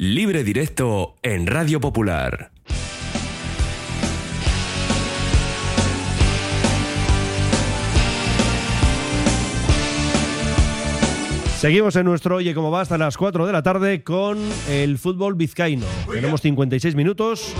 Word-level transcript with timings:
Libre 0.00 0.44
directo 0.44 1.16
en 1.24 1.48
Radio 1.48 1.80
Popular. 1.80 2.52
Seguimos 11.58 11.96
en 11.96 12.04
nuestro 12.04 12.36
Oye 12.36 12.54
Cómo 12.54 12.70
Va 12.70 12.82
hasta 12.82 12.96
las 12.96 13.16
4 13.16 13.44
de 13.44 13.52
la 13.52 13.64
tarde 13.64 14.04
con 14.04 14.38
el 14.68 14.98
fútbol 14.98 15.34
vizcaíno. 15.34 15.84
Tenemos 16.08 16.42
56 16.42 16.94
minutos 16.94 17.52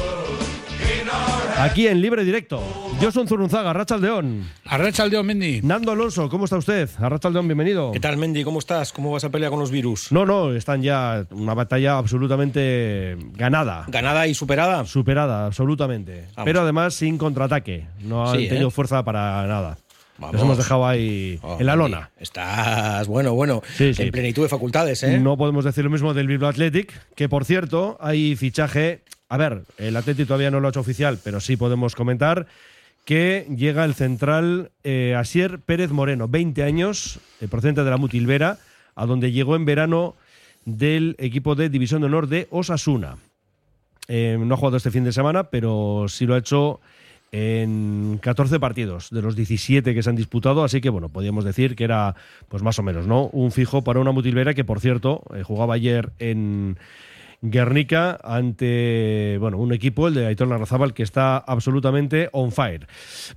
aquí 1.61 1.87
en 1.89 2.01
libre 2.01 2.25
directo. 2.25 2.63
Josun 3.01 3.27
Zurunzaga, 3.29 3.71
Arrachaldeón. 3.71 4.49
Arrachaldeón, 4.65 5.27
Mendy. 5.27 5.61
Nando 5.63 5.93
Alonso, 5.93 6.29
¿cómo 6.29 6.45
está 6.45 6.57
usted? 6.57 6.89
Arrachaldeón, 6.99 7.47
bienvenido. 7.47 7.93
¿Qué 7.93 8.01
tal, 8.01 8.17
Mendy? 8.17 8.45
¿Cómo 8.45 8.59
estás? 8.59 8.93
¿Cómo 8.93 9.11
vas 9.13 9.25
a 9.25 9.31
pelear 9.31 9.51
con 9.51 9.61
los 9.61 9.71
virus? 9.71 10.11
No, 10.13 10.25
no, 10.27 10.53
están 10.55 10.83
ya 10.83 11.25
una 11.31 11.55
batalla 11.55 11.99
absolutamente 11.99 13.17
ganada. 13.35 13.85
¿Ganada 13.89 14.27
y 14.27 14.35
superada? 14.35 14.85
Superada, 14.87 15.47
absolutamente. 15.47 16.27
Vamos. 16.37 16.45
Pero 16.45 16.61
además 16.63 16.95
sin 16.95 17.19
contraataque. 17.19 17.87
No 18.01 18.29
han 18.29 18.37
Sí, 18.39 18.47
¿eh? 18.47 18.49
tenido 18.49 18.71
fuerza 18.71 19.05
para 19.05 19.47
nada. 19.47 19.79
Vamos. 20.19 20.35
Nos 20.35 20.43
hemos 20.43 20.59
dejado 20.59 20.85
ahí 20.85 21.39
Oh, 21.43 21.59
en 21.61 21.67
la 21.67 21.77
lona. 21.77 22.11
Estás, 22.19 23.07
bueno, 23.07 23.35
bueno, 23.35 23.63
Sí, 23.77 23.95
sí. 23.95 24.03
en 24.03 24.11
plenitud 24.11 24.43
de 24.43 24.49
facultades, 24.49 25.05
¿eh? 25.05 25.19
No 25.21 25.37
podemos 25.37 25.65
decir 25.65 25.85
lo 25.85 25.91
mismo 25.91 26.13
del 26.13 26.27
Bilbao 26.27 26.51
Athletic, 26.51 26.93
que 27.15 27.29
por 27.29 27.45
cierto, 27.45 27.97
hay 28.01 28.35
fichaje. 28.35 29.03
A 29.29 29.37
ver, 29.37 29.65
el 29.77 29.97
Athletic 29.97 30.27
todavía 30.27 30.51
no 30.51 30.61
lo 30.61 30.69
ha 30.69 30.71
hecho 30.71 30.81
oficial, 30.81 31.19
pero 31.23 31.41
sí 31.41 31.57
podemos 31.57 31.95
comentar 31.95 32.47
que 33.05 33.47
llega 33.55 33.85
el 33.85 33.95
central 33.95 34.71
eh, 34.85 35.15
Asier 35.17 35.61
Pérez 35.61 35.91
Moreno, 35.91 36.29
20 36.29 36.63
años, 36.63 37.21
eh, 37.41 37.49
procedente 37.49 37.85
de 37.85 37.91
la 37.91 37.97
Mutilvera, 37.97 38.59
a 38.95 39.07
donde 39.07 39.33
llegó 39.33 39.57
en 39.57 39.65
verano 39.65 40.15
del 40.65 41.17
equipo 41.19 41.55
de 41.55 41.69
División 41.69 42.03
de 42.03 42.07
Honor 42.07 42.29
de 42.29 42.49
Osasuna. 42.51 43.17
Eh, 44.09 44.37
no 44.39 44.55
ha 44.55 44.59
jugado 44.59 44.77
este 44.77 44.91
fin 44.91 45.05
de 45.05 45.13
semana, 45.13 45.45
pero 45.45 46.07
sí 46.09 46.27
lo 46.27 46.35
ha 46.35 46.39
hecho 46.39 46.81
en 47.31 48.19
14 48.23 48.59
partidos 48.59 49.11
de 49.11 49.21
los 49.21 49.37
17 49.37 49.95
que 49.95 50.03
se 50.03 50.11
han 50.11 50.17
disputado, 50.17 50.65
así 50.65 50.81
que 50.81 50.89
bueno, 50.89 51.11
podríamos 51.11 51.45
decir 51.45 51.77
que 51.77 51.85
era 51.85 52.15
pues 52.49 52.63
más 52.63 52.79
o 52.79 52.83
menos, 52.83 53.07
¿no? 53.07 53.27
Un 53.27 53.53
fijo 53.53 53.83
para 53.85 54.01
una 54.01 54.13
Mutilvera 54.13 54.55
que 54.55 54.65
por 54.65 54.81
cierto 54.81 55.23
eh, 55.35 55.43
jugaba 55.43 55.75
ayer 55.75 56.11
en 56.19 56.79
Guernica 57.41 58.19
ante 58.25 59.37
bueno, 59.39 59.59
un 59.59 59.73
equipo, 59.73 60.09
el 60.09 60.15
de 60.15 60.27
Aitor 60.27 60.49
Larrazábal, 60.49 60.93
que 60.93 61.05
está 61.05 61.39
absolutamente 61.39 62.29
on 62.33 62.51
fire. 62.51 62.87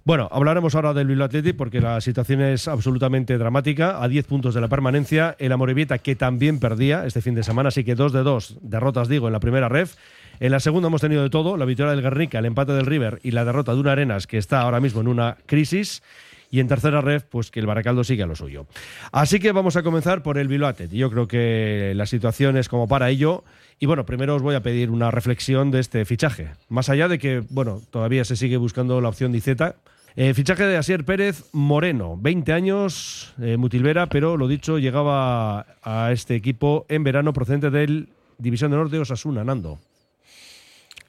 Bueno, 0.04 0.28
hablaremos 0.32 0.74
ahora 0.74 0.94
del 0.94 1.08
Bilbao 1.08 1.26
Athletic 1.26 1.56
porque 1.56 1.82
la 1.82 2.02
situación 2.02 2.42
es 2.42 2.68
absolutamente 2.68 3.38
dramática. 3.38 4.02
A 4.02 4.08
10 4.08 4.26
puntos 4.26 4.56
de 4.56 4.62
la 4.62 4.68
permanencia, 4.68 5.36
el 5.38 5.52
Amorebieta 5.52 6.00
que 6.00 6.16
también 6.16 6.60
perdía 6.60 7.06
este 7.06 7.22
fin 7.22 7.36
de 7.36 7.44
semana, 7.44 7.70
así 7.70 7.84
que 7.84 7.96
2 7.96 8.12
de 8.14 8.24
2 8.24 8.58
derrotas, 8.62 9.08
digo, 9.08 9.28
en 9.28 9.34
la 9.34 9.40
primera 9.40 9.70
ref. 9.70 9.96
En 10.40 10.52
la 10.52 10.60
segunda 10.60 10.88
hemos 10.88 11.02
tenido 11.02 11.22
de 11.22 11.30
todo, 11.30 11.56
la 11.56 11.66
victoria 11.66 11.92
del 11.92 12.02
Guernica, 12.02 12.40
el 12.40 12.46
empate 12.46 12.74
del 12.74 12.88
River 12.88 13.20
y 13.22 13.32
la 13.32 13.46
derrota 13.46 13.76
de 13.76 13.80
una 13.80 13.92
Arenas 13.92 14.26
que 14.26 14.40
está 14.40 14.62
ahora 14.62 14.80
mismo 14.80 15.02
en 15.02 15.08
una 15.08 15.38
crisis. 15.46 16.02
Y 16.50 16.60
en 16.60 16.68
tercera 16.68 17.00
ref, 17.00 17.24
pues 17.24 17.50
que 17.50 17.62
el 17.62 17.66
Baracaldo 17.66 18.04
sigue 18.04 18.24
a 18.24 18.26
lo 18.26 18.36
suyo. 18.36 18.66
Así 19.14 19.40
que 19.40 19.54
vamos 19.54 19.78
a 19.78 19.84
comenzar 19.84 20.22
por 20.22 20.38
el 20.38 20.50
Bilbao. 20.50 20.74
Yo 20.92 21.10
creo 21.10 21.26
que 21.26 21.94
la 21.96 22.06
situación 22.06 22.58
es 22.58 22.68
como 22.68 22.90
para 22.90 23.10
ello. 23.10 23.46
Y 23.82 23.88
bueno, 23.88 24.06
primero 24.06 24.36
os 24.36 24.44
voy 24.44 24.54
a 24.54 24.62
pedir 24.62 24.92
una 24.92 25.10
reflexión 25.10 25.72
de 25.72 25.80
este 25.80 26.06
fichaje. 26.06 26.52
Más 26.70 26.90
allá 26.90 27.08
de 27.08 27.18
que, 27.18 27.42
bueno, 27.50 27.82
todavía 27.90 28.24
se 28.24 28.36
sigue 28.36 28.58
buscando 28.58 29.02
la 29.02 29.10
opción 29.10 29.32
de. 29.32 29.74
Eh, 30.16 30.36
fichaje 30.36 30.66
de 30.66 30.78
Asier 30.78 31.04
Pérez 31.04 31.46
Moreno, 31.52 32.16
20 32.16 32.54
años, 32.54 33.34
eh, 33.42 33.58
Mutilvera, 33.58 34.06
pero 34.06 34.38
lo 34.38 34.48
dicho, 34.48 34.78
llegaba 34.78 35.66
a 35.82 36.12
este 36.12 36.36
equipo 36.36 36.86
en 36.90 37.04
verano 37.04 37.34
procedente 37.34 37.72
del 37.72 38.10
División 38.38 38.70
de 38.70 38.78
Honor 38.78 38.92
de 38.92 39.00
Osasuna, 39.00 39.44
Nando. 39.44 39.80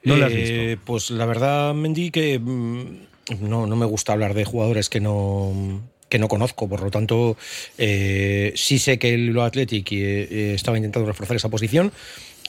No 0.03 0.15
le 0.15 0.25
has 0.25 0.33
visto. 0.33 0.55
Eh, 0.55 0.77
Pues 0.83 1.11
la 1.11 1.27
verdad, 1.27 1.75
Mendy, 1.75 2.09
que 2.09 2.39
mm, 2.39 3.41
no, 3.41 3.67
no 3.67 3.75
me 3.75 3.85
gusta 3.85 4.13
hablar 4.13 4.33
de 4.33 4.45
jugadores 4.45 4.89
que 4.89 4.99
no 4.99 5.83
que 6.13 6.19
no 6.19 6.27
conozco, 6.27 6.69
por 6.69 6.83
lo 6.83 6.91
tanto 6.91 7.37
eh, 7.79 8.53
sí 8.55 8.77
sé 8.77 8.99
que 8.99 9.15
el 9.15 9.35
Athletic 9.39 9.91
eh, 9.93 10.27
eh, 10.29 10.53
estaba 10.53 10.77
intentando 10.77 11.07
reforzar 11.07 11.37
esa 11.37 11.49
posición. 11.49 11.91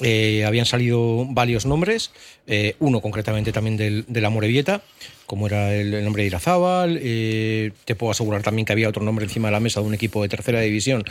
Eh, 0.01 0.45
habían 0.45 0.67
salido 0.67 1.25
varios 1.27 1.67
nombres, 1.67 2.11
eh, 2.47 2.75
uno 2.81 3.01
concretamente 3.01 3.53
también 3.53 3.77
del, 3.77 4.05
de 4.09 4.21
la 4.21 4.31
Morevieta, 4.31 4.83
como 5.27 5.47
era 5.47 5.75
el, 5.75 6.05
nombre 6.05 6.23
de 6.23 6.29
Irazábal. 6.29 6.99
eh, 7.03 7.73
te 7.85 7.95
puedo 7.95 8.11
asegurar 8.11 8.43
también 8.43 8.67
que 8.67 8.73
había 8.73 8.89
otro 8.89 9.03
nombre 9.03 9.25
encima 9.25 9.49
de 9.49 9.53
la 9.53 9.61
mesa 9.61 9.81
de 9.81 9.87
un 9.87 9.95
equipo 9.95 10.23
de 10.23 10.29
tercera 10.29 10.61
división 10.61 11.05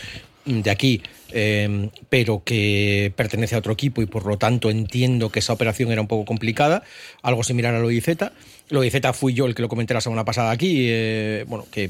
de 0.45 0.69
aquí, 0.69 1.01
eh, 1.31 1.89
pero 2.09 2.43
que 2.43 3.13
pertenece 3.15 3.55
a 3.55 3.59
otro 3.59 3.73
equipo 3.73 4.01
y 4.01 4.05
por 4.05 4.25
lo 4.25 4.37
tanto 4.37 4.69
entiendo 4.69 5.29
que 5.29 5.39
esa 5.39 5.53
operación 5.53 5.91
era 5.91 6.01
un 6.01 6.07
poco 6.07 6.25
complicada. 6.25 6.83
Algo 7.21 7.43
similar 7.43 7.73
a 7.75 7.79
lo 7.79 7.87
de 7.87 7.95
Izeta. 7.95 8.33
Lo 8.69 8.81
de 8.81 8.87
Izeta 8.87 9.13
fui 9.13 9.33
yo 9.33 9.45
el 9.45 9.55
que 9.55 9.61
lo 9.61 9.69
comenté 9.69 9.93
la 9.93 10.01
semana 10.01 10.25
pasada 10.25 10.51
aquí. 10.51 10.85
eh, 10.89 11.45
bueno, 11.47 11.65
que, 11.71 11.89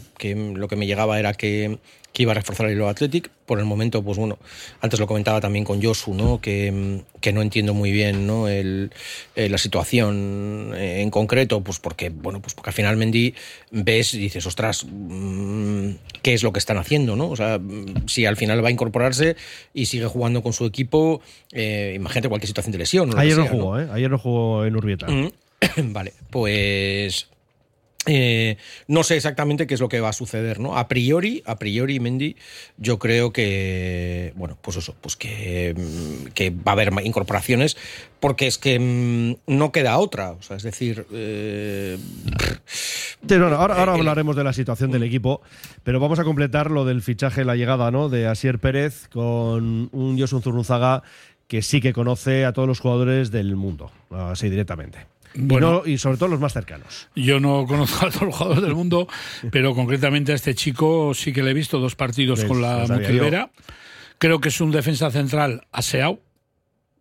lo 0.56 0.68
que 0.68 0.76
me 0.76 0.86
llegaba 0.86 1.20
era 1.20 1.34
que, 1.34 1.80
iba 2.16 2.32
a 2.32 2.36
reforzar 2.36 2.70
el 2.70 2.82
Athletic. 2.84 3.30
Por 3.48 3.60
el 3.60 3.66
momento, 3.66 4.04
pues 4.04 4.18
bueno, 4.18 4.38
antes 4.82 5.00
lo 5.00 5.08
comentaba 5.08 5.42
también 5.42 5.66
con 5.66 5.82
Josu, 5.82 6.14
¿no? 6.14 6.40
Que, 6.40 6.72
no 6.72 7.42
entiendo 7.42 7.74
muy 7.74 7.92
bien 7.92 8.28
¿no? 8.28 8.48
Eh, 8.48 8.90
la 9.36 9.58
situación 9.58 10.74
en 10.78 11.10
concreto, 11.10 11.62
pues 11.62 11.80
porque, 11.80 12.12
bueno, 12.22 12.41
pues 12.41 12.53
porque 12.53 12.69
al 12.69 12.74
final 12.74 12.97
Mendy 12.97 13.34
ves 13.72 14.13
y 14.13 14.19
dices, 14.19 14.46
ostras, 14.46 14.85
mm, 14.90 15.90
¿qué 16.22 16.34
es 16.34 16.44
lo 16.44 16.53
que 16.53 16.59
están 16.59 16.78
haciendo? 16.78 17.16
¿no? 17.16 17.29
O 17.29 17.35
sea, 17.35 17.59
mm, 17.59 18.07
si 18.07 18.25
al 18.25 18.38
final 18.38 18.63
va 18.63 18.69
a 18.69 18.72
incorporarse 18.72 19.35
y 19.74 19.85
sigue 19.85 20.06
jugando 20.06 20.41
con 20.41 20.53
su 20.53 20.66
equipo, 20.66 21.22
eh, 21.51 21.94
imagínate 21.96 22.29
cualquier 22.29 22.47
situación 22.47 22.72
de 22.72 22.78
lesión. 22.78 23.18
Ayer 23.18 23.38
no 23.38 23.47
jugó, 23.47 23.79
¿eh? 23.79 23.88
Ayer 23.91 24.09
no 24.09 24.18
jugó 24.18 24.66
en 24.66 24.75
Urbieta. 24.75 25.07
Mm, 25.07 25.31
Vale, 25.94 26.13
pues 26.29 27.28
eh, 28.06 28.58
no 28.88 29.03
sé 29.03 29.16
exactamente 29.16 29.66
qué 29.68 29.74
es 29.75 29.80
lo 29.80 29.90
que 29.90 30.00
va 30.02 30.09
a 30.09 30.14
suceder, 30.14 30.59
¿no? 30.59 30.78
A 30.78 30.88
priori, 30.88 31.41
a 31.46 31.58
priori, 31.58 32.00
Mendy, 32.00 32.36
yo 32.78 33.00
creo 33.00 33.31
que, 33.31 34.34
bueno, 34.36 34.58
pues 34.62 34.78
eso, 34.78 34.96
pues 35.02 35.16
que, 35.16 35.74
mm, 35.75 36.28
que 36.34 36.50
va 36.50 36.72
a 36.72 36.72
haber 36.74 36.92
incorporaciones, 37.03 37.78
porque 38.19 38.47
es 38.47 38.58
que 38.58 38.80
mm, 38.80 39.52
no 39.53 39.72
queda 39.72 39.97
otra, 40.00 40.31
o 40.31 40.42
sea, 40.42 40.58
es 40.58 40.63
decir, 40.63 41.06
eh, 41.13 41.97
Sí, 43.25 43.38
no, 43.38 43.50
no, 43.50 43.56
ahora, 43.56 43.75
ahora 43.75 43.94
el- 43.94 44.00
hablaremos 44.02 44.36
de 44.36 44.44
la 44.44 44.52
situación 44.53 44.92
del 44.92 45.03
equipo, 45.03 45.42
pero 45.84 46.00
vamos 46.02 46.19
a 46.19 46.24
completar 46.25 46.72
lo 46.72 46.84
del 46.84 47.02
fichaje, 47.02 47.46
la 47.46 47.56
llegada 47.56 47.90
¿no? 47.90 48.09
de 48.09 48.28
Asier 48.28 48.59
Pérez 48.59 49.08
con 49.08 49.88
un 49.94 50.19
Josun 50.19 50.42
Zurunzaga 50.42 51.03
que 51.47 51.62
sí 51.62 51.80
que 51.80 51.94
conoce 51.94 52.44
a 52.46 52.52
todos 52.52 52.68
los 52.68 52.80
jugadores 52.80 53.31
del 53.31 53.56
mundo, 53.56 53.92
así 54.12 54.50
directamente. 54.50 55.00
Bueno. 55.36 55.68
y, 55.68 55.72
no- 55.90 55.94
y 55.94 55.98
sobre 55.98 56.18
todo 56.18 56.30
los 56.30 56.40
más 56.40 56.54
cercanos. 56.54 57.08
Yo 57.16 57.40
no 57.40 57.66
conozco 57.68 58.06
a 58.06 58.10
todos 58.12 58.24
los 58.28 58.36
jugadores 58.36 58.64
del 58.64 58.76
mundo, 58.76 59.08
pero 59.52 59.74
concretamente 59.76 60.32
a 60.32 60.36
este 60.36 60.54
chico 60.56 61.14
sí 61.14 61.34
que 61.34 61.44
le 61.44 61.52
he 61.52 61.54
visto 61.54 61.80
dos 61.80 61.96
partidos 61.96 62.40
Ves, 62.40 62.48
con 62.48 62.62
la 62.62 62.86
sabía 62.88 63.08
Mutilvera. 63.08 63.52
Creo 64.20 64.40
que 64.40 64.50
es 64.50 64.62
un 64.62 64.72
defensa 64.72 65.10
central 65.12 65.68
aseado. 65.72 66.22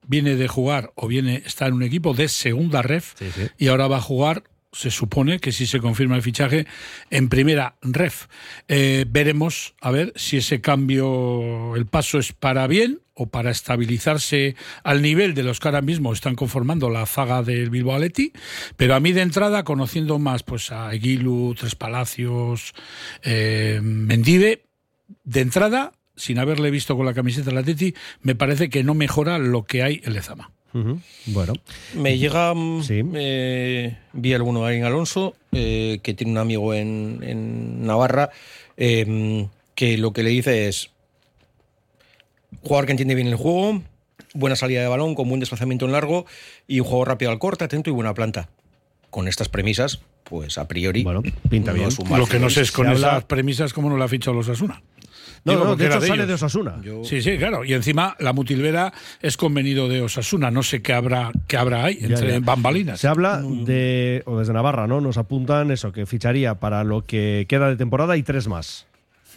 Viene 0.07 0.35
de 0.35 0.49
jugar 0.49 0.91
o 0.97 1.07
viene 1.07 1.43
está 1.47 1.67
en 1.69 1.75
un 1.75 1.83
equipo 1.85 2.13
de 2.13 2.27
segunda 2.29 2.83
ref 2.83 3.13
Sí, 3.19 3.27
sí. 3.33 3.43
y 3.59 3.69
ahora 3.69 3.87
va 3.87 3.99
a 3.99 4.01
jugar. 4.01 4.43
Se 4.73 4.91
supone 4.91 5.39
que 5.39 5.53
si 5.53 5.67
se 5.67 5.81
confirma 5.81 6.17
el 6.17 6.23
fichaje 6.23 6.67
en 7.11 7.29
primera 7.29 7.77
ref. 7.83 8.27
Eh, 8.69 9.05
veremos 9.09 9.75
a 9.81 9.91
ver 9.91 10.13
si 10.17 10.39
ese 10.39 10.61
cambio, 10.61 11.77
el 11.77 11.87
paso 11.87 12.19
es 12.19 12.33
para 12.33 12.67
bien 12.67 13.01
o 13.15 13.27
para 13.27 13.51
estabilizarse 13.51 14.57
al 14.83 15.03
nivel 15.03 15.35
de 15.35 15.43
los 15.43 15.61
que 15.61 15.69
ahora 15.69 15.83
mismo 15.83 16.13
están 16.13 16.35
conformando 16.35 16.89
la 16.89 17.05
zaga 17.05 17.43
del 17.43 17.71
Bilbao 17.71 17.97
Athletic. 17.97 18.39
Pero 18.77 18.95
a 18.95 19.01
mí 19.01 19.13
de 19.13 19.21
entrada, 19.21 19.65
conociendo 19.65 20.19
más 20.19 20.43
pues 20.43 20.73
a 20.73 20.93
Eguilu, 20.95 21.55
Tres 21.59 21.75
Palacios, 21.75 22.73
eh, 23.23 23.81
Mendive, 23.83 24.65
de 25.25 25.41
entrada, 25.41 25.93
sin 26.17 26.39
haberle 26.39 26.71
visto 26.71 26.97
con 26.97 27.07
la 27.07 27.15
camiseta 27.15 27.51
del 27.51 27.59
Atleti, 27.59 27.95
me 28.21 28.35
parece 28.35 28.71
que 28.71 28.85
no 28.85 28.95
mejora 28.95 29.39
lo 29.39 29.65
que 29.65 29.83
hay 29.83 30.01
en 30.05 30.15
Lezama. 30.15 30.51
Bueno, 31.27 31.53
me 31.95 32.19
llega 32.19 32.55
Sí. 32.83 33.03
eh, 33.15 33.97
vi 34.13 34.33
alguno 34.35 34.63
de 34.63 34.69
Ariel 34.69 34.87
Alonso, 34.87 35.35
eh, 35.53 36.01
que 36.03 36.15
tiene 36.15 36.33
un 36.33 36.39
amigo 36.39 36.73
en, 36.75 37.21
en 37.23 37.87
Navarra, 37.87 38.31
eh, 38.77 39.47
que 39.75 39.99
lo 39.99 40.13
que 40.13 40.23
le 40.23 40.31
dice 40.31 40.69
es 40.69 40.91
jugador 42.63 42.87
que 42.87 42.93
entiende 42.93 43.15
bien 43.15 43.29
el 43.29 43.37
juego, 43.37 43.83
buena 44.35 44.57
salida 44.57 44.81
de 44.81 44.89
balón, 44.89 45.15
con 45.15 45.29
buen 45.29 45.41
desplazamiento 45.41 45.85
en 45.85 45.93
largo 45.93 46.27
y 46.67 46.81
un 46.81 46.87
juego 46.87 47.05
rápido 47.05 47.31
al 47.31 47.39
corte, 47.39 47.65
atento 47.65 47.91
y 47.91 47.93
buena 47.93 48.15
planta. 48.15 48.49
Con 49.11 49.29
estas 49.29 49.49
premisas, 49.49 50.01
pues 50.25 50.57
a 50.57 50.67
priori 50.69 51.03
Bueno, 51.03 51.23
pinta 51.51 51.73
no 51.73 51.79
bien. 51.79 51.91
Lo 52.17 52.27
que 52.27 52.39
no 52.39 52.49
sé 52.49 52.63
es 52.63 52.73
con 52.73 52.91
esas 52.91 53.25
premisas 53.25 53.73
cómo 53.75 53.91
no 53.91 53.99
la 53.99 54.07
ha 54.07 54.09
fichado 54.09 54.35
los 54.35 54.49
Asuna. 54.49 54.83
No, 55.45 55.53
Digo, 55.53 55.65
no, 55.65 55.77
de 55.77 55.87
hecho 55.87 56.01
sale 56.01 56.15
ellos. 56.15 56.29
de 56.29 56.35
Osasuna. 56.35 56.81
Yo- 56.83 57.05
Sí, 57.05 57.21
sí, 57.23 57.37
claro. 57.39 57.65
Y 57.65 57.73
encima 57.75 58.17
la 58.21 58.33
Mutilvera 58.33 58.93
es 59.21 59.37
convenido 59.37 59.89
de 59.89 60.03
Osasuna. 60.03 60.51
No 60.51 60.63
sé 60.63 60.83
qué 60.83 60.93
habrá, 60.93 61.33
qué 61.47 61.57
habrá 61.57 61.85
ahí 61.85 61.99
entre 62.01 62.33
ya. 62.33 62.41
bambalinas. 62.41 63.01
Se 63.01 63.09
habla 63.09 63.43
de, 63.43 64.23
o 64.27 64.39
desde 64.39 64.53
Navarra, 64.53 64.87
¿no? 64.87 65.01
Nos 65.01 65.19
apuntan 65.19 65.71
eso, 65.71 65.93
que 65.93 66.07
ficharía 66.07 66.55
para 66.57 66.85
lo 66.85 67.03
que 67.03 67.47
queda 67.49 67.69
de 67.69 67.77
temporada 67.77 68.17
y 68.17 68.23
tres 68.23 68.49
más. 68.49 68.87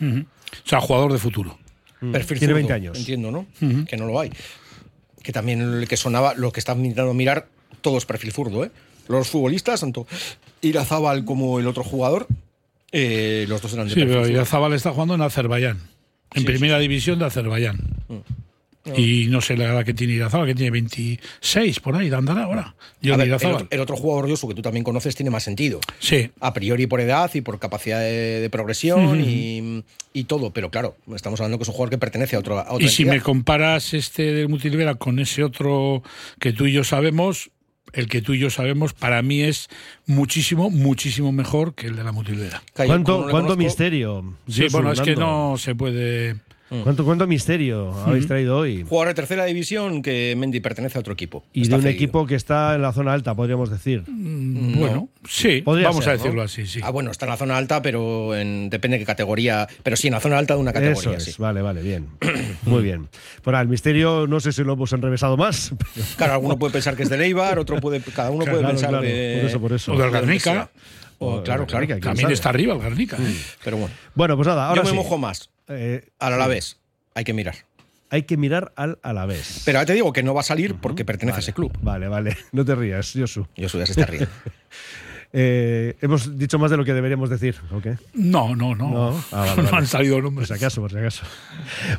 O 0.01 0.25
sea, 0.67 0.79
jugador 0.81 1.11
de 1.13 1.19
futuro. 1.19 1.57
perfil 2.11 2.37
Tiene 2.39 2.53
zurdo, 2.53 2.67
20 2.67 2.73
años. 2.73 2.97
Entiendo, 2.99 3.31
¿no? 3.31 3.45
Que 3.85 3.97
no 3.97 4.05
lo 4.05 4.19
hay. 4.19 4.31
que 5.23 5.31
también 5.31 5.61
el 5.61 5.87
que 5.87 5.97
sonaba, 5.97 6.35
lo 6.35 6.51
que 6.51 6.59
están 6.59 6.79
intentando 6.79 7.13
mirar, 7.15 7.47
todo 7.81 7.97
es 7.97 8.05
perfil 8.05 8.31
zurdo, 8.31 8.63
¿eh? 8.63 8.69
Los 9.07 9.27
futbolistas, 9.29 9.79
tanto 9.79 10.05
Irazábal 10.61 11.25
como 11.25 11.59
el 11.59 11.67
otro 11.67 11.83
jugador, 11.83 12.27
eh, 12.97 13.45
los 13.49 13.61
dos 13.61 13.73
eran 13.73 13.89
de 13.89 13.93
Sí, 13.93 13.99
pero. 14.05 14.25
Irazabal 14.25 14.71
está 14.73 14.91
jugando 14.91 15.15
en 15.15 15.21
Azerbaiyán, 15.21 15.79
en 16.33 16.41
Sí, 16.41 16.45
primera 16.45 16.79
división 16.79 17.19
de 17.19 17.25
Azerbaiyán. 17.25 17.77
Mm. 18.07 18.19
Y 18.95 19.25
no 19.29 19.41
sé 19.41 19.57
la 19.57 19.65
edad 19.65 19.83
que 19.83 19.93
tiene 19.93 20.13
Irazabal, 20.13 20.45
que 20.45 20.53
tiene 20.53 20.69
26 20.69 21.79
por 21.79 21.95
ahí, 21.95 22.11
andará 22.13 22.43
ahora. 22.43 22.75
Ver, 23.01 23.19
el, 23.19 23.33
otro, 23.33 23.67
el 23.69 23.79
otro 23.79 23.97
jugador, 23.97 24.27
que 24.27 24.53
tú 24.53 24.61
también 24.61 24.83
conoces, 24.83 25.15
tiene 25.15 25.31
más 25.31 25.43
sentido. 25.43 25.79
Sí, 25.99 26.29
A 26.39 26.53
priori 26.53 26.85
por 26.85 27.01
edad 27.01 27.31
y 27.33 27.41
por 27.41 27.57
capacidad 27.57 27.99
de, 27.99 28.39
de 28.41 28.49
progresión 28.49 29.19
y, 29.21 29.83
y 30.13 30.23
todo. 30.25 30.51
Pero 30.51 30.69
claro, 30.69 30.95
estamos 31.15 31.39
hablando 31.41 31.57
que 31.57 31.63
es 31.63 31.69
un 31.69 31.73
jugador 31.73 31.89
que 31.89 31.97
pertenece 31.97 32.35
a, 32.35 32.39
otro, 32.39 32.59
a 32.59 32.71
otra 32.71 32.85
y 32.85 32.89
si 32.89 33.05
me 33.05 33.21
comparas 33.21 33.93
este 33.95 34.33
del 34.33 34.49
Multilivera 34.49 34.95
con 34.95 35.17
ese 35.19 35.43
otro 35.43 36.03
que 36.39 36.53
tú 36.53 36.67
y 36.67 36.71
yo 36.71 36.83
sabemos, 36.83 37.49
el 37.93 38.07
que 38.07 38.21
tú 38.21 38.33
y 38.33 38.39
yo 38.39 38.49
sabemos, 38.49 38.93
para 38.93 39.21
mí 39.21 39.41
es 39.41 39.69
muchísimo, 40.05 40.69
muchísimo 40.69 41.31
mejor 41.31 41.75
que 41.75 41.87
el 41.87 41.95
de 41.95 42.03
la 42.03 42.11
como 43.03 43.29
¿Cuánto, 43.29 43.55
misterio? 43.55 44.35
Sí, 44.47 44.67
bueno, 44.71 44.91
es 44.91 45.01
que 45.01 45.15
no 45.15 45.55
se 45.57 45.75
puede. 45.75 46.35
¿Cuánto, 46.83 47.05
cuánto 47.05 47.27
misterio 47.27 47.93
habéis 48.05 48.27
traído 48.27 48.57
hoy? 48.57 48.83
Jugador 48.89 49.09
de 49.09 49.13
tercera 49.13 49.45
división 49.45 50.01
que 50.01 50.33
Mendy 50.35 50.59
pertenece 50.61 50.97
a 50.97 51.01
otro 51.01 51.13
equipo. 51.13 51.43
Y 51.53 51.61
Está 51.61 51.75
de 51.75 51.77
un 51.77 51.81
cedido. 51.83 51.95
equipo 51.95 52.25
que 52.25 52.33
está 52.35 52.73
en 52.73 52.81
la 52.81 52.91
zona 52.91 53.13
alta, 53.13 53.35
podríamos 53.35 53.69
decir. 53.69 54.03
Mm, 54.07 54.79
Bueno, 54.79 55.09
sí, 55.29 55.61
Podría 55.61 55.89
vamos 55.89 56.03
ser, 56.03 56.13
a 56.13 56.17
¿no? 56.17 56.23
decirlo 56.23 56.41
así, 56.41 56.65
sí. 56.65 56.79
Ah, 56.83 56.89
bueno, 56.89 57.11
está 57.11 57.25
en 57.25 57.29
la 57.31 57.37
zona 57.37 57.57
alta, 57.57 57.81
pero 57.83 58.35
en- 58.35 58.69
depende 58.71 58.95
de 58.97 58.99
qué 58.99 59.05
categoría. 59.05 59.67
Pero 59.83 59.95
sí, 59.95 60.07
en 60.07 60.13
la 60.15 60.19
zona 60.19 60.39
alta 60.39 60.55
de 60.55 60.59
una 60.61 60.71
Eso 60.71 60.79
categoría, 60.81 61.17
es, 61.17 61.23
sí. 61.23 61.35
vale, 61.37 61.61
vale, 61.61 61.81
bien. 61.83 62.07
Muy 62.65 62.81
bien. 62.81 63.09
Bueno, 63.43 63.61
el 63.61 63.67
misterio 63.67 64.25
no 64.27 64.39
sé 64.39 64.51
si 64.51 64.63
lo 64.63 64.73
hemos 64.73 64.91
enrevesado 64.91 65.37
más. 65.37 65.71
pero- 65.93 66.07
Claro, 66.17 66.33
alguno 66.33 66.57
puede 66.57 66.73
pensar 66.73 66.95
que 66.95 67.03
es 67.03 67.09
de 67.09 67.17
Leibar, 67.17 67.59
otro 67.59 67.79
puede, 67.79 68.01
cada 68.01 68.31
uno 68.31 68.43
puede 68.43 68.57
Claro, 68.59 68.69
pensar 68.69 68.89
claro, 68.89 69.05
de. 69.05 69.37
por 69.41 69.49
eso, 69.49 69.59
por 69.61 69.73
eso. 69.73 69.93
O 69.93 69.97
del 69.99 70.39
sea. 70.39 70.69
O, 71.25 71.35
O 71.39 71.43
claro, 71.43 71.65
claro. 71.65 71.85
¿quién 71.85 71.99
También 71.99 72.31
está 72.31 72.49
arriba 72.49 72.73
el 72.73 72.81
Guernica. 72.81 73.17
Pero 73.63 73.77
bueno. 73.77 73.93
Bueno, 74.13 74.35
pues 74.35 74.47
nada, 74.47 74.67
ahora 74.67 74.81
Yo 74.81 74.85
me 74.85 74.89
sí. 74.91 74.95
mojo 74.95 75.17
más. 75.17 75.49
Eh, 75.67 76.07
Al 76.19 76.33
Alavés. 76.33 76.79
Hay 77.13 77.23
que 77.23 77.33
mirar. 77.33 77.55
hay 78.09 78.23
que 78.23 78.37
mirar 78.37 78.71
al 78.75 78.99
Alavés. 79.03 79.61
Pero 79.65 79.79
ya 79.79 79.85
te 79.85 79.93
digo 79.93 80.13
que 80.13 80.21
no 80.23 80.33
va 80.33 80.41
a 80.41 80.43
salir 80.43 80.75
porque 80.75 81.03
pertenece 81.05 81.37
a 81.37 81.39
ese 81.39 81.53
club. 81.53 81.71
Vale, 81.81 82.07
vale. 82.07 82.37
No 82.51 82.63
te 82.65 82.75
rías, 82.75 83.13
Josu. 83.15 83.47
Yo 83.55 83.67
soy 83.69 83.79
ya 83.81 83.85
se 83.85 83.91
está 83.93 84.05
riendo. 84.05 84.29
Eh, 85.37 85.97
hemos 85.99 86.37
dicho 86.37 86.57
más 86.57 86.71
de 86.71 86.77
lo 86.77 86.85
que 86.85 86.93
deberíamos 86.93 87.29
decir, 87.29 87.55
¿o 87.73 87.81
qué? 87.81 87.97
No, 88.13 88.55
no, 88.55 88.73
no. 88.73 88.89
No. 88.89 89.23
Ah, 89.33 89.45
vale, 89.47 89.55
No 89.57 89.63
vale. 89.63 89.77
han 89.79 89.85
salido 89.87 90.15
Por 90.15 90.23
nombres. 90.23 90.47
si 90.47 90.53
acaso, 90.53 90.79
por 90.79 90.91
si 90.91 90.97
acaso. 90.97 91.25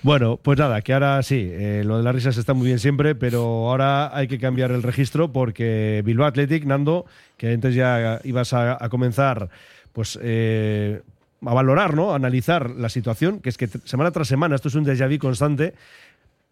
Bueno, 0.03 0.39
pues 0.43 0.59
nada, 0.59 0.81
que 0.81 0.95
ahora 0.95 1.23
sí, 1.23 1.47
eh, 1.53 1.83
lo 1.85 1.99
de 1.99 2.03
las 2.03 2.15
risas 2.15 2.39
está 2.39 2.55
muy 2.55 2.67
bien 2.69 2.79
siempre, 2.79 3.15
pero 3.15 3.43
ahora 3.69 4.17
hay 4.17 4.27
que 4.27 4.39
cambiar 4.39 4.71
el 4.71 4.83
registro 4.83 5.33
porque 5.33 6.01
Bilbao 6.03 6.27
Athletic, 6.27 6.65
Nando, 6.65 7.05
que 7.37 7.53
antes 7.53 7.75
ya 7.75 8.21
ibas 8.25 8.55
a, 8.55 8.83
a 8.83 8.89
comenzar, 8.89 9.51
pues 9.93 10.19
eh, 10.23 11.03
a 11.45 11.53
valorar, 11.53 11.95
¿no? 11.95 12.13
A 12.13 12.17
analizar 12.17 12.71
la 12.71 12.89
situación, 12.89 13.41
que 13.41 13.51
es 13.51 13.59
que 13.59 13.69
semana 13.85 14.13
tras 14.13 14.29
semana, 14.29 14.55
esto 14.55 14.69
es 14.69 14.75
un 14.77 14.87
déjà 14.87 15.07
vu 15.13 15.19
constante. 15.19 15.75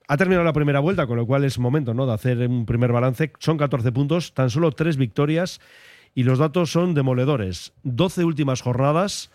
Ha 0.07 0.19
terminado 0.19 0.45
la 0.45 0.53
primera 0.53 0.81
vuelta, 0.81 1.07
con 1.07 1.17
lo 1.17 1.27
cual 1.27 1.45
es 1.45 1.59
momento 1.59 1.95
¿no? 1.95 2.05
de 2.05 2.13
hacer 2.13 2.37
un 2.47 2.67
primer 2.67 2.93
balance. 2.93 3.33
Son 3.39 3.57
14 3.57 3.91
puntos, 3.91 4.35
tan 4.35 4.51
solo 4.51 4.71
3 4.71 4.99
victorias 4.99 5.63
y 6.15 6.23
los 6.23 6.39
datos 6.39 6.71
son 6.71 6.95
demoledores. 6.95 7.73
12 7.83 8.25
últimas 8.25 8.63
jornadas, 8.63 9.31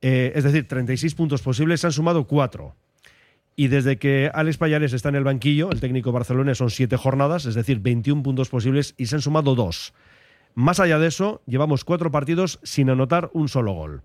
eh, 0.00 0.32
es 0.34 0.44
decir, 0.44 0.68
36 0.68 1.14
puntos 1.14 1.42
posibles, 1.42 1.80
se 1.80 1.86
han 1.86 1.92
sumado 1.92 2.26
4. 2.26 2.74
Y 3.56 3.68
desde 3.68 3.98
que 3.98 4.30
Alex 4.32 4.58
Payares 4.58 4.92
está 4.92 5.08
en 5.08 5.16
el 5.16 5.24
banquillo, 5.24 5.70
el 5.72 5.80
técnico 5.80 6.12
Barcelona, 6.12 6.54
son 6.54 6.70
7 6.70 6.96
jornadas, 6.96 7.46
es 7.46 7.54
decir, 7.54 7.80
21 7.80 8.22
puntos 8.22 8.48
posibles 8.48 8.94
y 8.96 9.06
se 9.06 9.16
han 9.16 9.22
sumado 9.22 9.54
2. 9.54 9.94
Más 10.54 10.80
allá 10.80 10.98
de 10.98 11.08
eso, 11.08 11.42
llevamos 11.46 11.84
4 11.84 12.10
partidos 12.10 12.60
sin 12.62 12.90
anotar 12.90 13.30
un 13.32 13.48
solo 13.48 13.72
gol. 13.72 14.02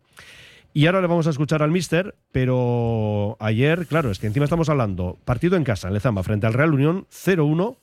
Y 0.73 0.87
ahora 0.87 1.01
le 1.01 1.07
vamos 1.07 1.27
a 1.27 1.29
escuchar 1.29 1.61
al 1.61 1.69
Mister, 1.69 2.15
pero 2.31 3.37
ayer, 3.39 3.85
claro, 3.85 4.09
es 4.09 4.17
que 4.17 4.25
encima 4.25 4.45
estamos 4.45 4.69
hablando, 4.69 5.19
partido 5.23 5.55
en 5.55 5.63
casa, 5.63 5.87
en 5.87 5.93
Lezama, 5.93 6.23
frente 6.23 6.47
al 6.47 6.53
Real 6.53 6.73
Unión, 6.73 7.05
0-1, 7.11 7.77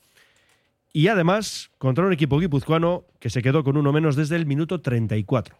y 0.93 1.07
además 1.07 1.71
contra 1.77 2.05
un 2.05 2.13
equipo 2.13 2.39
guipuzcoano 2.39 3.05
que 3.19 3.29
se 3.29 3.41
quedó 3.41 3.63
con 3.63 3.77
uno 3.77 3.91
menos 3.91 4.15
desde 4.15 4.35
el 4.35 4.45
minuto 4.45 4.81
34. 4.81 5.55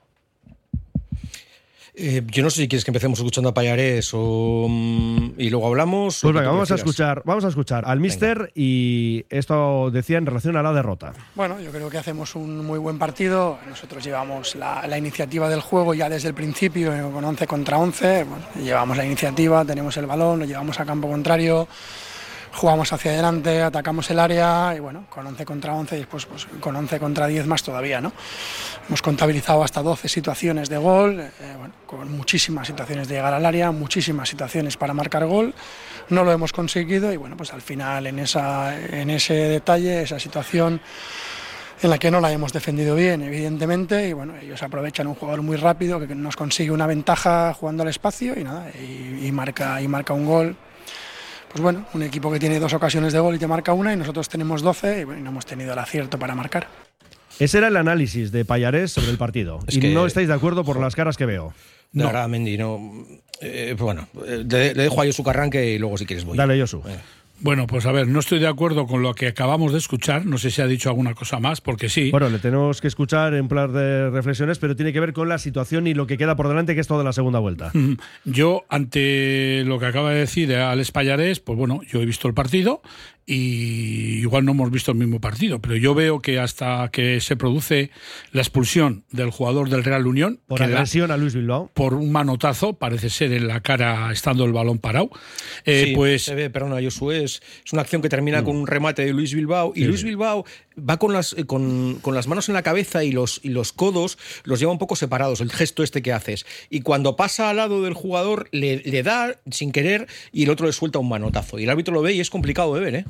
Eh, 1.93 2.23
yo 2.27 2.41
no 2.41 2.49
sé 2.49 2.61
si 2.61 2.67
quieres 2.69 2.85
que 2.85 2.91
empecemos 2.91 3.19
escuchando 3.19 3.49
a 3.49 3.53
Payares 3.53 4.11
o, 4.13 4.67
mm, 4.69 5.33
y 5.37 5.49
luego 5.49 5.67
hablamos. 5.67 6.19
Pues 6.21 6.33
venga, 6.33 6.49
vamos 6.49 6.71
a 6.71 6.75
escuchar, 6.75 7.21
vamos 7.25 7.43
a 7.43 7.49
escuchar 7.49 7.83
al 7.85 7.99
Mister 7.99 8.51
y 8.55 9.25
esto 9.29 9.91
decía 9.91 10.17
en 10.17 10.25
relación 10.25 10.55
a 10.55 10.63
la 10.63 10.71
derrota. 10.71 11.13
Bueno, 11.35 11.59
yo 11.59 11.69
creo 11.71 11.89
que 11.89 11.97
hacemos 11.97 12.35
un 12.35 12.65
muy 12.65 12.79
buen 12.79 12.97
partido. 12.97 13.59
Nosotros 13.67 14.03
llevamos 14.03 14.55
la, 14.55 14.87
la 14.87 14.97
iniciativa 14.97 15.49
del 15.49 15.59
juego 15.59 15.93
ya 15.93 16.07
desde 16.07 16.29
el 16.29 16.33
principio, 16.33 16.95
eh, 16.95 17.01
con 17.11 17.25
11 17.25 17.45
contra 17.45 17.77
11. 17.77 18.23
Bueno, 18.23 18.45
llevamos 18.63 18.95
la 18.95 19.05
iniciativa, 19.05 19.65
tenemos 19.65 19.95
el 19.97 20.05
balón, 20.05 20.39
lo 20.39 20.45
llevamos 20.45 20.79
a 20.79 20.85
campo 20.85 21.09
contrario, 21.09 21.67
jugamos 22.53 22.91
hacia 22.91 23.11
adelante, 23.11 23.61
atacamos 23.61 24.09
el 24.09 24.19
área 24.19 24.73
y 24.75 24.79
bueno, 24.79 25.05
con 25.09 25.25
11 25.25 25.45
contra 25.45 25.73
11 25.73 25.95
y 25.95 25.99
después 25.99 26.25
pues, 26.25 26.47
con 26.59 26.75
11 26.75 26.99
contra 26.99 27.27
10 27.27 27.47
más 27.47 27.63
todavía, 27.63 28.01
¿no? 28.01 28.11
Hemos 28.87 29.01
contabilizado 29.01 29.63
hasta 29.63 29.81
12 29.81 30.09
situaciones 30.09 30.69
de 30.69 30.77
gol, 30.77 31.19
eh, 31.19 31.31
bueno, 31.57 31.73
con 31.85 32.11
muchísimas 32.11 32.67
situaciones 32.67 33.07
de 33.07 33.15
llegar 33.15 33.33
al 33.33 33.45
área, 33.45 33.71
muchísimas 33.71 34.29
situaciones 34.29 34.77
para 34.77 34.93
marcar 34.93 35.25
gol. 35.25 35.53
No 36.09 36.23
lo 36.23 36.31
hemos 36.31 36.51
conseguido 36.51 37.13
y 37.13 37.17
bueno, 37.17 37.37
pues 37.37 37.53
al 37.53 37.61
final 37.61 38.07
en, 38.07 38.19
esa, 38.19 38.77
en 38.77 39.09
ese 39.09 39.33
detalle, 39.33 40.03
esa 40.03 40.19
situación 40.19 40.81
en 41.81 41.89
la 41.89 41.97
que 41.97 42.11
no 42.11 42.19
la 42.19 42.31
hemos 42.31 42.53
defendido 42.53 42.95
bien, 42.95 43.23
evidentemente, 43.23 44.07
y 44.07 44.13
bueno, 44.13 44.35
ellos 44.39 44.61
aprovechan 44.61 45.07
un 45.07 45.15
jugador 45.15 45.41
muy 45.41 45.57
rápido 45.57 45.99
que 45.99 46.13
nos 46.13 46.35
consigue 46.35 46.69
una 46.69 46.85
ventaja 46.85 47.55
jugando 47.55 47.81
al 47.81 47.89
espacio 47.89 48.39
y 48.39 48.43
nada, 48.43 48.69
y, 48.79 49.25
y 49.25 49.31
marca, 49.31 49.81
y 49.81 49.87
marca 49.87 50.13
un 50.13 50.25
gol. 50.25 50.55
Pues 51.51 51.61
bueno, 51.61 51.85
un 51.93 52.03
equipo 52.03 52.31
que 52.31 52.39
tiene 52.39 52.59
dos 52.59 52.73
ocasiones 52.73 53.11
de 53.13 53.19
gol 53.19 53.35
y 53.35 53.39
te 53.39 53.47
marca 53.47 53.73
una 53.73 53.93
y 53.93 53.97
nosotros 53.97 54.29
tenemos 54.29 54.61
12 54.61 55.01
y 55.01 55.03
bueno, 55.03 55.21
no 55.21 55.29
hemos 55.31 55.45
tenido 55.45 55.73
el 55.73 55.79
acierto 55.79 56.17
para 56.17 56.33
marcar. 56.35 56.67
Ese 57.39 57.57
era 57.57 57.67
el 57.67 57.77
análisis 57.77 58.31
de 58.31 58.45
Payarés 58.45 58.91
sobre 58.93 59.09
el 59.09 59.17
partido. 59.17 59.59
Es 59.67 59.75
y 59.75 59.79
que- 59.79 59.89
no 59.93 60.05
estáis 60.05 60.27
de 60.27 60.33
acuerdo 60.33 60.63
por 60.63 60.79
las 60.79 60.95
caras 60.95 61.17
que 61.17 61.25
veo. 61.25 61.53
De 61.91 62.05
verdad, 62.05 62.27
Mendy, 62.29 62.57
no. 62.57 62.79
eh, 63.41 63.69
pues 63.77 63.81
bueno, 63.81 64.07
eh, 64.25 64.45
le, 64.49 64.73
le 64.75 64.83
dejo 64.83 65.01
a 65.01 65.11
su 65.11 65.29
arranque 65.29 65.71
y 65.73 65.77
luego 65.77 65.97
si 65.97 66.05
quieres 66.05 66.23
voy. 66.23 66.37
Dale, 66.37 66.57
Josu. 66.59 66.81
Venga. 66.81 67.01
Bueno, 67.41 67.65
pues 67.65 67.87
a 67.87 67.91
ver, 67.91 68.07
no 68.07 68.19
estoy 68.19 68.37
de 68.37 68.47
acuerdo 68.47 68.85
con 68.85 69.01
lo 69.01 69.15
que 69.15 69.27
acabamos 69.27 69.71
de 69.71 69.79
escuchar. 69.79 70.27
No 70.27 70.37
sé 70.37 70.51
si 70.51 70.61
ha 70.61 70.67
dicho 70.67 70.89
alguna 70.89 71.15
cosa 71.15 71.39
más, 71.39 71.59
porque 71.59 71.89
sí. 71.89 72.11
Bueno, 72.11 72.29
le 72.29 72.37
tenemos 72.37 72.81
que 72.81 72.87
escuchar 72.87 73.33
en 73.33 73.47
plan 73.47 73.73
de 73.73 74.11
reflexiones, 74.11 74.59
pero 74.59 74.75
tiene 74.75 74.93
que 74.93 74.99
ver 74.99 75.11
con 75.11 75.27
la 75.27 75.39
situación 75.39 75.87
y 75.87 75.95
lo 75.95 76.05
que 76.05 76.19
queda 76.19 76.35
por 76.35 76.47
delante, 76.47 76.75
que 76.75 76.81
es 76.81 76.87
toda 76.87 77.03
la 77.03 77.13
segunda 77.13 77.39
vuelta. 77.39 77.71
Yo, 78.25 78.63
ante 78.69 79.63
lo 79.65 79.79
que 79.79 79.87
acaba 79.87 80.11
de 80.11 80.19
decir 80.19 80.53
Alex 80.53 80.91
Payarés, 80.91 81.39
pues 81.39 81.57
bueno, 81.57 81.81
yo 81.87 82.01
he 82.01 82.05
visto 82.05 82.27
el 82.27 82.33
partido 82.33 82.81
y 83.33 84.19
igual 84.19 84.43
no 84.43 84.51
hemos 84.51 84.69
visto 84.71 84.91
el 84.91 84.97
mismo 84.97 85.21
partido, 85.21 85.61
pero 85.61 85.77
yo 85.77 85.95
veo 85.95 86.19
que 86.19 86.37
hasta 86.37 86.89
que 86.91 87.21
se 87.21 87.37
produce 87.37 87.89
la 88.33 88.41
expulsión 88.41 89.05
del 89.11 89.29
jugador 89.29 89.69
del 89.69 89.85
Real 89.85 90.05
Unión, 90.05 90.41
Por 90.47 90.61
agresión 90.61 91.11
a 91.11 91.17
Luis 91.17 91.33
Bilbao. 91.33 91.71
por 91.73 91.93
un 91.93 92.11
manotazo, 92.11 92.73
parece 92.73 93.09
ser 93.09 93.31
en 93.31 93.47
la 93.47 93.61
cara 93.61 94.11
estando 94.11 94.43
el 94.43 94.51
balón 94.51 94.79
parado, 94.79 95.11
eh, 95.63 95.85
Sí, 95.85 95.95
pues 95.95 96.23
se 96.25 96.35
ve, 96.35 96.49
perdona, 96.49 96.83
Josué, 96.83 97.23
es, 97.23 97.41
es 97.65 97.71
una 97.71 97.83
acción 97.83 98.01
que 98.01 98.09
termina 98.09 98.43
con 98.43 98.57
un 98.57 98.67
remate 98.67 99.05
de 99.05 99.13
Luis 99.13 99.33
Bilbao 99.33 99.71
y 99.75 99.85
Luis 99.85 100.03
Bilbao 100.03 100.43
va 100.77 100.97
con 100.97 101.13
las, 101.13 101.33
eh, 101.33 101.45
con, 101.45 101.99
con 102.01 102.13
las 102.13 102.27
manos 102.27 102.49
en 102.49 102.53
la 102.53 102.63
cabeza 102.63 103.05
y 103.05 103.13
los, 103.13 103.39
y 103.43 103.49
los 103.49 103.71
codos 103.71 104.17
los 104.43 104.59
lleva 104.59 104.73
un 104.73 104.77
poco 104.77 104.97
separados, 104.97 105.39
el 105.39 105.51
gesto 105.51 105.83
este 105.83 106.01
que 106.01 106.11
haces. 106.11 106.45
Y 106.69 106.81
cuando 106.81 107.15
pasa 107.15 107.49
al 107.49 107.57
lado 107.57 107.81
del 107.81 107.93
jugador 107.93 108.49
le, 108.51 108.77
le 108.83 109.03
da 109.03 109.39
sin 109.49 109.71
querer 109.71 110.07
y 110.33 110.43
el 110.43 110.49
otro 110.49 110.65
le 110.67 110.73
suelta 110.73 110.99
un 110.99 111.07
manotazo. 111.07 111.59
Y 111.59 111.63
el 111.63 111.69
árbitro 111.69 111.93
lo 111.93 112.01
ve 112.01 112.13
y 112.13 112.19
es 112.19 112.29
complicado 112.29 112.73
de 112.75 112.81
ver, 112.81 112.95
¿eh? 112.95 113.05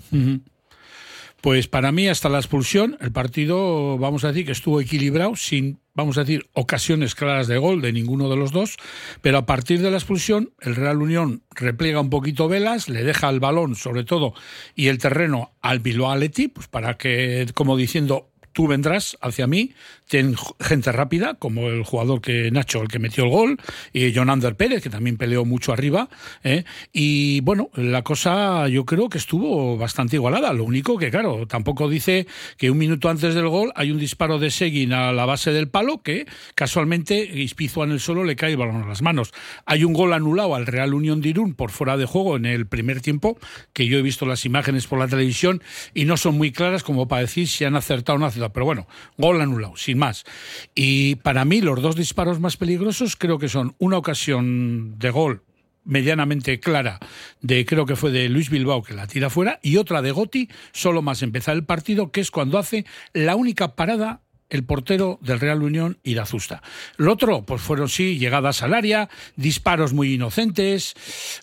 Pues 1.42 1.68
para 1.68 1.92
mí, 1.92 2.08
hasta 2.08 2.30
la 2.30 2.38
expulsión, 2.38 2.98
el 3.02 3.12
partido, 3.12 3.98
vamos 3.98 4.24
a 4.24 4.28
decir 4.28 4.46
que 4.46 4.52
estuvo 4.52 4.80
equilibrado, 4.80 5.36
sin, 5.36 5.80
vamos 5.96 6.18
a 6.18 6.22
decir, 6.22 6.48
ocasiones 6.54 7.16
claras 7.16 7.48
de 7.48 7.58
gol 7.58 7.82
de 7.82 7.92
ninguno 7.92 8.30
de 8.30 8.36
los 8.36 8.52
dos, 8.52 8.78
pero 9.24 9.40
a 9.40 9.46
partir 9.48 9.82
de 9.82 9.90
la 9.90 9.98
expulsión, 9.98 10.52
el 10.60 10.76
Real 10.76 11.02
Unión 11.02 11.42
repliega 11.50 12.00
un 12.00 12.12
poquito 12.12 12.48
velas, 12.48 12.90
le 12.90 13.04
deja 13.04 13.28
el 13.28 13.40
balón, 13.40 13.76
sobre 13.76 14.04
todo, 14.04 14.36
y 14.76 14.90
el 14.90 15.00
terreno 15.00 15.52
al 15.62 15.80
Bilbao 15.80 16.12
Athletic, 16.12 16.54
pues 16.54 16.68
para 16.68 16.98
que, 16.98 17.48
como 17.56 17.76
diciendo, 17.76 18.30
tú 18.54 18.68
vendrás 18.68 19.18
hacia 19.22 19.48
mí, 19.48 19.74
ten 20.12 20.36
gente 20.60 20.92
rápida, 20.92 21.36
como 21.36 21.70
el 21.70 21.86
jugador 21.86 22.20
que 22.20 22.52
Nacho, 22.52 22.82
el 22.82 22.90
que 22.90 23.00
metió 23.00 23.24
el 23.24 23.30
gol, 23.30 23.58
y 23.94 24.14
John 24.14 24.30
Ander 24.30 24.58
Pérez, 24.58 24.84
que 24.84 24.90
también 24.90 25.16
peleó 25.16 25.46
mucho 25.46 25.72
arriba. 25.72 26.10
¿eh? 26.44 26.66
Y 26.92 27.40
bueno, 27.40 27.70
la 27.76 28.02
cosa 28.02 28.68
yo 28.68 28.84
creo 28.84 29.08
que 29.08 29.18
estuvo 29.18 29.78
bastante 29.78 30.18
igualada. 30.18 30.52
Lo 30.52 30.66
único 30.66 30.98
que, 30.98 31.12
claro, 31.12 31.48
tampoco 31.48 31.88
dice 31.88 32.28
que 32.58 32.70
un 32.70 32.78
minuto 32.78 33.08
antes 33.08 33.36
del 33.36 33.48
gol 33.48 33.72
hay 33.74 33.90
un 33.90 34.00
disparo 34.00 34.38
de 34.38 34.52
Seguin 34.52 34.92
a 34.92 35.14
la 35.14 35.26
base 35.26 35.54
del 35.54 35.70
palo 35.70 36.02
que 36.02 36.28
casualmente 36.56 37.18
Ispizua 37.18 37.86
en 37.86 37.92
el 37.92 38.02
suelo 38.02 38.26
le 38.26 38.36
cae 38.36 38.52
el 38.52 38.58
balón 38.58 38.84
a 38.84 38.88
las 38.88 39.02
manos. 39.02 39.32
Hay 39.66 39.86
un 39.86 39.94
gol 39.94 40.12
anulado 40.12 40.56
al 40.56 40.66
Real 40.66 40.94
Unión 40.94 41.22
de 41.22 41.30
Irún 41.30 41.54
por 41.54 41.72
fuera 41.72 41.96
de 41.96 42.04
juego 42.04 42.36
en 42.36 42.46
el 42.46 42.68
primer 42.68 43.00
tiempo, 43.00 43.40
que 43.72 43.88
yo 43.88 43.98
he 43.98 44.02
visto 44.02 44.26
las 44.26 44.44
imágenes 44.44 44.88
por 44.88 45.00
la 45.00 45.08
televisión 45.08 45.64
y 45.94 46.04
no 46.04 46.18
son 46.18 46.38
muy 46.38 46.52
claras 46.52 46.84
como 46.84 47.08
para 47.08 47.22
decir 47.22 47.48
si 47.48 47.64
han 47.64 47.78
acertado 47.78 48.18
o 48.18 48.20
no 48.20 48.26
acertado. 48.26 48.52
Pero 48.52 48.66
bueno, 48.66 48.88
gol 49.18 49.40
anulado, 49.40 49.78
sin 49.78 50.01
más. 50.02 50.26
Y 50.76 51.16
para 51.16 51.46
mí 51.46 51.62
los 51.62 51.82
dos 51.82 51.96
disparos 51.96 52.40
más 52.40 52.58
peligrosos 52.58 53.16
creo 53.16 53.40
que 53.40 53.48
son 53.48 53.76
una 53.78 53.98
ocasión 53.98 54.98
de 54.98 55.12
gol 55.12 55.44
medianamente 55.84 56.60
clara 56.60 57.00
de 57.42 57.66
creo 57.66 57.86
que 57.86 57.96
fue 57.96 58.12
de 58.12 58.30
Luis 58.30 58.50
Bilbao 58.50 58.84
que 58.84 58.94
la 58.94 59.08
tira 59.08 59.30
fuera 59.30 59.60
y 59.64 59.78
otra 59.78 60.02
de 60.02 60.12
Gotti 60.12 60.50
solo 60.74 61.02
más 61.02 61.24
empezar 61.24 61.56
el 61.56 61.66
partido 61.66 62.12
que 62.12 62.22
es 62.22 62.30
cuando 62.30 62.60
hace 62.60 62.86
la 63.14 63.36
única 63.36 63.76
parada 63.76 64.22
el 64.52 64.66
portero 64.66 65.18
del 65.22 65.40
Real 65.40 65.64
Unión 65.64 65.98
Irazusta. 66.04 66.62
Lo 66.98 67.14
otro, 67.14 67.44
pues 67.44 67.62
fueron 67.62 67.90
sí, 67.90 68.20
llegadas 68.20 68.62
al 68.62 68.74
área, 68.74 69.10
disparos 69.38 69.94
muy 69.94 70.14
inocentes, 70.14 70.94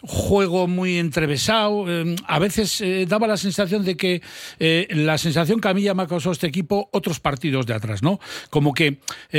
juego 0.03 0.69
muy 0.69 0.99
entrevesado. 0.99 1.87
Eh, 1.89 2.15
a 2.27 2.39
veces 2.39 2.81
eh, 2.83 3.07
daba 3.09 3.27
la 3.27 3.39
sensación 3.39 3.85
de 3.85 3.97
que 3.97 4.23
eh, 4.59 4.87
la 4.91 5.17
sensación 5.17 5.61
que 5.61 5.69
a 5.69 5.75
mí 5.75 5.83
ya 5.83 5.95
me 5.95 6.03
ha 6.03 6.07
causado 6.07 6.33
este 6.33 6.47
equipo 6.47 6.91
otros 6.93 7.19
partidos 7.19 7.67
de 7.67 7.75
atrás, 7.75 8.03
¿no? 8.03 8.21
Como 8.51 8.75
que, 8.75 8.99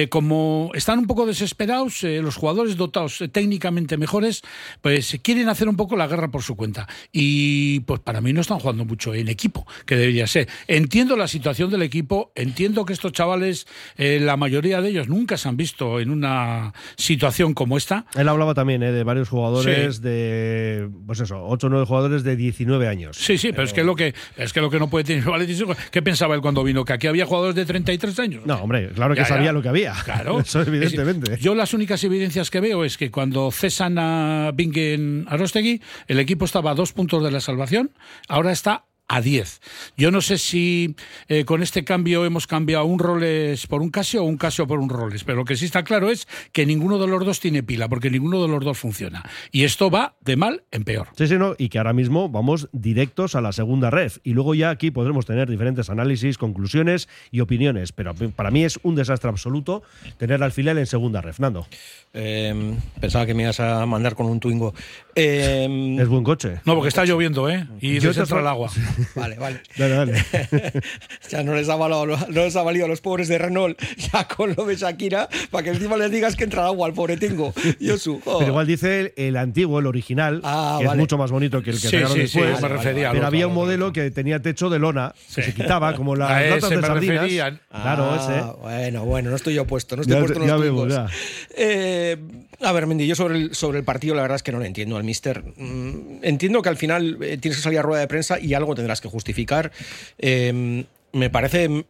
como 0.09 0.71
están 0.73 0.99
un 0.99 1.07
poco 1.07 1.27
desesperados, 1.27 2.01
los 2.01 2.35
jugadores 2.35 2.75
dotados 2.75 3.23
técnicamente 3.31 3.97
mejores, 3.97 4.41
pues 4.81 5.19
quieren 5.21 5.47
hacer 5.47 5.69
un 5.69 5.75
poco 5.75 5.95
la 5.95 6.07
guerra 6.07 6.31
por 6.31 6.41
su 6.41 6.55
cuenta. 6.55 6.88
Y 7.11 7.81
pues 7.81 7.99
para 7.99 8.19
mí 8.21 8.33
no 8.33 8.41
están 8.41 8.59
jugando 8.59 8.85
mucho 8.85 9.13
en 9.13 9.27
equipo, 9.27 9.67
que 9.85 9.95
debería 9.95 10.25
ser. 10.25 10.47
Entiendo 10.67 11.15
la 11.15 11.27
situación 11.27 11.69
del 11.69 11.83
equipo, 11.83 12.31
entiendo 12.33 12.85
que 12.85 12.93
estos 12.93 13.11
chavales 13.11 13.59
eh, 13.98 14.20
la 14.22 14.38
mayoría 14.38 14.82
de 14.82 14.89
ellos 14.89 15.08
nunca 15.08 15.38
se 15.38 15.50
han 15.50 15.58
visto 15.58 16.00
en 16.00 16.10
una 16.10 16.74
situación 16.96 17.54
como 17.54 17.78
esta. 17.78 18.06
Él 18.16 18.28
hablaba 18.30 18.54
también 18.54 18.84
eh, 18.84 18.92
de 18.92 19.04
varios 19.04 19.30
jugadores 19.30 20.01
de, 20.01 20.89
pues 21.06 21.20
eso, 21.20 21.46
8 21.46 21.68
o 21.68 21.70
9 21.70 21.86
jugadores 21.86 22.24
de 22.24 22.36
19 22.36 22.88
años. 22.88 23.18
Sí, 23.18 23.38
sí, 23.38 23.51
pero, 23.51 23.63
es, 23.63 23.74
que 23.74 23.84
lo 23.84 23.96
que, 23.96 24.13
es 24.38 24.54
que 24.54 24.62
lo 24.62 24.70
que 24.70 24.80
no 24.80 24.89
puede 24.89 25.04
tener 25.04 25.24
¿Qué 25.92 26.01
pensaba 26.01 26.36
él 26.36 26.42
cuando 26.42 26.63
vino? 26.63 26.86
¿Que 26.86 26.94
aquí 26.94 27.08
había 27.08 27.25
jugadores 27.25 27.56
de 27.56 27.66
33 27.66 28.20
años? 28.20 28.46
No, 28.46 28.56
hombre, 28.56 28.89
claro 28.89 29.16
que 29.16 29.25
sabía 29.25 29.51
lo 29.51 29.62
que 29.62 29.70
había. 29.70 29.94
Claro. 30.04 30.39
Eso 30.50 30.62
evidentemente. 30.62 31.38
yo 31.39 31.56
las 31.56 31.74
únicas 31.74 32.04
evidencias 32.04 32.50
que 32.50 32.60
veo 32.60 32.84
es 32.84 32.98
que 32.98 33.12
cuando 33.12 33.51
cesan 33.51 33.98
a 33.98 34.51
Bingen 34.54 35.25
Arostegui, 35.28 35.82
el 36.08 36.20
equipo 36.20 36.46
estaba 36.46 36.72
a 36.72 36.75
dos 36.75 36.94
puntos 36.94 37.24
de 37.24 37.32
la 37.32 37.39
salvación, 37.39 37.92
ahora 38.28 38.51
está 38.51 38.86
a 39.10 39.22
10. 39.22 39.60
Yo 39.98 40.12
no 40.12 40.22
sé 40.22 40.38
si 40.38 40.96
eh, 41.28 41.44
con 41.44 41.62
este 41.62 41.84
cambio 41.84 42.24
hemos 42.25 42.48
cambiado 42.48 42.86
un 42.86 43.00
Roles 43.00 43.68
por 43.68 43.82
un 43.82 43.89
Casio 43.89 44.24
o 44.24 44.25
un 44.25 44.38
Casio 44.38 44.68
por 44.68 44.80
un 44.80 44.88
Roles, 44.88 45.24
pero 45.25 45.39
lo 45.39 45.46
que 45.46 45.58
sí 45.58 45.66
está 45.66 45.84
claro 45.84 46.10
es 46.10 46.28
que 46.54 46.66
ninguno 46.66 47.00
de 47.00 47.08
los 47.08 47.25
dos 47.25 47.39
tiene 47.39 47.63
pila, 47.63 47.89
porque 47.89 48.10
ninguno 48.10 48.42
de 48.42 48.48
los 48.48 48.63
dos 48.63 48.78
funciona. 48.78 49.28
Y 49.51 49.63
esto 49.63 49.89
va 49.89 50.16
de 50.22 50.38
mal 50.38 50.63
en 50.72 50.84
peor. 50.84 51.08
Sí, 51.18 51.28
sí, 51.28 51.38
no, 51.38 51.56
y 51.58 51.70
que 51.70 51.80
ahora 51.80 51.94
mismo 51.94 52.30
vamos 52.30 52.70
directos 52.72 53.36
a 53.36 53.42
la 53.42 53.51
segunda 53.51 53.89
red. 53.89 54.12
Y 54.24 54.34
luego 54.34 54.54
ya 54.54 54.70
aquí 54.70 54.92
podremos 54.92 55.25
tener 55.25 55.50
diferentes 55.50 55.89
análisis, 55.89 56.38
conclusiones 56.38 57.10
y 57.32 57.39
opiniones. 57.39 57.92
Pero 57.92 58.13
para 58.13 58.51
mí 58.51 58.63
es 58.63 58.80
un 58.84 58.96
desastre 58.96 59.30
absoluto 59.30 59.82
tener 60.18 60.44
al 60.44 60.51
filial 60.51 60.78
en 60.78 60.86
segunda 60.86 61.22
red. 61.22 61.34
Fernando. 61.34 61.68
Em, 62.13 62.75
pensaba 63.00 63.25
que 63.25 63.34
me 63.34 63.44
ibas 63.44 63.60
a 63.60 63.86
mandar 63.86 64.16
con 64.16 64.28
un 64.28 64.39
Twingo. 64.39 64.74
Em, 65.16 66.00
es 66.00 66.08
buen 66.08 66.24
coche. 66.24 66.60
No, 66.66 66.75
porque 66.75 66.89
está 66.89 67.06
lloviendo, 67.06 67.50
¿eh? 67.50 67.68
Y 67.82 68.00
Yo 68.00 68.12
entra 68.12 68.39
el 68.39 68.48
agua. 68.48 68.70
Vale, 69.15 69.36
vale. 69.38 69.62
Dale, 69.77 69.96
dale. 69.96 70.13
ya 71.29 71.44
no 71.44 71.56
les, 71.56 71.70
ha 71.70 71.75
valido, 71.75 72.06
no 72.06 72.44
les 72.44 72.56
ha 72.56 72.63
valido 72.63 72.86
a 72.86 72.88
los 72.88 73.01
pobres 73.01 73.27
de 73.27 73.38
Renault 73.38 73.79
ya 74.13 74.27
con 74.27 74.53
lo 74.56 74.65
de 74.65 74.75
Shakira 74.75 75.29
para 75.51 75.63
que 75.63 75.70
encima 75.72 75.98
les 75.98 76.12
digas 76.12 76.36
que 76.36 76.44
entra 76.44 76.65
agua 76.65 76.88
al 76.88 76.94
pobre 76.94 77.18
Tingo. 77.18 77.53
Yosu. 77.79 78.22
Pero 78.24 78.48
igual 78.48 78.68
dice 78.68 79.13
el, 79.15 79.38
antiguo, 79.38 79.79
el 79.79 79.88
original, 79.88 80.41
ah, 80.44 80.77
que 80.79 80.88
es 80.88 80.96
mucho 80.96 81.18
más 81.18 81.32
bonito 81.32 81.62
que 81.62 81.72
el 81.72 81.82
que 81.82 81.88
sí, 81.88 81.98
sí, 81.98 82.20
después. 82.20 82.58
Sí, 82.58 82.62
me 82.62 82.68
refería 82.68 83.12
pero 83.12 83.27
había 83.27 83.48
un 83.48 83.53
modelo 83.53 83.94
que 83.94 84.12
tenía 84.12 84.41
techo 84.41 84.70
de 84.70 84.79
lona, 84.79 85.13
que 85.34 85.44
se 85.44 85.53
quitaba, 85.53 85.96
como 85.96 86.15
las 86.15 86.29
latas 86.50 86.70
de 86.70 86.82
sardinas. 86.82 87.60
Claro, 87.70 88.12
ah, 88.12 88.18
ese. 88.20 88.62
Bueno, 88.62 89.06
bueno, 89.06 89.29
no 89.29 89.36
estoy 89.36 89.53
yo 89.53 89.65
puesto, 89.65 89.96
no 89.96 90.01
estoy 90.01 90.18
puesto 90.20 90.41
en 90.41 90.48
los 90.48 90.50
ya 90.50 90.58
vemos, 90.58 90.88
ya. 90.89 91.08
Eh, 91.56 92.18
a 92.62 92.72
ver, 92.72 92.88
Mendy, 92.88 93.08
yo 93.08 93.16
sobre 93.16 93.38
el, 93.38 93.56
sobre 93.56 93.80
el 93.80 93.86
partido 93.86 94.16
la 94.16 94.22
verdad 94.22 94.36
es 94.36 94.44
que 94.44 94.51
no 94.51 94.60
lo 94.60 94.66
entiendo 94.66 94.98
al 94.98 95.04
mister. 95.04 95.44
Mm, 95.58 96.20
entiendo 96.24 96.62
que 96.62 96.70
al 96.70 96.78
final 96.78 97.18
eh, 97.22 97.38
tienes 97.38 97.58
que 97.58 97.63
salir 97.63 97.80
a 97.80 97.82
rueda 97.82 98.01
de 98.01 98.08
prensa 98.08 98.39
y 98.39 98.54
algo 98.54 98.75
tendrás 98.75 99.01
que 99.01 99.08
justificar. 99.08 99.72
Eh, 100.18 100.86
me 101.12 101.30
parece 101.30 101.86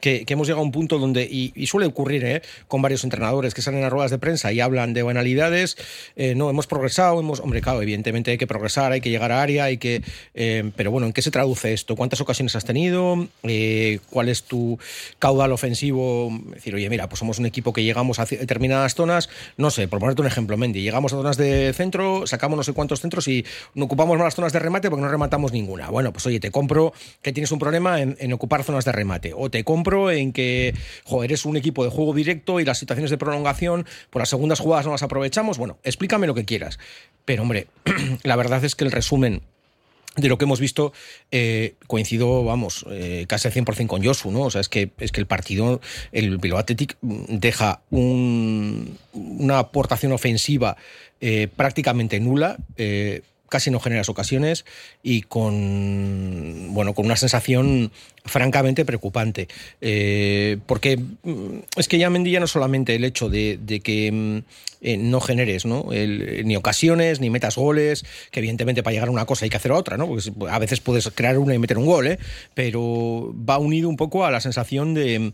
que, 0.00 0.24
hemos 0.28 0.46
llegado 0.46 0.62
a 0.62 0.64
un 0.64 0.72
punto 0.72 0.98
donde, 0.98 1.24
y, 1.24 1.66
suele 1.66 1.86
ocurrir 1.86 2.24
¿eh? 2.24 2.42
con 2.68 2.82
varios 2.82 3.04
entrenadores 3.04 3.54
que 3.54 3.62
salen 3.62 3.84
a 3.84 3.90
ruedas 3.90 4.10
de 4.10 4.18
prensa 4.18 4.52
y 4.52 4.60
hablan 4.60 4.94
de 4.94 5.02
banalidades, 5.02 5.76
eh, 6.16 6.34
no, 6.34 6.50
hemos 6.50 6.66
progresado, 6.66 7.18
hemos, 7.18 7.40
hombre, 7.40 7.60
claro, 7.60 7.82
evidentemente 7.82 8.30
hay 8.30 8.38
que 8.38 8.46
progresar, 8.46 8.92
hay 8.92 9.00
que 9.00 9.10
llegar 9.10 9.32
a 9.32 9.42
área, 9.42 9.64
hay 9.64 9.78
que, 9.78 10.02
eh, 10.34 10.70
pero 10.76 10.90
bueno, 10.90 11.06
¿en 11.06 11.12
qué 11.12 11.22
se 11.22 11.30
traduce 11.30 11.72
esto? 11.72 11.96
¿Cuántas 11.96 12.20
ocasiones 12.20 12.54
has 12.56 12.64
tenido? 12.64 13.28
¿Cuál 14.10 14.28
es 14.28 14.44
tu 14.44 14.78
caudal 15.18 15.52
ofensivo? 15.52 16.30
decir, 16.52 16.74
oye, 16.74 16.88
mira, 16.90 17.08
pues 17.08 17.18
somos 17.18 17.38
un 17.38 17.46
equipo 17.46 17.72
que 17.72 17.82
llegamos 17.82 18.18
a 18.18 18.24
determinadas 18.26 18.94
zonas, 18.94 19.28
no 19.56 19.70
sé, 19.70 19.88
por 19.88 19.98
ponerte 19.98 20.20
un 20.20 20.28
ejemplo, 20.28 20.56
Mendy, 20.56 20.82
llegamos 20.82 21.12
a 21.12 21.16
zonas 21.16 21.36
de 21.36 21.72
centro, 21.72 22.26
sacamos 22.26 22.56
no 22.56 22.62
sé 22.62 22.72
cuántos 22.72 23.00
centros 23.00 23.28
y 23.28 23.44
no 23.74 23.86
ocupamos 23.86 24.16
más 24.16 24.26
las 24.26 24.34
zonas 24.34 24.52
de 24.52 24.58
remate 24.58 24.90
porque 24.90 25.02
no 25.02 25.08
rematamos 25.08 25.52
ninguna. 25.52 25.90
Bueno, 25.90 26.12
pues 26.12 26.26
oye, 26.26 26.40
te 26.40 26.50
compro 26.50 26.92
que 27.22 27.32
tienes 27.32 27.50
un 27.52 27.58
problema 27.58 28.00
en, 28.00 28.16
en 28.20 28.32
ocupar 28.32 28.62
zonas 28.62 28.84
de 28.84 28.92
remate, 28.92 29.32
o 29.34 29.50
te 29.50 29.64
compro 29.64 29.85
en 30.10 30.32
que, 30.32 30.74
joder, 31.04 31.32
es 31.32 31.44
un 31.44 31.56
equipo 31.56 31.84
de 31.84 31.90
juego 31.90 32.12
directo 32.12 32.60
y 32.60 32.64
las 32.64 32.78
situaciones 32.78 33.10
de 33.10 33.18
prolongación, 33.18 33.86
por 34.10 34.22
las 34.22 34.28
segundas 34.28 34.60
jugadas 34.60 34.86
no 34.86 34.92
las 34.92 35.02
aprovechamos. 35.02 35.58
Bueno, 35.58 35.78
explícame 35.84 36.26
lo 36.26 36.34
que 36.34 36.44
quieras. 36.44 36.78
Pero, 37.24 37.42
hombre, 37.42 37.68
la 38.22 38.36
verdad 38.36 38.64
es 38.64 38.74
que 38.74 38.84
el 38.84 38.92
resumen 38.92 39.42
de 40.16 40.28
lo 40.28 40.38
que 40.38 40.44
hemos 40.44 40.60
visto, 40.60 40.92
eh, 41.30 41.74
coincido, 41.86 42.42
vamos, 42.44 42.86
eh, 42.90 43.26
casi 43.28 43.48
al 43.48 43.54
100% 43.54 43.86
con 43.86 44.04
Josu, 44.04 44.30
¿no? 44.30 44.42
O 44.42 44.50
sea, 44.50 44.60
es 44.60 44.68
que, 44.68 44.90
es 44.98 45.12
que 45.12 45.20
el 45.20 45.26
partido, 45.26 45.80
el 46.12 46.38
Bilbao 46.38 46.58
Athletic 46.58 46.96
deja 47.02 47.82
una 47.90 49.58
aportación 49.58 50.12
ofensiva 50.12 50.76
eh, 51.20 51.48
prácticamente 51.54 52.18
nula 52.20 52.56
casi 53.48 53.70
no 53.70 53.80
generas 53.80 54.08
ocasiones 54.08 54.64
y 55.02 55.22
con 55.22 56.68
bueno 56.70 56.94
con 56.94 57.06
una 57.06 57.16
sensación 57.16 57.92
francamente 58.24 58.84
preocupante 58.84 59.48
eh, 59.80 60.58
porque 60.66 60.96
mm, 60.96 61.58
es 61.76 61.88
que 61.88 61.98
ya 61.98 62.10
Mendilla 62.10 62.40
no 62.40 62.46
solamente 62.46 62.94
el 62.94 63.04
hecho 63.04 63.28
de, 63.28 63.58
que 63.82 64.12
mm, 64.12 64.38
eh, 64.80 64.96
no 64.96 65.20
generes 65.20 65.64
¿no? 65.64 65.86
ni 65.90 66.56
ocasiones 66.56 67.20
ni 67.20 67.30
metas 67.30 67.56
goles 67.56 68.04
que 68.30 68.40
evidentemente 68.40 68.82
para 68.82 68.94
llegar 68.94 69.08
a 69.08 69.12
una 69.12 69.26
cosa 69.26 69.44
hay 69.44 69.50
que 69.50 69.56
hacer 69.56 69.72
otra 69.72 69.96
¿no? 69.96 70.06
porque 70.06 70.32
a 70.50 70.58
veces 70.58 70.80
puedes 70.80 71.08
crear 71.14 71.38
una 71.38 71.54
y 71.54 71.58
meter 71.58 71.78
un 71.78 71.86
gol 71.86 72.06
¿eh? 72.06 72.18
pero 72.54 73.34
va 73.48 73.58
unido 73.58 73.88
un 73.88 73.96
poco 73.96 74.24
a 74.24 74.30
la 74.30 74.40
sensación 74.40 74.94
de 74.94 75.32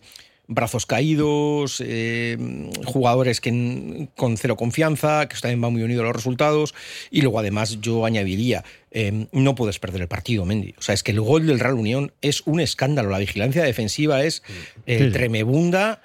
brazos 0.54 0.86
caídos, 0.86 1.82
eh, 1.84 2.36
jugadores 2.84 3.40
que 3.40 4.08
con 4.16 4.36
cero 4.36 4.56
confianza, 4.56 5.28
que 5.28 5.36
también 5.38 5.62
va 5.62 5.70
muy 5.70 5.82
unido 5.82 6.02
a 6.02 6.04
los 6.04 6.16
resultados. 6.16 6.74
Y 7.10 7.22
luego, 7.22 7.38
además, 7.38 7.80
yo 7.80 8.04
añadiría, 8.04 8.64
eh, 8.90 9.26
no 9.32 9.54
puedes 9.54 9.78
perder 9.78 10.02
el 10.02 10.08
partido, 10.08 10.44
Mendy. 10.44 10.74
O 10.78 10.82
sea, 10.82 10.94
es 10.94 11.02
que 11.02 11.12
el 11.12 11.20
gol 11.20 11.46
del 11.46 11.60
Real 11.60 11.74
Unión 11.74 12.12
es 12.20 12.42
un 12.46 12.60
escándalo. 12.60 13.10
La 13.10 13.18
vigilancia 13.18 13.64
defensiva 13.64 14.22
es 14.22 14.42
eh, 14.86 15.10
tremebunda. 15.12 16.02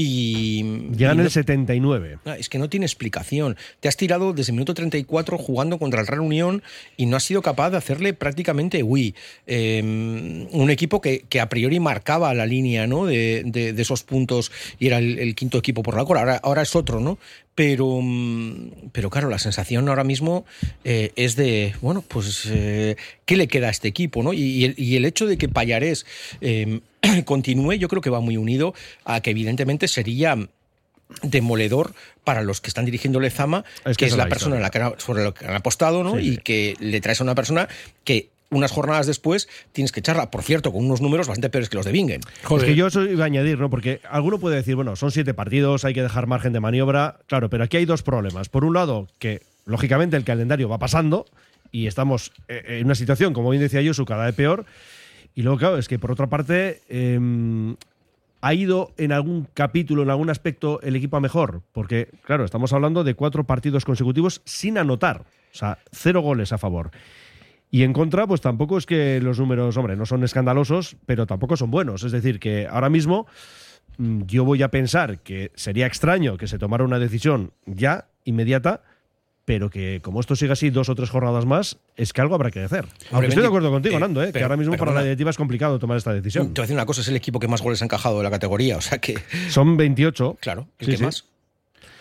Y. 0.00 0.62
Llegan 0.96 1.18
en 1.18 1.26
el 1.26 1.30
79. 1.30 2.18
Ah, 2.24 2.36
es 2.38 2.48
que 2.48 2.58
no 2.58 2.68
tiene 2.68 2.86
explicación. 2.86 3.56
Te 3.80 3.88
has 3.88 3.96
tirado 3.96 4.32
desde 4.32 4.52
el 4.52 4.54
minuto 4.54 4.74
34 4.74 5.38
jugando 5.38 5.78
contra 5.78 6.00
el 6.00 6.06
Real 6.06 6.20
Unión 6.20 6.62
y 6.96 7.06
no 7.06 7.16
has 7.16 7.24
sido 7.24 7.42
capaz 7.42 7.70
de 7.70 7.76
hacerle 7.76 8.14
prácticamente 8.14 8.82
Wii. 8.82 9.14
Em, 9.46 10.46
un 10.52 10.70
equipo 10.70 11.00
que, 11.00 11.24
a 11.40 11.48
priori 11.48 11.80
marcaba 11.80 12.32
la 12.34 12.46
línea 12.46 12.86
¿no? 12.86 13.06
de, 13.06 13.74
esos 13.76 14.02
puntos 14.02 14.50
y 14.78 14.86
era 14.86 14.98
el, 14.98 15.34
quinto 15.34 15.58
equipo 15.58 15.82
por 15.82 15.96
la 15.96 16.04
cola. 16.04 16.20
Ahora, 16.20 16.40
ahora 16.42 16.62
es 16.62 16.74
otro, 16.74 17.00
¿no? 17.00 17.18
Pero, 17.54 18.00
mm, 18.00 18.90
pero 18.92 19.10
claro, 19.10 19.28
la 19.28 19.38
sensación 19.38 19.88
ahora 19.88 20.04
mismo 20.04 20.44
eh, 20.84 21.12
es 21.16 21.36
de, 21.36 21.74
bueno, 21.80 22.02
pues, 22.02 22.46
eh, 22.50 22.96
¿qué 23.26 23.36
le 23.36 23.48
queda 23.48 23.68
a 23.68 23.70
este 23.70 23.88
equipo? 23.88 24.22
¿no? 24.22 24.32
Y, 24.32 24.64
el, 24.64 25.04
hecho 25.04 25.26
de 25.26 25.36
que 25.36 25.48
Payarés 25.48 26.06
em, 26.40 26.80
continúe, 27.24 27.74
yo 27.74 27.88
creo 27.88 28.02
que 28.02 28.10
va 28.10 28.20
muy 28.20 28.36
unido 28.36 28.74
a 29.04 29.20
que 29.20 29.30
evidentemente 29.30 29.88
sería 29.88 30.36
demoledor 31.22 31.94
para 32.24 32.42
los 32.42 32.60
que 32.60 32.68
están 32.68 32.84
dirigiendo 32.84 33.18
Lezama, 33.20 33.64
que, 33.96 34.06
es 34.06 34.16
la, 34.16 34.28
persona 34.28 34.56
en 34.56 34.62
la 34.62 34.70
que, 34.70 34.94
sobre 34.98 35.24
la 35.24 35.32
que 35.32 35.46
han 35.46 35.56
apostado, 35.56 36.04
¿no? 36.04 36.20
y 36.20 36.36
que 36.38 36.76
le 36.78 37.00
traes 37.00 37.20
a 37.20 37.24
una 37.24 37.34
persona 37.34 37.68
que 38.04 38.30
unas 38.50 38.72
jornadas 38.72 39.06
después 39.06 39.48
tienes 39.72 39.92
que 39.92 40.00
echarla, 40.00 40.30
por 40.30 40.42
cierto, 40.42 40.72
con 40.72 40.84
unos 40.84 41.00
números 41.00 41.28
bastante 41.28 41.50
peores 41.50 41.68
que 41.68 41.76
los 41.76 41.86
de 41.86 41.92
Bingen. 41.92 42.20
Joder. 42.44 42.64
Es 42.64 42.70
que 42.70 42.76
yo 42.76 42.88
eso 42.88 43.02
iba 43.04 43.24
a 43.24 43.26
añadir, 43.26 43.58
¿no? 43.58 43.70
Porque 43.70 44.00
alguno 44.08 44.38
puede 44.38 44.56
decir, 44.56 44.76
bueno, 44.76 44.96
son 44.96 45.10
siete 45.10 45.34
partidos, 45.34 45.84
hay 45.84 45.94
que 45.94 46.02
dejar 46.02 46.26
margen 46.26 46.52
de 46.52 46.60
maniobra. 46.60 47.20
Claro, 47.26 47.48
pero 47.48 47.64
aquí 47.64 47.76
hay 47.76 47.84
dos 47.84 48.02
problemas. 48.02 48.48
Por 48.48 48.64
un 48.64 48.74
lado, 48.74 49.08
que 49.18 49.42
lógicamente 49.66 50.16
el 50.16 50.24
calendario 50.24 50.68
va 50.68 50.78
pasando 50.78 51.26
y 51.72 51.86
estamos 51.86 52.32
eh, 52.48 52.78
en 52.80 52.86
una 52.86 52.94
situación, 52.94 53.32
como 53.32 53.50
bien 53.50 53.62
decía 53.62 53.80
Yosu, 53.80 54.04
cada 54.04 54.26
vez 54.26 54.34
peor. 54.34 54.64
Y 55.34 55.42
luego, 55.42 55.58
claro, 55.58 55.78
es 55.78 55.86
que 55.86 55.98
por 55.98 56.10
otra 56.10 56.26
parte, 56.26 56.82
eh, 56.88 57.76
ha 58.40 58.54
ido 58.54 58.92
en 58.96 59.12
algún 59.12 59.46
capítulo, 59.52 60.02
en 60.02 60.10
algún 60.10 60.30
aspecto, 60.30 60.80
el 60.82 60.96
equipo 60.96 61.16
a 61.16 61.20
mejor. 61.20 61.62
Porque, 61.72 62.08
claro, 62.22 62.44
estamos 62.44 62.72
hablando 62.72 63.04
de 63.04 63.14
cuatro 63.14 63.44
partidos 63.44 63.84
consecutivos 63.84 64.42
sin 64.44 64.78
anotar. 64.78 65.24
O 65.52 65.56
sea, 65.56 65.78
cero 65.92 66.20
goles 66.20 66.52
a 66.52 66.58
favor. 66.58 66.90
Y 67.70 67.82
en 67.84 67.92
contra, 67.92 68.26
pues 68.26 68.40
tampoco 68.40 68.78
es 68.78 68.86
que 68.86 69.20
los 69.20 69.38
números, 69.38 69.76
hombre, 69.76 69.96
no 69.96 70.04
son 70.06 70.24
escandalosos, 70.24 70.96
pero 71.06 71.26
tampoco 71.26 71.56
son 71.56 71.70
buenos. 71.70 72.02
Es 72.02 72.12
decir, 72.12 72.40
que 72.40 72.66
ahora 72.66 72.90
mismo 72.90 73.26
mm, 73.98 74.22
yo 74.26 74.44
voy 74.44 74.62
a 74.62 74.70
pensar 74.70 75.20
que 75.20 75.52
sería 75.54 75.86
extraño 75.86 76.36
que 76.36 76.46
se 76.48 76.58
tomara 76.58 76.84
una 76.84 76.98
decisión 76.98 77.52
ya, 77.66 78.08
inmediata, 78.24 78.82
pero 79.44 79.70
que 79.70 80.00
como 80.02 80.20
esto 80.20 80.36
siga 80.36 80.52
así 80.52 80.70
dos 80.70 80.88
o 80.88 80.94
tres 80.94 81.10
jornadas 81.10 81.46
más, 81.46 81.78
es 81.96 82.12
que 82.12 82.20
algo 82.20 82.34
habrá 82.34 82.50
que 82.50 82.60
hacer. 82.60 82.86
Aunque 83.10 83.28
estoy 83.28 83.42
de 83.42 83.48
acuerdo 83.48 83.70
contigo, 83.70 83.96
eh, 83.96 84.00
Nando, 84.00 84.22
¿eh? 84.22 84.32
que 84.32 84.42
ahora 84.42 84.56
mismo 84.56 84.76
para 84.76 84.92
la 84.92 85.02
directiva 85.02 85.30
es 85.30 85.36
complicado 85.36 85.78
tomar 85.78 85.96
esta 85.96 86.10
Te 86.10 86.16
decisión. 86.16 86.48
voy 86.48 86.54
a 86.58 86.62
decir 86.62 86.74
una 86.76 86.86
cosa, 86.86 87.00
es 87.00 87.08
el 87.08 87.16
equipo 87.16 87.40
que 87.40 87.48
más 87.48 87.62
goles 87.62 87.82
ha 87.82 87.84
encajado 87.84 88.18
de 88.18 88.24
la 88.24 88.30
categoría, 88.30 88.76
o 88.76 88.80
sea 88.80 88.98
que, 88.98 89.18
Son 89.48 89.76
28. 89.76 90.38
claro, 90.40 90.68
el 90.78 90.86
Sí, 90.86 90.90
que 90.92 90.98
sí. 90.98 91.04
más. 91.04 91.24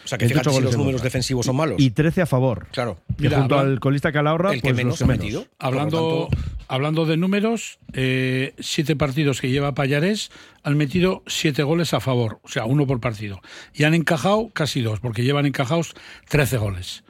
O 0.09 0.17
sea 0.17 0.17
que 0.17 0.25
28 0.25 0.49
fíjate 0.49 0.57
si 0.57 0.63
los 0.63 0.77
números 0.77 1.03
defensivos 1.03 1.45
son 1.45 1.55
malos. 1.55 1.79
Y 1.79 1.91
13 1.91 2.23
a 2.23 2.25
favor. 2.25 2.67
claro. 2.71 2.97
Que 3.15 3.23
Mira, 3.25 3.39
junto 3.39 3.59
al 3.59 3.79
colista 3.79 4.11
Calahorra, 4.11 4.53
el 4.53 4.61
que 4.61 4.69
pues 4.69 4.77
menos 4.77 4.93
los 4.93 5.01
ha 5.01 5.05
que 5.05 5.07
menos. 5.07 5.23
metido. 5.23 5.45
Hablando, 5.59 6.29
tanto, 6.31 6.43
hablando 6.67 7.05
de 7.05 7.17
números, 7.17 7.77
eh, 7.93 8.55
siete 8.57 8.95
partidos 8.95 9.39
que 9.39 9.51
lleva 9.51 9.75
Payarés 9.75 10.31
han 10.63 10.77
metido 10.77 11.21
siete 11.27 11.61
goles 11.61 11.93
a 11.93 11.99
favor, 11.99 12.39
o 12.41 12.47
sea, 12.47 12.65
uno 12.65 12.87
por 12.87 12.99
partido. 12.99 13.39
Y 13.73 13.83
han 13.83 13.93
encajado 13.93 14.49
casi 14.51 14.81
dos, 14.81 14.99
porque 14.99 15.23
llevan 15.23 15.45
encajados 15.45 15.93
13 16.29 16.57
goles. 16.57 17.03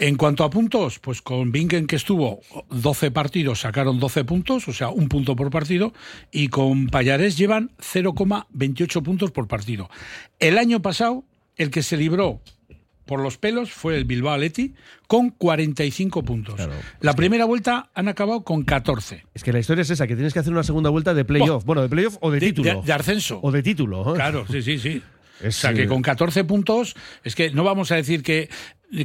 En 0.00 0.16
cuanto 0.16 0.44
a 0.44 0.50
puntos, 0.50 1.00
pues 1.00 1.20
con 1.22 1.50
Bingen 1.50 1.88
que 1.88 1.96
estuvo 1.96 2.40
12 2.70 3.10
partidos 3.10 3.60
sacaron 3.60 3.98
12 3.98 4.24
puntos, 4.24 4.68
o 4.68 4.72
sea, 4.72 4.90
un 4.90 5.08
punto 5.08 5.34
por 5.34 5.50
partido, 5.50 5.92
y 6.30 6.48
con 6.48 6.86
Payarés 6.86 7.36
llevan 7.36 7.72
0,28 7.80 9.02
puntos 9.02 9.32
por 9.32 9.48
partido. 9.48 9.90
El 10.38 10.56
año 10.56 10.80
pasado, 10.80 11.24
el 11.58 11.70
que 11.70 11.82
se 11.82 11.96
libró 11.96 12.40
por 13.04 13.20
los 13.20 13.38
pelos 13.38 13.72
fue 13.72 13.96
el 13.96 14.04
Bilbao 14.04 14.34
Athletic 14.34 14.74
con 15.06 15.30
45 15.30 16.22
puntos. 16.22 16.56
Claro, 16.56 16.74
la 17.00 17.14
primera 17.14 17.46
vuelta 17.46 17.90
han 17.94 18.06
acabado 18.08 18.44
con 18.44 18.62
14. 18.64 19.24
Es 19.32 19.42
que 19.42 19.52
la 19.52 19.58
historia 19.60 19.80
es 19.82 19.90
esa, 19.90 20.06
que 20.06 20.14
tienes 20.14 20.32
que 20.34 20.40
hacer 20.40 20.52
una 20.52 20.62
segunda 20.62 20.90
vuelta 20.90 21.14
de 21.14 21.24
playoff. 21.24 21.64
Bueno, 21.64 21.80
de 21.82 21.88
playoff 21.88 22.18
o 22.20 22.30
de, 22.30 22.38
De, 22.40 22.46
título. 22.48 22.80
de- 22.82 22.86
de 22.86 22.92
ascenso. 22.92 23.40
o 23.42 23.50
de 23.50 23.62
título. 23.62 24.12
¿eh? 24.12 24.16
Claro, 24.16 24.46
sí, 24.50 24.62
sí, 24.62 24.78
sí. 24.78 25.02
Es, 25.40 25.56
o 25.58 25.60
sea, 25.60 25.72
que 25.72 25.86
con 25.86 26.02
14 26.02 26.42
puntos, 26.42 26.96
es 27.22 27.36
que 27.36 27.52
no 27.52 27.62
vamos 27.62 27.92
a 27.92 27.94
decir 27.94 28.24
que, 28.24 28.50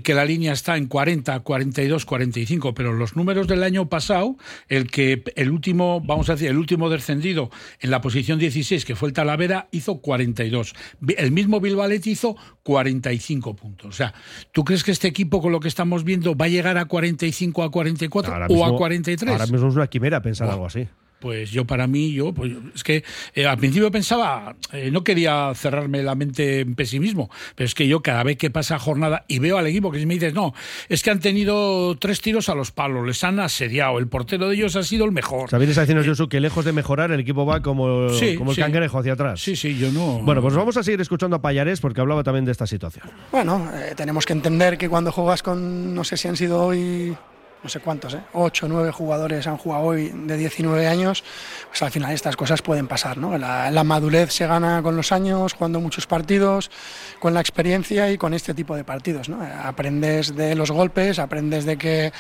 que 0.03 0.13
la 0.13 0.23
línea 0.23 0.53
está 0.53 0.77
en 0.77 0.87
40, 0.87 1.39
42, 1.41 2.05
45, 2.05 2.73
pero 2.73 2.93
los 2.93 3.15
números 3.15 3.47
del 3.47 3.63
año 3.63 3.89
pasado, 3.89 4.37
el 4.69 4.89
que 4.89 5.23
el 5.35 5.51
último, 5.51 5.99
vamos 6.01 6.29
a 6.29 6.33
decir, 6.33 6.49
el 6.49 6.57
último 6.57 6.89
descendido 6.89 7.49
en 7.81 7.91
la 7.91 7.99
posición 7.99 8.39
16, 8.39 8.85
que 8.85 8.95
fue 8.95 9.09
el 9.09 9.13
Talavera, 9.13 9.67
hizo 9.71 9.97
42. 9.99 10.73
Bi- 11.01 11.15
El 11.17 11.31
mismo 11.31 11.59
Bilbao 11.59 11.83
Athletic 11.83 12.13
hizo 12.13 12.35
45 12.63 13.55
puntos. 13.55 13.89
O 13.89 13.91
sea, 13.91 14.13
¿tú 14.51 14.63
crees 14.63 14.83
que 14.83 14.91
este 14.91 15.07
equipo 15.07 15.41
con 15.41 15.51
lo 15.51 15.59
que 15.59 15.67
estamos 15.67 16.03
viendo 16.03 16.35
va 16.35 16.45
a 16.45 16.49
llegar 16.49 16.77
a 16.77 16.85
45, 16.85 17.63
a 17.63 17.71
44 17.71 18.33
ahora 18.33 18.47
o 18.49 18.63
a 18.63 18.67
mismo- 18.67 18.77
43? 18.77 19.31
Ahora 19.31 19.45
mismo 19.47 19.67
es 19.69 19.75
una 19.75 19.87
quimera 19.87 20.21
pensar 20.21 20.49
algo 20.49 20.65
así. 20.65 20.87
Pues 21.23 21.51
yo 21.51 21.63
para 21.63 21.87
mí, 21.87 22.11
yo, 22.11 22.33
pues 22.33 22.51
es 22.75 22.83
que 22.83 23.01
eh, 23.33 23.45
al 23.45 23.57
principio 23.57 23.89
pensaba, 23.89 24.57
eh, 24.73 24.91
no 24.91 25.05
quería 25.05 25.53
cerrarme 25.55 26.03
la 26.03 26.15
mente 26.15 26.59
en 26.59 26.75
pesimismo, 26.75 27.29
pero 27.55 27.65
es 27.65 27.73
que 27.73 27.87
yo 27.87 28.01
cada 28.01 28.23
vez 28.23 28.35
que 28.35 28.49
pasa 28.49 28.77
jornada 28.77 29.23
y 29.29 29.39
veo 29.39 29.57
al 29.57 29.65
equipo 29.67 29.89
que 29.89 29.99
si 29.99 30.05
me 30.05 30.15
dices, 30.15 30.33
no, 30.33 30.53
es 30.89 31.01
que 31.01 31.11
han 31.11 31.21
tenido 31.21 31.95
tres 31.97 32.19
tiros 32.19 32.49
a 32.49 32.55
los 32.55 32.71
palos, 32.73 33.07
les 33.07 33.23
han 33.23 33.39
asediado, 33.39 33.99
el 33.99 34.07
portero 34.09 34.49
de 34.49 34.55
ellos 34.55 34.75
ha 34.75 34.83
sido 34.83 35.05
el 35.05 35.13
mejor. 35.13 35.45
O 35.45 35.47
sea, 35.47 35.59
vienes 35.59 35.77
a 35.77 35.81
decirnos, 35.81 36.05
Josu, 36.05 36.27
que 36.27 36.41
lejos 36.41 36.65
de 36.65 36.73
mejorar, 36.73 37.09
el 37.13 37.21
equipo 37.21 37.45
va 37.45 37.61
como, 37.61 38.09
Sí, 38.09 38.35
como 38.35 38.51
el 38.51 38.55
sí. 38.57 38.61
cangrejo 38.61 38.99
hacia 38.99 39.13
atrás. 39.13 39.39
Sí, 39.39 39.55
sí, 39.55 39.77
yo 39.77 39.93
no. 39.93 40.19
Bueno, 40.23 40.41
pues 40.41 40.53
vamos 40.55 40.75
a 40.75 40.83
seguir 40.83 40.99
escuchando 40.99 41.37
a 41.37 41.41
Payarés 41.41 41.79
porque 41.79 42.01
hablaba 42.01 42.21
también 42.21 42.43
de 42.43 42.51
esta 42.51 42.67
situación. 42.67 43.05
Bueno, 43.31 43.71
eh, 43.73 43.93
tenemos 43.95 44.25
que 44.25 44.33
entender 44.33 44.77
que 44.77 44.89
cuando 44.89 45.09
juegas 45.13 45.41
con, 45.41 45.95
no 45.95 46.03
sé 46.03 46.17
si 46.17 46.27
han 46.27 46.35
sido 46.35 46.65
hoy, 46.65 47.15
no 47.63 47.69
sé 47.69 47.79
cuántos, 47.79 48.13
¿eh? 48.13 48.21
8 48.33 48.65
o 48.65 48.69
9 48.69 48.91
jugadores 48.91 49.47
han 49.47 49.57
jugado 49.57 49.83
hoy 49.83 50.11
de 50.13 50.35
19 50.35 50.85
años, 50.85 51.23
pues 51.69 51.81
al 51.81 51.91
final 51.91 52.11
estas 52.11 52.35
cosas 52.35 52.61
pueden 52.61 52.87
pasar, 52.87 53.17
¿no? 53.17 53.37
La, 53.37 53.83
madurez 53.83 54.33
se 54.33 54.45
gana 54.45 54.81
con 54.81 54.97
los 54.97 55.11
años, 55.13 55.53
jugando 55.53 55.79
muchos 55.79 56.05
partidos, 56.05 56.69
con 57.19 57.33
la 57.33 57.39
experiencia 57.39 58.11
y 58.11 58.17
con 58.17 58.33
este 58.33 58.53
tipo 58.53 58.75
de 58.75 58.83
partidos, 58.83 59.29
¿no? 59.29 59.39
Aprendes 59.63 60.35
de 60.35 60.55
los 60.55 60.71
golpes, 60.71 61.19
aprendes 61.19 61.63
de 61.63 61.77
que 61.77 62.11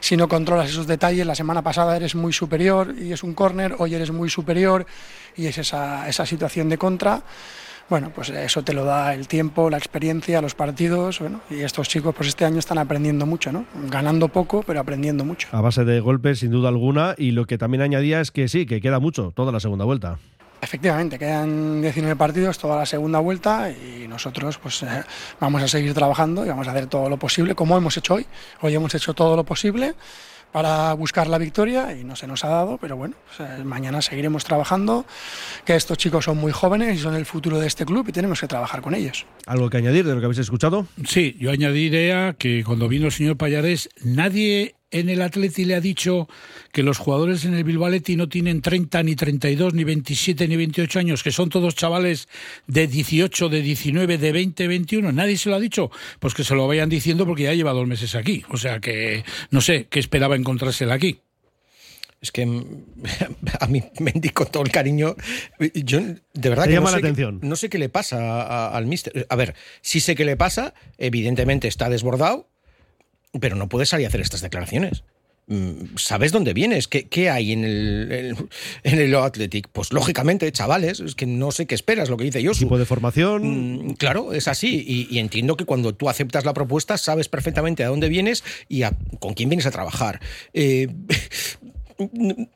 si 0.00 0.16
no 0.16 0.28
controlas 0.28 0.70
esos 0.70 0.86
detalles, 0.86 1.26
la 1.26 1.34
semana 1.34 1.62
pasada 1.62 1.96
eres 1.96 2.14
muy 2.14 2.32
superior 2.32 2.94
y 2.98 3.12
es 3.12 3.22
un 3.22 3.34
córner, 3.34 3.76
hoy 3.78 3.94
eres 3.94 4.10
muy 4.10 4.30
superior 4.30 4.86
y 5.36 5.46
es 5.46 5.58
esa, 5.58 6.08
esa 6.08 6.24
situación 6.24 6.70
de 6.70 6.78
contra. 6.78 7.22
Bueno, 7.88 8.10
pues 8.12 8.30
eso 8.30 8.62
te 8.62 8.72
lo 8.72 8.84
da 8.84 9.14
el 9.14 9.28
tiempo, 9.28 9.70
la 9.70 9.78
experiencia, 9.78 10.42
los 10.42 10.56
partidos, 10.56 11.20
bueno, 11.20 11.40
y 11.48 11.60
estos 11.60 11.88
chicos 11.88 12.14
pues 12.16 12.28
este 12.28 12.44
año 12.44 12.58
están 12.58 12.78
aprendiendo 12.78 13.26
mucho, 13.26 13.52
¿no? 13.52 13.64
Ganando 13.88 14.26
poco, 14.26 14.64
pero 14.66 14.80
aprendiendo 14.80 15.24
mucho. 15.24 15.46
A 15.52 15.60
base 15.60 15.84
de 15.84 16.00
golpes, 16.00 16.40
sin 16.40 16.50
duda 16.50 16.68
alguna. 16.68 17.14
Y 17.16 17.30
lo 17.30 17.46
que 17.46 17.58
también 17.58 17.82
añadía 17.82 18.20
es 18.20 18.32
que 18.32 18.48
sí, 18.48 18.66
que 18.66 18.80
queda 18.80 18.98
mucho, 18.98 19.32
toda 19.36 19.52
la 19.52 19.60
segunda 19.60 19.84
vuelta. 19.84 20.18
Efectivamente, 20.60 21.16
quedan 21.18 21.80
19 21.80 22.16
partidos, 22.16 22.58
toda 22.58 22.76
la 22.76 22.86
segunda 22.86 23.20
vuelta 23.20 23.70
y 23.70 24.08
nosotros 24.08 24.58
pues 24.58 24.82
eh, 24.82 25.04
vamos 25.38 25.62
a 25.62 25.68
seguir 25.68 25.94
trabajando 25.94 26.44
y 26.44 26.48
vamos 26.48 26.66
a 26.66 26.72
hacer 26.72 26.86
todo 26.86 27.08
lo 27.08 27.18
posible, 27.18 27.54
como 27.54 27.76
hemos 27.76 27.96
hecho 27.96 28.14
hoy. 28.14 28.26
Hoy 28.62 28.74
hemos 28.74 28.94
hecho 28.94 29.14
todo 29.14 29.36
lo 29.36 29.44
posible 29.44 29.94
para 30.56 30.94
buscar 30.94 31.26
la 31.26 31.36
victoria 31.36 31.94
y 31.94 32.02
no 32.02 32.16
se 32.16 32.26
nos 32.26 32.42
ha 32.42 32.48
dado, 32.48 32.78
pero 32.78 32.96
bueno, 32.96 33.14
pues, 33.36 33.62
mañana 33.62 34.00
seguiremos 34.00 34.42
trabajando, 34.42 35.04
que 35.66 35.76
estos 35.76 35.98
chicos 35.98 36.24
son 36.24 36.38
muy 36.38 36.50
jóvenes 36.50 36.96
y 36.96 36.98
son 36.98 37.14
el 37.14 37.26
futuro 37.26 37.60
de 37.60 37.66
este 37.66 37.84
club 37.84 38.06
y 38.08 38.12
tenemos 38.12 38.40
que 38.40 38.46
trabajar 38.46 38.80
con 38.80 38.94
ellos. 38.94 39.26
¿Algo 39.44 39.68
que 39.68 39.76
añadir 39.76 40.06
de 40.06 40.14
lo 40.14 40.20
que 40.20 40.24
habéis 40.24 40.38
escuchado? 40.38 40.86
Sí, 41.06 41.36
yo 41.38 41.50
añadiría 41.50 42.36
que 42.38 42.64
cuando 42.64 42.88
vino 42.88 43.04
el 43.04 43.12
señor 43.12 43.36
Payarés, 43.36 43.90
nadie 44.02 44.76
en 44.98 45.08
el 45.08 45.22
Atleti 45.22 45.64
le 45.64 45.74
ha 45.74 45.80
dicho 45.80 46.28
que 46.72 46.82
los 46.82 46.98
jugadores 46.98 47.44
en 47.44 47.54
el 47.54 47.64
Bilbao 47.64 47.86
Athletic 47.86 48.16
no 48.16 48.28
tienen 48.28 48.60
30, 48.62 49.02
ni 49.02 49.16
32, 49.16 49.74
ni 49.74 49.84
27, 49.84 50.46
ni 50.48 50.56
28 50.56 50.98
años, 50.98 51.22
que 51.22 51.32
son 51.32 51.48
todos 51.48 51.74
chavales 51.74 52.28
de 52.66 52.86
18, 52.86 53.48
de 53.48 53.62
19, 53.62 54.18
de 54.18 54.32
20, 54.32 54.66
21. 54.68 55.12
Nadie 55.12 55.36
se 55.38 55.48
lo 55.50 55.56
ha 55.56 55.60
dicho. 55.60 55.90
Pues 56.20 56.34
que 56.34 56.44
se 56.44 56.54
lo 56.54 56.66
vayan 56.66 56.88
diciendo 56.88 57.26
porque 57.26 57.44
ya 57.44 57.54
lleva 57.54 57.72
dos 57.72 57.86
meses 57.86 58.14
aquí. 58.14 58.44
O 58.50 58.56
sea 58.56 58.80
que 58.80 59.24
no 59.50 59.60
sé 59.60 59.86
qué 59.88 59.98
esperaba 60.00 60.36
encontrársela 60.36 60.94
aquí. 60.94 61.20
Es 62.20 62.32
que 62.32 62.42
a 63.60 63.66
mí 63.66 63.82
Mendy 64.00 64.30
con 64.30 64.46
todo 64.48 64.62
el 64.62 64.70
cariño, 64.72 65.16
yo 65.74 66.00
de 66.00 66.48
verdad 66.48 66.64
que 66.64 66.72
llama 66.72 66.90
no, 66.90 66.96
la 66.96 66.96
sé 66.96 67.02
qué- 67.02 67.06
atención. 67.08 67.38
no 67.42 67.56
sé 67.56 67.68
qué 67.68 67.78
le 67.78 67.88
pasa 67.90 68.42
a- 68.42 68.76
al 68.76 68.86
mister. 68.86 69.26
A 69.28 69.36
ver, 69.36 69.54
sí 69.82 70.00
sé 70.00 70.14
qué 70.14 70.24
le 70.24 70.36
pasa, 70.36 70.72
evidentemente 70.98 71.68
está 71.68 71.90
desbordado, 71.90 72.48
pero 73.40 73.56
no 73.56 73.68
puede 73.68 73.86
salir 73.86 74.06
a 74.06 74.08
hacer 74.08 74.20
estas 74.20 74.40
declaraciones. 74.42 75.02
Mm, 75.48 75.94
¿Sabes 75.96 76.32
dónde 76.32 76.52
vienes? 76.54 76.88
¿Qué, 76.88 77.06
qué 77.06 77.30
hay 77.30 77.52
en 77.52 77.62
el, 77.64 78.08
en, 78.10 78.48
en 78.82 78.98
el 78.98 79.14
Athletic? 79.14 79.68
Pues 79.68 79.92
lógicamente, 79.92 80.50
chavales, 80.50 80.98
es 80.98 81.14
que 81.14 81.24
no 81.26 81.52
sé 81.52 81.66
qué 81.66 81.76
esperas, 81.76 82.10
lo 82.10 82.16
que 82.16 82.24
dice 82.24 82.44
Josu. 82.44 82.64
Tipo 82.64 82.78
de 82.78 82.84
formación. 82.84 83.86
Mm, 83.86 83.94
Claro, 83.94 84.32
es 84.32 84.48
así. 84.48 84.84
Y, 84.84 85.06
y 85.14 85.20
entiendo 85.20 85.56
que 85.56 85.64
cuando 85.64 85.94
tú 85.94 86.08
aceptas 86.08 86.44
la 86.44 86.52
propuesta, 86.52 86.98
sabes 86.98 87.28
perfectamente 87.28 87.84
a 87.84 87.88
dónde 87.88 88.08
vienes 88.08 88.42
y 88.68 88.82
a- 88.82 88.92
con 89.20 89.34
quién 89.34 89.48
vienes 89.48 89.66
a 89.66 89.70
trabajar. 89.70 90.20
Eh, 90.52 90.88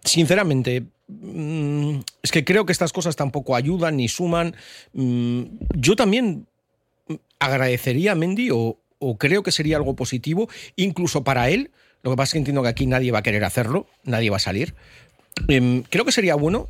sinceramente, 0.04 0.84
mm, 1.08 1.98
es 2.22 2.30
que 2.32 2.44
creo 2.44 2.66
que 2.66 2.72
estas 2.72 2.92
cosas 2.92 3.16
tampoco 3.16 3.54
ayudan 3.56 3.96
ni 3.96 4.08
suman. 4.08 4.54
Yo 4.92 5.96
también 5.96 6.46
agradecería 7.38 8.12
a 8.12 8.14
Mendy 8.16 8.50
o, 8.52 8.78
o 9.00 9.18
creo 9.18 9.42
que 9.42 9.50
sería 9.50 9.76
algo 9.76 9.96
positivo, 9.96 10.48
incluso 10.76 11.24
para 11.24 11.50
él. 11.50 11.72
Lo 12.02 12.12
que 12.12 12.16
pasa 12.16 12.28
es 12.28 12.32
que 12.34 12.38
entiendo 12.38 12.62
que 12.62 12.68
aquí 12.68 12.86
nadie 12.86 13.10
va 13.10 13.18
a 13.18 13.22
querer 13.22 13.44
hacerlo, 13.44 13.88
nadie 14.04 14.30
va 14.30 14.36
a 14.36 14.40
salir. 14.40 14.74
Em, 15.48 15.82
creo 15.82 16.04
que 16.04 16.12
sería 16.12 16.36
bueno 16.36 16.68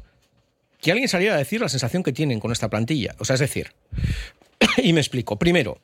que 0.80 0.92
alguien 0.92 1.08
saliera 1.08 1.34
a 1.34 1.38
decir 1.38 1.60
la 1.60 1.68
sensación 1.68 2.02
que 2.02 2.12
tienen 2.12 2.40
con 2.40 2.52
esta 2.52 2.70
plantilla. 2.70 3.14
O 3.18 3.24
sea, 3.24 3.34
es 3.34 3.40
decir, 3.40 3.72
y 4.82 4.92
me 4.92 5.00
explico. 5.00 5.38
Primero, 5.38 5.80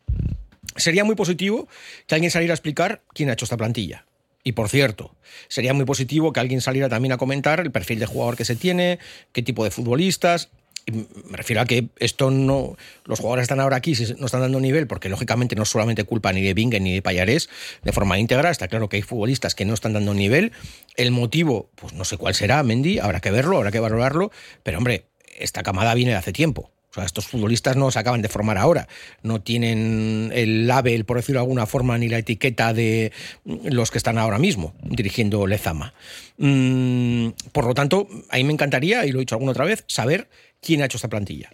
sería 0.77 1.05
muy 1.05 1.17
positivo 1.17 1.69
que 2.07 2.15
alguien 2.15 2.31
saliera 2.31 2.53
a 2.53 2.57
explicar 2.57 3.03
quién 3.13 3.29
ha 3.29 3.35
hecho 3.35 3.45
esta 3.45 3.57
plantilla. 3.57 4.07
Y 4.45 4.53
por 4.53 4.69
cierto, 4.69 5.15
sería 5.49 5.75
muy 5.75 5.85
positivo 5.85 6.33
que 6.33 6.39
alguien 6.39 6.61
saliera 6.61 6.89
también 6.89 7.13
a 7.13 7.19
comentar 7.19 7.59
el 7.59 7.73
perfil 7.73 7.99
de 7.99 8.07
jugador 8.07 8.37
que 8.37 8.45
se 8.45 8.55
tiene, 8.55 9.01
qué 9.33 9.43
tipo 9.43 9.65
de 9.65 9.73
futbolistas. 9.73 10.51
Me 10.87 11.37
refiero 11.37 11.61
a 11.61 11.65
que 11.65 11.89
esto 11.99 12.31
no. 12.31 12.77
Los 13.05 13.19
jugadores 13.19 13.43
están 13.43 13.59
ahora 13.59 13.77
aquí, 13.77 13.95
no 14.19 14.27
están 14.27 14.41
dando 14.41 14.61
nivel, 14.61 14.87
porque 14.87 15.09
lógicamente 15.09 15.57
no 15.57 15.65
es 15.65 15.69
solamente 15.69 16.05
culpa 16.05 16.33
ni 16.33 16.43
de 16.43 16.55
Bingen 16.55 16.85
ni 16.85 16.95
de 16.95 17.03
Payarés 17.03 17.49
de 17.83 17.93
forma 17.93 18.19
íntegra. 18.19 18.51
Está 18.51 18.69
claro 18.69 18.89
que 18.89 18.97
hay 18.97 19.03
futbolistas 19.03 19.55
que 19.55 19.65
no 19.65 19.75
están 19.75 19.93
dando 19.95 20.15
nivel. 20.15 20.53
El 20.97 21.11
motivo, 21.11 21.71
pues 21.75 21.93
no 21.93 22.05
sé 22.05 22.17
cuál 22.17 22.35
será, 22.35 22.63
Mendy, 22.63 23.01
habrá 23.01 23.21
que 23.21 23.31
verlo, 23.31 23.57
habrá 23.57 23.73
que 23.73 23.81
valorarlo. 23.81 24.31
Pero 24.63 24.79
hombre, 24.79 25.07
esta 25.39 25.63
camada 25.63 25.93
viene 25.95 26.13
de 26.13 26.19
hace 26.19 26.33
tiempo. 26.33 26.71
O 26.97 26.99
sea, 26.99 27.05
estos 27.05 27.27
futbolistas 27.27 27.77
no 27.77 27.91
se 27.91 27.99
acaban 27.99 28.23
de 28.23 28.29
formar 28.31 28.57
ahora. 28.57 28.89
No 29.23 29.43
tienen 29.43 30.31
el 30.35 30.67
label, 30.67 31.05
por 31.05 31.19
decirlo 31.19 31.41
de 31.41 31.45
alguna 31.45 31.67
forma, 31.67 31.99
ni 31.99 32.09
la 32.09 32.17
etiqueta 32.17 32.73
de 32.73 33.13
los 33.45 33.91
que 33.91 33.99
están 33.99 34.17
ahora 34.17 34.39
mismo 34.39 34.73
dirigiendo 34.83 35.47
Lezama. 35.47 35.93
Mm, 36.39 37.29
por 37.53 37.67
lo 37.67 37.75
tanto, 37.75 38.09
a 38.31 38.37
mí 38.37 38.45
me 38.45 38.55
encantaría, 38.55 39.05
y 39.05 39.13
lo 39.13 39.19
he 39.19 39.21
dicho 39.21 39.35
alguna 39.35 39.51
otra 39.51 39.67
vez, 39.67 39.85
saber 39.89 40.29
quién 40.61 40.83
ha 40.83 40.87
hecho 40.87 40.99
esta 40.99 41.09
plantilla. 41.09 41.51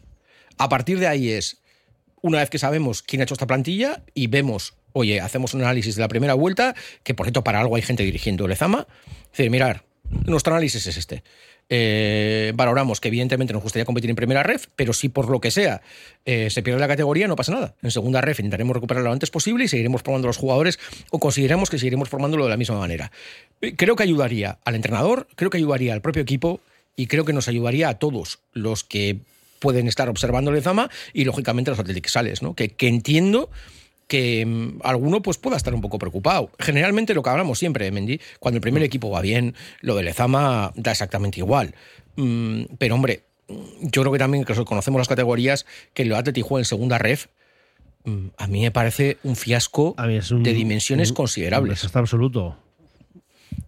A 0.59 0.69
partir 0.69 0.99
de 0.99 1.07
ahí 1.07 1.31
es, 1.31 1.59
una 2.21 2.39
vez 2.39 2.51
que 2.51 2.59
sabemos 2.59 3.03
quién 3.03 3.21
ha 3.21 3.25
hecho 3.25 3.35
esta 3.35 3.47
plantilla 3.47 4.03
y 4.15 4.27
vemos, 4.29 4.75
oye, 4.93 5.21
hacemos 5.21 5.55
un 5.55 5.63
análisis 5.63 5.97
de 5.97 6.01
la 6.01 6.09
primera 6.09 6.35
vuelta, 6.35 6.75
que 7.03 7.15
por 7.15 7.27
cierto 7.27 7.45
para 7.45 7.61
algo 7.61 7.77
hay 7.77 7.83
gente 7.83 8.03
dirigiendo 8.03 8.47
Lezama, 8.47 8.87
es 9.33 9.39
decir, 9.39 9.51
mirar, 9.51 9.85
nuestro 10.27 10.53
análisis 10.53 10.87
es 10.87 10.97
este. 10.97 11.23
Eh, 11.75 12.53
valoramos 12.55 13.01
que 13.01 13.09
evidentemente 13.09 13.55
nos 13.55 13.63
gustaría 13.63 13.87
competir 13.87 14.11
en 14.11 14.17
primera 14.17 14.43
ref, 14.43 14.67
pero 14.77 14.93
si 14.93 15.09
por 15.09 15.31
lo 15.31 15.41
que 15.41 15.51
sea 15.51 15.81
eh, 16.27 16.51
se 16.51 16.63
pierde 16.63 16.79
la 16.79 16.89
categoría, 16.89 17.29
no 17.29 17.37
pasa 17.37 17.53
nada. 17.53 17.75
En 17.83 17.91
segunda 17.91 18.21
ref 18.21 18.41
intentaremos 18.41 18.75
recuperarlo 18.75 19.09
lo 19.09 19.13
antes 19.13 19.31
posible 19.31 19.65
y 19.65 19.69
seguiremos 19.69 20.03
formando 20.03 20.27
los 20.29 20.37
jugadores 20.37 20.79
o 21.11 21.19
consideramos 21.19 21.71
que 21.71 21.79
seguiremos 21.79 22.11
formándolo 22.11 22.45
de 22.45 22.51
la 22.51 22.57
misma 22.57 22.79
manera. 22.79 23.11
Eh, 23.63 23.75
Creo 23.75 23.97
que 23.97 24.03
ayudaría 24.03 24.59
al 24.65 24.75
entrenador, 24.75 25.29
creo 25.35 25.51
que 25.51 25.59
ayudaría 25.59 25.95
al 25.95 26.03
propio 26.03 26.21
equipo 26.21 26.61
y 26.97 27.07
creo 27.07 27.25
que 27.25 27.33
nos 27.33 27.49
ayudaría 27.49 27.89
a 27.89 27.99
todos 27.99 28.41
los 28.53 28.85
que 28.85 29.21
pueden 29.59 29.87
estar 29.89 30.09
observando 30.09 30.51
el 30.53 30.63
Zama 30.63 30.91
y 31.13 31.25
lógicamente 31.25 31.71
los 31.71 31.79
Athletic 31.79 32.09
Sales, 32.09 32.43
¿no? 32.43 32.55
que, 32.55 32.71
que 32.71 32.89
entiendo 32.89 33.51
que 34.09 34.45
mm, 34.45 34.81
alguno 34.83 35.23
pues 35.23 35.39
pueda 35.39 35.57
estar 35.57 35.73
un 35.75 35.81
poco 35.81 35.99
preocupado. 35.99 36.51
Generalmente 36.59 37.15
lo 37.15 37.23
que 37.23 37.31
hablamos 37.31 37.59
siempre 37.59 37.85
de 37.87 37.93
Mendy, 37.93 38.21
cuando 38.41 38.57
el 38.57 38.61
primer 38.61 38.83
equipo 38.83 39.09
va 39.11 39.21
bien, 39.23 39.55
lo 39.81 39.95
de 39.95 40.03
Lezama 40.03 40.73
da 40.75 40.91
exactamente 40.91 41.39
igual. 41.39 41.75
Mm, 42.17 42.65
pero 42.79 42.95
hombre, 42.97 43.23
yo 43.81 44.03
creo 44.03 44.13
que 44.13 44.19
también 44.19 44.45
que 44.45 44.55
conocemos 44.65 44.99
las 44.99 45.09
categorías, 45.09 45.65
que 45.95 46.03
el 46.03 46.13
Athletic 46.15 46.45
juega 46.45 46.61
en 46.63 46.65
segunda 46.67 46.99
ref, 46.99 47.27
mm, 48.05 48.27
a 48.37 48.47
mí 48.49 48.61
me 48.63 48.71
parece 48.71 49.17
un 49.23 49.37
fiasco 49.37 49.95
un- 50.31 50.43
de 50.43 50.53
dimensiones 50.53 51.11
un- 51.11 51.15
considerables. 51.17 51.85
Está 51.85 52.01
absoluto. 52.01 52.59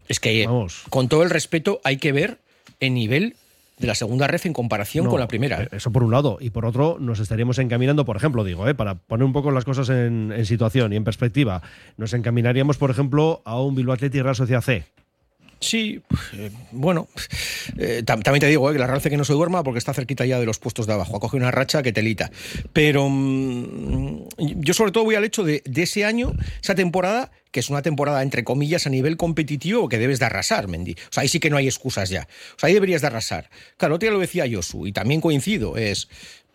Es 0.09 0.21
que, 0.21 0.45
Vamos. 0.47 0.83
con 0.91 1.09
todo 1.09 1.23
el 1.23 1.31
respeto, 1.31 1.81
hay 1.85 1.97
que 1.97 2.13
ver 2.13 2.39
el 2.81 2.95
nivel 2.95 3.37
de 3.79 3.89
la 3.89 3.95
segunda 3.97 4.29
ref 4.29 4.47
en 4.47 4.53
comparación 4.53 5.05
No, 5.07 5.11
con 5.11 5.19
la 5.19 5.27
primera. 5.27 5.63
eh, 5.65 5.69
Eso 5.73 5.91
por 5.91 6.05
un 6.05 6.13
lado. 6.13 6.39
Y 6.41 6.51
por 6.51 6.65
otro, 6.65 6.97
nos 7.01 7.19
estaríamos 7.19 7.59
encaminando, 7.59 8.05
por 8.05 8.17
ejemplo, 8.17 8.45
digo, 8.45 8.69
eh, 8.69 8.75
para 8.75 8.95
poner 8.95 9.25
un 9.25 9.33
poco 9.33 9.51
las 9.51 9.65
cosas 9.65 9.89
en, 9.89 10.33
en 10.35 10.47
situación 10.47 10.93
y 10.93 10.97
en 10.97 11.03
perspectiva, 11.05 11.61
nos 11.97 12.13
encaminaríamos, 12.15 12.77
por 12.79 12.91
ejemplo, 12.91 13.43
a 13.45 13.61
un 13.61 13.75
Bilbao 13.75 13.95
Athletic 13.95 14.23
Real 14.23 14.37
Sociedad 14.37 14.61
C. 14.63 14.85
Sí, 15.61 16.03
eh, 16.35 16.51
bueno, 16.73 17.09
eh, 17.79 18.03
tam- 18.05 18.23
también 18.23 18.41
te 18.41 18.47
digo 18.49 18.71
que 18.71 18.79
la 18.79 18.87
Real 18.87 18.99
hace 18.99 19.09
que 19.09 19.17
no 19.17 19.25
se 19.25 19.33
duerma 19.33 19.63
porque 19.65 19.79
está 19.79 19.95
cerquita 19.95 20.27
ya 20.27 20.39
de 20.39 20.45
los 20.47 20.59
puestos 20.59 20.87
de 20.87 20.93
abajo. 20.93 21.17
Ha 21.17 21.21
cogido 21.21 21.39
una 21.43 21.51
racha 21.51 21.83
que 21.83 21.93
telita. 21.93 22.31
Pero 22.75 23.09
mm, 23.09 24.27
yo 24.61 24.75
sobre 24.75 24.93
todo 24.93 25.05
voy 25.05 25.15
al 25.15 25.25
hecho 25.25 25.43
de, 25.43 25.63
de 25.65 25.83
ese 25.85 26.05
año, 26.05 26.33
esa 26.63 26.75
temporada, 26.75 27.31
que 27.55 27.61
es 27.61 27.71
una 27.71 27.83
temporada 27.83 28.21
entre 28.25 28.43
comillas 28.43 28.85
a 28.89 28.91
nivel 28.91 29.17
competitivo 29.17 29.89
que 29.89 29.97
debes 29.97 30.19
de 30.19 30.25
arrasar, 30.25 30.67
Mendy. 30.67 30.95
O 30.95 31.13
sea, 31.13 31.23
ahí 31.23 31.29
sí 31.29 31.39
que 31.39 31.51
no 31.51 31.57
hay 31.57 31.69
excusas 31.69 32.09
ya. 32.11 32.27
O 32.57 32.59
sea, 32.59 32.67
ahí 32.67 32.75
deberías 32.75 33.01
de 33.01 33.07
arrasar. 33.07 33.49
Claro, 33.77 33.97
día 33.97 34.11
lo 34.11 34.19
decía 34.19 34.45
Josu 34.51 34.89
y 34.89 34.93
también 34.93 35.21
coincido. 35.21 35.77
Es, 35.77 36.09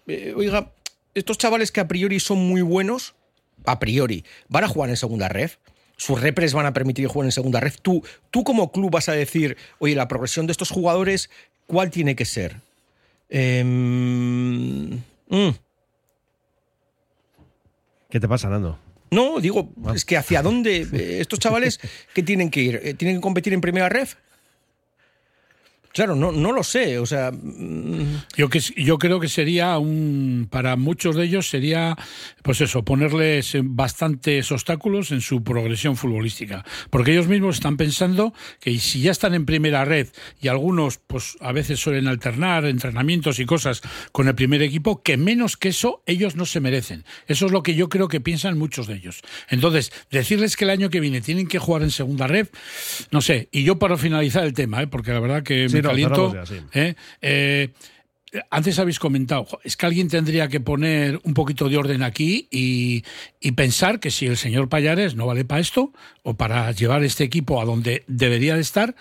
eh, 0.08 0.34
oiga, 0.36 0.74
estos 1.16 1.38
chavales 1.38 1.72
que 1.72 1.80
a 1.80 1.88
priori 1.88 2.20
son 2.20 2.40
muy 2.40 2.62
buenos, 2.62 3.16
a 3.64 3.80
priori, 3.80 4.26
van 4.50 4.66
a 4.66 4.68
jugar 4.68 4.90
en 4.90 4.98
segunda 4.98 5.30
ref. 5.30 5.56
Sus 5.96 6.20
repres 6.20 6.54
van 6.54 6.66
a 6.66 6.74
permitir 6.74 7.08
jueguen 7.08 7.28
en 7.28 7.32
segunda 7.32 7.62
ref. 7.62 7.78
Tú, 7.82 8.04
tú 8.30 8.44
como 8.44 8.74
club 8.74 8.92
vas 8.92 9.08
a 9.08 9.14
decir, 9.14 9.56
oye, 9.78 9.96
la 9.96 10.10
progresión 10.10 10.48
de 10.48 10.52
estos 10.52 10.70
jugadores, 10.70 11.30
¿cuál 11.66 11.92
tiene 11.92 12.18
que 12.18 12.26
ser? 12.26 12.58
Em, 13.30 14.96
mm, 15.30 15.52
¿Qué 18.10 18.20
te 18.20 18.28
pasa, 18.28 18.50
Nando? 18.50 18.89
No, 19.12 19.40
digo, 19.40 19.74
es 19.96 20.06
que 20.06 20.18
hacia 20.18 20.42
dónde 20.42 20.88
eh, 20.92 21.20
estos 21.22 21.40
chavales 21.40 21.80
que 22.14 22.24
tienen 22.24 22.50
que 22.50 22.62
ir, 22.62 22.80
Eh, 22.84 22.94
tienen 22.94 23.18
que 23.18 23.22
competir 23.22 23.54
en 23.54 23.62
primera 23.62 23.90
ref. 23.90 24.16
Claro, 25.94 26.16
no, 26.16 26.32
no 26.32 26.52
lo 26.52 26.64
sé. 26.64 27.00
O 27.00 27.06
sea, 27.06 27.32
mm, 27.32 28.26
Yo, 28.38 28.50
que, 28.50 28.60
yo 28.60 28.98
creo 28.98 29.20
que 29.20 29.28
sería 29.28 29.78
un. 29.78 30.48
Para 30.50 30.76
muchos 30.76 31.16
de 31.16 31.26
ellos 31.26 31.50
sería, 31.50 31.98
pues 32.44 32.62
eso, 32.62 32.84
ponerles 32.84 33.58
bastantes 33.64 34.52
obstáculos 34.52 35.12
en 35.12 35.22
su 35.22 35.44
progresión 35.44 35.98
futbolística. 35.98 36.64
Porque 36.90 37.12
ellos 37.12 37.28
mismos 37.28 37.56
están 37.56 37.78
pensando 37.78 38.34
que 38.60 38.78
si 38.80 39.02
ya 39.02 39.12
están 39.12 39.34
en 39.34 39.46
primera 39.46 39.84
red 39.86 40.08
y 40.42 40.48
algunos, 40.48 40.98
pues 40.98 41.38
a 41.42 41.52
veces 41.52 41.80
suelen 41.80 42.08
alternar 42.08 42.66
entrenamientos 42.66 43.40
y 43.40 43.46
cosas 43.46 43.82
con 44.12 44.28
el 44.28 44.36
primer 44.36 44.62
equipo, 44.62 45.02
que 45.02 45.18
menos 45.18 45.58
que 45.58 45.70
eso 45.70 46.04
ellos 46.06 46.36
no 46.36 46.46
se 46.46 46.60
merecen. 46.60 47.04
Eso 47.28 47.48
es 47.48 47.52
lo 47.52 47.64
que 47.64 47.76
yo 47.76 47.90
creo 47.90 48.08
que 48.08 48.22
piensan 48.22 48.58
muchos 48.58 48.88
de 48.88 48.96
ellos. 48.96 49.22
Entonces, 49.50 49.92
decirles 50.12 50.56
que 50.56 50.66
el 50.66 50.70
año 50.70 50.90
que 50.90 51.00
viene 51.00 51.22
tienen 51.22 51.48
que 51.48 51.60
jugar 51.60 51.82
en 51.82 51.92
segunda 51.92 52.28
red, 52.28 52.48
no 53.12 53.22
sé. 53.22 53.50
Y 53.52 53.64
yo 53.64 53.80
para 53.80 53.98
finalizar 53.98 54.44
el 54.44 54.54
tema, 54.54 54.84
¿eh? 54.84 54.88
porque 54.88 55.12
la 55.12 55.20
verdad 55.20 55.44
que 55.44 55.68
caliento. 55.82 56.34
ya, 56.34 56.46
sí. 56.46 56.56
¿eh? 56.74 56.96
Eh, 57.22 57.70
antes 58.52 58.78
habéis 58.78 59.00
comentado, 59.00 59.48
es 59.64 59.76
que 59.76 59.86
alguien 59.86 60.08
tendría 60.08 60.48
que 60.48 60.60
poner 60.60 61.20
un 61.24 61.34
poquito 61.34 61.68
de 61.68 61.78
orden 61.78 62.04
aquí 62.04 62.48
y, 62.52 63.04
y 63.40 63.54
pensar 63.54 64.00
que 64.00 64.12
si 64.12 64.28
el 64.28 64.38
señor 64.38 64.70
Payares 64.70 65.16
no 65.16 65.26
vale 65.26 65.46
para 65.46 65.62
esto 65.62 65.94
o 66.22 66.36
para 66.36 66.72
llevar 66.72 67.04
este 67.04 67.24
equipo 67.24 67.60
a 67.60 67.66
donde 67.66 68.04
debería 68.08 68.56
de 68.56 68.62
estar, 68.62 68.96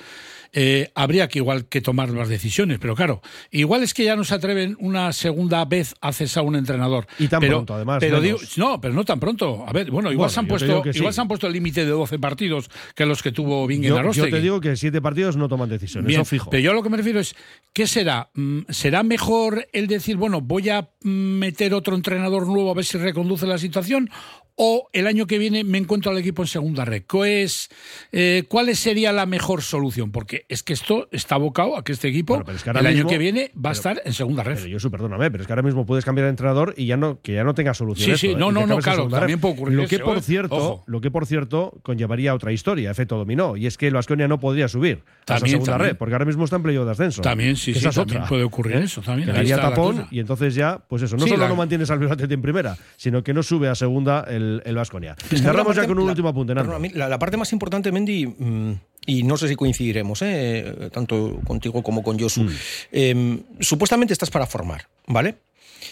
eh, 0.53 0.91
habría 0.95 1.29
que 1.29 1.39
igual 1.39 1.67
que 1.67 1.81
tomar 1.81 2.11
las 2.11 2.29
decisiones. 2.29 2.79
Pero 2.79 2.95
claro, 2.95 3.23
igual 3.51 3.83
es 3.83 3.95
que 3.95 4.05
ya 4.05 4.17
no 4.17 4.25
se 4.25 4.35
atreven 4.35 4.77
una 4.81 5.13
segunda 5.13 5.65
vez 5.65 5.95
a 6.01 6.13
cesar 6.13 6.45
un 6.45 6.57
entrenador. 6.57 7.07
Y 7.19 7.29
tan 7.29 7.41
pero, 7.41 7.59
pronto, 7.59 7.75
además, 7.75 7.99
Pero 8.01 8.21
digo, 8.21 8.39
no, 8.57 8.81
pero 8.81 8.95
no 8.95 9.05
tan 9.05 9.21
pronto. 9.21 9.65
A 9.67 9.73
ver, 9.73 9.91
bueno, 9.91 10.11
igual 10.13 10.29
Bueno, 10.29 10.31
se 10.31 10.41
han 10.41 10.47
puesto, 10.47 10.83
sí. 10.93 10.99
igual 10.99 11.15
se 11.15 11.21
han 11.21 11.29
puesto 11.29 11.47
el 11.47 11.53
límite 11.53 11.85
de 11.85 11.91
12 11.91 12.19
partidos 12.19 12.71
que 12.95 13.07
los 13.07 13.23
que 13.23 13.33
tuvo 13.33 13.67
Bingen 13.67 13.91
Yo, 13.91 14.13
yo 14.13 14.31
te 14.31 14.41
digo 14.41 14.61
que 14.61 14.77
siete 14.77 15.01
partidos 15.01 15.37
no 15.37 15.49
toman 15.49 15.69
decisiones, 15.69 16.09
Bien, 16.09 16.21
eso 16.21 16.29
fijo. 16.29 16.51
Pero 16.51 16.63
yo 16.63 16.71
a 16.71 16.75
lo 16.75 16.83
que 16.83 16.91
me 16.91 16.97
refiero 16.97 17.21
es, 17.21 17.35
¿qué 17.73 17.87
será? 17.87 18.31
Mm, 18.35 18.61
¿Será 18.71 19.03
mejor 19.03 19.67
el 19.73 19.87
decir, 19.87 20.17
bueno, 20.17 20.41
voy 20.41 20.69
a 20.69 20.91
mm, 21.03 21.09
meter 21.09 21.75
otro 21.75 21.95
entrenador 21.95 22.47
nuevo 22.47 22.71
a 22.71 22.75
ver 22.75 22.85
si 22.85 22.99
reconduce 22.99 23.47
la 23.47 23.59
situación? 23.59 24.11
¿O 24.61 24.89
el 24.93 25.07
año 25.07 25.29
que 25.29 25.39
viene 25.39 25.63
me 25.63 25.79
encuentro 25.79 26.11
al 26.11 26.19
equipo 26.19 26.43
en 26.43 26.49
segunda 26.49 26.85
red? 26.85 27.05
¿Qué 27.09 27.45
es, 27.45 27.69
eh, 28.11 28.43
¿Cuál 28.49 28.75
sería 28.75 29.13
la 29.13 29.25
mejor 29.25 29.63
solución? 29.63 30.11
Porque 30.11 30.47
es 30.49 30.65
que 30.65 30.73
esto 30.73 31.09
está 31.13 31.37
abocado 31.37 31.77
a 31.77 31.85
que 31.85 31.93
este 31.93 32.09
equipo 32.09 32.33
Bueno, 32.35 32.45
pero 32.45 32.57
es 32.57 32.65
que 32.65 32.71
ahora 32.71 32.81
el 32.81 32.87
año 32.89 33.07
que 33.07 33.19
viene 33.19 33.53
va 33.55 33.71
a 33.71 33.73
estar 33.75 34.03
en 34.05 34.13
segunda 34.13 34.43
red. 34.43 34.57
Pero 34.57 34.67
yo, 34.79 34.91
perdóname, 34.91 35.31
pero 35.31 35.43
es 35.43 35.47
que 35.47 35.53
ahora 35.53 35.63
mismo 35.63 35.87
puedes 35.87 36.05
cambiar 36.05 36.25
de 36.27 36.31
entrenador 36.31 36.75
y 36.77 36.87
ya 36.87 36.97
no, 36.97 37.21
que 37.23 37.35
ya 37.35 37.45
no 37.45 37.55
tenga 37.55 37.73
solución. 37.73 38.17
Sí, 38.19 38.27
sí, 38.29 38.33
¿eh? 38.33 38.37
no, 38.37 38.51
no, 38.51 38.67
no, 38.67 38.79
claro, 38.79 38.97
segunda 38.97 39.19
también 39.21 39.39
puede 39.41 39.55
ocurrir 39.55 39.77
Lo 39.79 39.87
que 39.87 39.95
eso, 39.95 40.05
por 40.05 40.21
cierto, 40.23 40.57
Ojo. 40.57 40.85
lo 40.89 41.01
que 41.01 41.13
por 41.13 41.25
cierto 41.27 41.79
conllevaría 41.85 42.35
otra 42.35 42.51
historia, 42.51 42.91
efecto 42.91 43.17
dominó, 43.17 43.57
y 43.57 43.67
es 43.67 43.79
que 43.79 43.87
el 43.87 43.95
Vasconia 43.95 44.27
no 44.27 44.41
podría 44.41 44.67
subir 44.67 44.97
a 44.97 44.99
esa 44.99 45.35
También, 45.37 45.51
segunda 45.53 45.73
también. 45.75 45.91
red, 45.93 45.97
porque 45.99 46.15
ahora 46.17 46.25
mismo 46.25 46.43
está 46.43 46.57
en 46.57 46.63
playoff 46.65 46.85
de 46.87 46.91
ascenso. 46.91 47.23
También, 47.23 47.55
sí, 47.55 47.75
sí, 47.75 47.89
también 47.91 48.25
puede 48.29 48.43
ocurrir 48.43 48.75
¿eh? 48.79 48.83
eso 48.87 49.03
también. 49.03 49.31
Ahí 49.31 49.45
está 49.53 49.71
tapón 49.71 50.09
y 50.11 50.19
entonces 50.19 50.57
ya, 50.57 50.83
pues 50.89 51.03
eso, 51.03 51.17
no 51.17 51.23
Sí, 51.23 51.29
solo 51.31 51.43
la- 51.45 51.49
no 51.49 51.55
mantienes 51.55 51.89
al 51.93 52.01
Bilbao 52.01 52.17
en 52.19 52.43
primera, 52.43 52.77
sino 52.97 53.23
que 53.23 53.33
no 53.33 53.45
sube 53.45 53.69
a 53.69 53.77
segunda 53.77 54.25
el, 54.29 54.48
el 54.65 54.75
Vasconia. 54.75 55.17
Cerramos 55.31 55.77
ya 55.77 55.87
con 55.87 55.99
un 55.99 56.07
la- 56.07 56.13
último 56.13 56.29
apunte, 56.29 56.55
la, 56.55 57.09
la 57.09 57.19
parte 57.19 57.37
más 57.37 57.53
importante, 57.53 57.91
Mendy, 57.93 58.27
mm, 58.27 58.73
y 59.07 59.23
no 59.23 59.37
sé 59.37 59.49
si 59.49 59.57
coincidiremos, 59.57 60.21
¿eh? 60.23 60.91
tanto 60.93 61.41
contigo 61.47 61.83
como 61.83 62.03
con 62.03 62.19
Josu, 62.19 62.43
Mm. 62.45 62.51
eh, 62.93 63.39
supuestamente 63.61 64.13
estás 64.13 64.31
para 64.31 64.47
formar, 64.47 64.89
¿vale? 65.07 65.37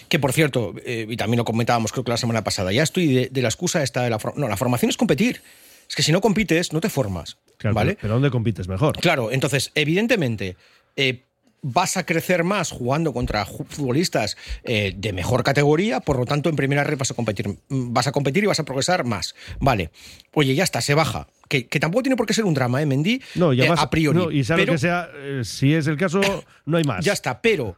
Que 0.09 0.19
por 0.19 0.31
cierto, 0.33 0.73
eh, 0.85 1.05
y 1.09 1.17
también 1.17 1.37
lo 1.37 1.45
comentábamos 1.45 1.91
creo 1.91 2.03
que 2.03 2.11
la 2.11 2.17
semana 2.17 2.43
pasada, 2.43 2.71
ya 2.71 2.83
estoy 2.83 3.07
de, 3.13 3.29
de 3.31 3.41
la 3.41 3.47
excusa 3.47 3.81
esta 3.83 4.03
de 4.03 4.09
la 4.09 4.19
formación. 4.19 4.41
No, 4.41 4.49
la 4.49 4.57
formación 4.57 4.89
es 4.89 4.97
competir. 4.97 5.41
Es 5.89 5.95
que 5.95 6.03
si 6.03 6.11
no 6.11 6.19
compites, 6.21 6.73
no 6.73 6.81
te 6.81 6.89
formas, 6.89 7.37
Claro, 7.57 7.73
¿vale? 7.73 7.91
pero, 7.91 8.01
pero 8.01 8.13
¿dónde 8.15 8.29
compites 8.29 8.67
mejor? 8.67 8.97
Claro, 8.99 9.31
entonces, 9.31 9.71
evidentemente, 9.73 10.57
eh, 10.97 11.23
vas 11.61 11.97
a 11.97 12.05
crecer 12.05 12.43
más 12.43 12.71
jugando 12.71 13.13
contra 13.13 13.45
futbolistas 13.45 14.37
eh, 14.63 14.93
de 14.95 15.11
mejor 15.11 15.43
categoría, 15.43 15.99
por 15.99 16.17
lo 16.19 16.25
tanto, 16.25 16.49
en 16.49 16.55
primera 16.55 16.83
red 16.83 16.97
vas 16.97 17.11
a 17.11 17.13
competir, 17.15 17.47
mm, 17.49 17.57
vas 17.93 18.07
a 18.07 18.11
competir 18.11 18.43
y 18.43 18.47
vas 18.47 18.59
a 18.59 18.63
progresar 18.65 19.03
más. 19.05 19.35
Vale. 19.59 19.89
Oye, 20.33 20.53
ya 20.55 20.63
está, 20.63 20.81
se 20.81 20.93
baja. 20.93 21.27
Que, 21.49 21.67
que 21.67 21.79
tampoco 21.79 22.03
tiene 22.03 22.15
por 22.15 22.25
qué 22.27 22.33
ser 22.33 22.45
un 22.45 22.53
drama, 22.53 22.81
¿eh, 22.81 22.85
Mendy? 22.85 23.21
No, 23.35 23.53
y 23.53 23.59
Eh, 23.59 23.61
además, 23.63 23.79
a 23.81 23.89
priori. 23.89 24.17
no, 24.17 24.31
y 24.31 24.43
sea 24.43 24.55
Pero- 24.55 24.67
lo 24.67 24.73
que 24.73 24.77
sea, 24.79 25.09
eh, 25.15 25.41
si 25.43 25.73
es 25.73 25.87
el 25.87 25.97
caso, 25.97 26.21
no 26.65 26.77
hay 26.77 26.83
más. 26.83 27.03
ya 27.03 27.13
está, 27.13 27.41
pero 27.41 27.75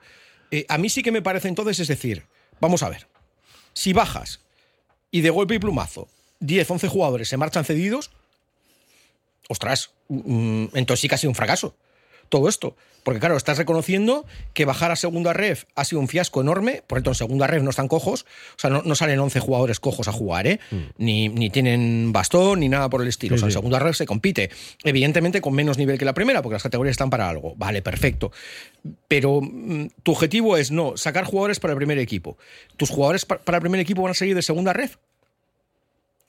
eh, 0.51 0.65
a 0.67 0.77
mí 0.77 0.89
sí 0.89 1.01
que 1.01 1.11
me 1.11 1.21
parece 1.21 1.47
entonces, 1.47 1.79
es 1.79 1.87
decir, 1.87 2.23
vamos 2.59 2.83
a 2.83 2.89
ver, 2.89 3.07
si 3.73 3.93
bajas 3.93 4.41
y 5.11 5.21
de 5.21 5.29
golpe 5.29 5.55
y 5.55 5.59
plumazo 5.59 6.09
10, 6.41 6.69
11 6.71 6.87
jugadores 6.89 7.29
se 7.29 7.37
marchan 7.37 7.63
cedidos, 7.65 8.11
ostras, 9.47 9.91
mm, 10.09 10.65
entonces 10.73 10.99
sí 11.01 11.07
que 11.07 11.15
ha 11.15 11.17
sido 11.17 11.31
un 11.31 11.35
fracaso. 11.35 11.75
Todo 12.29 12.47
esto. 12.47 12.75
Porque 13.03 13.19
claro, 13.19 13.37
estás 13.37 13.57
reconociendo 13.57 14.25
que 14.53 14.65
bajar 14.65 14.91
a 14.91 14.95
segunda 14.95 15.33
ref 15.33 15.63
ha 15.75 15.85
sido 15.85 15.99
un 16.01 16.07
fiasco 16.07 16.41
enorme, 16.41 16.83
por 16.85 16.97
cierto, 16.97 17.11
en 17.11 17.15
segunda 17.15 17.47
ref 17.47 17.63
no 17.63 17.69
están 17.69 17.87
cojos, 17.87 18.25
o 18.55 18.59
sea, 18.59 18.69
no, 18.69 18.95
salen 18.95 19.19
11 19.19 19.39
jugadores 19.39 19.79
cojos 19.79 20.07
a 20.07 20.11
jugar, 20.11 20.47
¿eh? 20.47 20.59
Mm. 20.69 20.77
Ni, 20.97 21.29
ni, 21.29 21.49
tienen 21.49 22.11
bastón, 22.11 22.59
ni 22.59 22.69
nada 22.69 22.89
por 22.89 23.01
el 23.01 23.07
estilo. 23.07 23.35
o 23.35 23.37
sea, 23.37 23.47
en 23.47 23.53
segunda 23.53 23.79
ref 23.79 23.95
se 23.95 24.05
compite, 24.05 24.49
evidentemente 24.83 25.41
con 25.41 25.53
menos 25.53 25.77
nivel 25.77 25.97
que 25.97 26.05
la 26.05 26.13
primera, 26.13 26.41
porque 26.41 26.53
las 26.53 26.63
categorías 26.63 26.91
están 26.91 27.09
para 27.09 27.29
algo. 27.29 27.55
Vale, 27.55 27.81
perfecto. 27.81 28.31
Pero 29.07 29.39
mm, 29.41 29.87
tu 30.03 30.11
objetivo 30.11 30.57
es 30.57 30.71
no, 30.71 30.97
sacar 30.97 31.23
jugadores 31.23 31.59
para 31.59 31.73
el 31.73 31.77
primer 31.77 31.99
equipo. 31.99 32.37
¿Tus 32.77 32.89
jugadores 32.89 33.25
para 33.25 33.57
el 33.57 33.61
primer 33.61 33.79
equipo 33.79 34.01
van 34.01 34.11
a 34.11 34.15
salir 34.15 34.35
de 34.35 34.41
segunda 34.41 34.73
ref? 34.73 34.97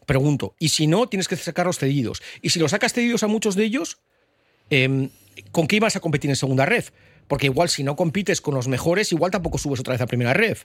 Pregunto. 0.07 0.55
Y 0.59 0.71
si 0.71 0.87
no, 0.87 1.09
tienes 1.09 1.29
que 1.29 1.37
sacarlos 1.37 1.79
cedidos. 1.79 2.23
Y 2.43 2.51
si 2.51 2.59
los 2.59 2.73
sacas 2.73 2.93
cedidos 2.93 3.23
a 3.23 3.29
muchos 3.29 3.55
de 3.55 3.65
ellos, 3.65 3.99
eh, 4.71 5.11
¿con 5.53 5.67
qué 5.67 5.77
ibas 5.77 5.97
a 5.97 6.01
competir 6.01 6.31
en 6.31 6.37
segunda 6.37 6.65
red? 6.65 6.85
Porque 7.29 7.47
igual 7.47 7.69
si 7.69 7.85
no 7.85 7.95
compites 7.95 8.41
con 8.41 8.55
los 8.55 8.67
mejores, 8.67 9.13
igual 9.13 9.31
tampoco 9.31 9.59
subes 9.59 9.81
otra 9.81 9.93
vez 9.93 10.01
a 10.01 10.07
primera 10.07 10.33
red. 10.33 10.59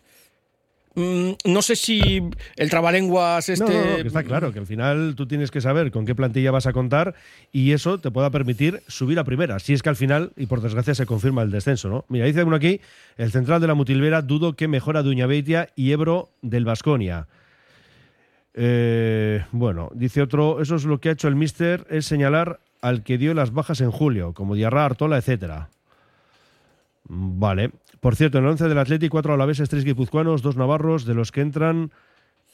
Mm, 0.96 1.32
no 1.44 1.62
sé 1.62 1.76
si 1.76 2.24
el 2.56 2.70
trabalenguas 2.70 3.50
este. 3.50 3.66
No, 3.66 3.98
está 3.98 4.24
claro 4.24 4.54
que 4.54 4.60
al 4.60 4.66
final 4.66 5.14
tú 5.16 5.28
tienes 5.28 5.52
que 5.52 5.60
saber 5.60 5.92
con 5.92 6.06
qué 6.06 6.16
plantilla 6.16 6.52
vas 6.52 6.68
a 6.68 6.74
contar 6.74 7.16
y 7.52 7.74
eso 7.74 8.00
te 8.00 8.12
pueda 8.12 8.30
permitir 8.30 8.82
subir 8.88 9.20
a 9.20 9.26
primera. 9.26 9.60
Si 9.60 9.74
es 9.74 9.84
que 9.84 9.90
al 9.90 9.98
final, 9.98 10.32
y 10.38 10.46
por 10.46 10.62
desgracia, 10.62 10.96
se 10.96 11.06
confirma 11.06 11.42
el 11.42 11.52
descenso, 11.52 11.90
¿no? 11.90 12.06
Mira, 12.08 12.26
dice 12.26 12.46
uno 12.46 12.56
aquí: 12.56 12.80
el 13.18 13.32
central 13.32 13.60
de 13.60 13.68
la 13.68 13.76
Mutilvera 13.76 14.22
dudo 14.22 14.56
que 14.56 14.70
mejora 14.70 15.04
Beitia 15.04 15.70
y 15.76 15.92
Ebro 15.92 16.30
del 16.42 16.64
Vasconia. 16.64 17.28
Eh, 18.54 19.44
bueno, 19.52 19.92
dice 19.94 20.22
otro: 20.22 20.62
eso 20.62 20.78
es 20.78 20.86
lo 20.86 21.02
que 21.02 21.10
ha 21.10 21.12
hecho 21.12 21.28
el 21.28 21.36
Mister, 21.36 21.86
es 21.90 22.06
señalar 22.06 22.62
al 22.86 23.02
que 23.02 23.18
dio 23.18 23.34
las 23.34 23.52
bajas 23.52 23.82
en 23.82 23.90
julio, 23.90 24.34
como 24.34 24.54
Diarra, 24.54 24.86
Artola, 24.86 25.18
etcétera. 25.18 25.70
Vale. 27.06 27.72
Por 28.00 28.16
cierto, 28.16 28.38
en 28.38 28.44
el 28.44 28.52
11 28.52 28.68
del 28.68 28.78
Atlético, 28.78 29.14
cuatro 29.14 29.34
alaveses, 29.34 29.70
tres 29.70 29.84
guipuzcoanos, 29.84 30.44
dos 30.44 30.56
navarros, 30.56 31.06
de 31.06 31.16
los 31.16 31.32
que 31.32 31.42
entran 31.42 31.92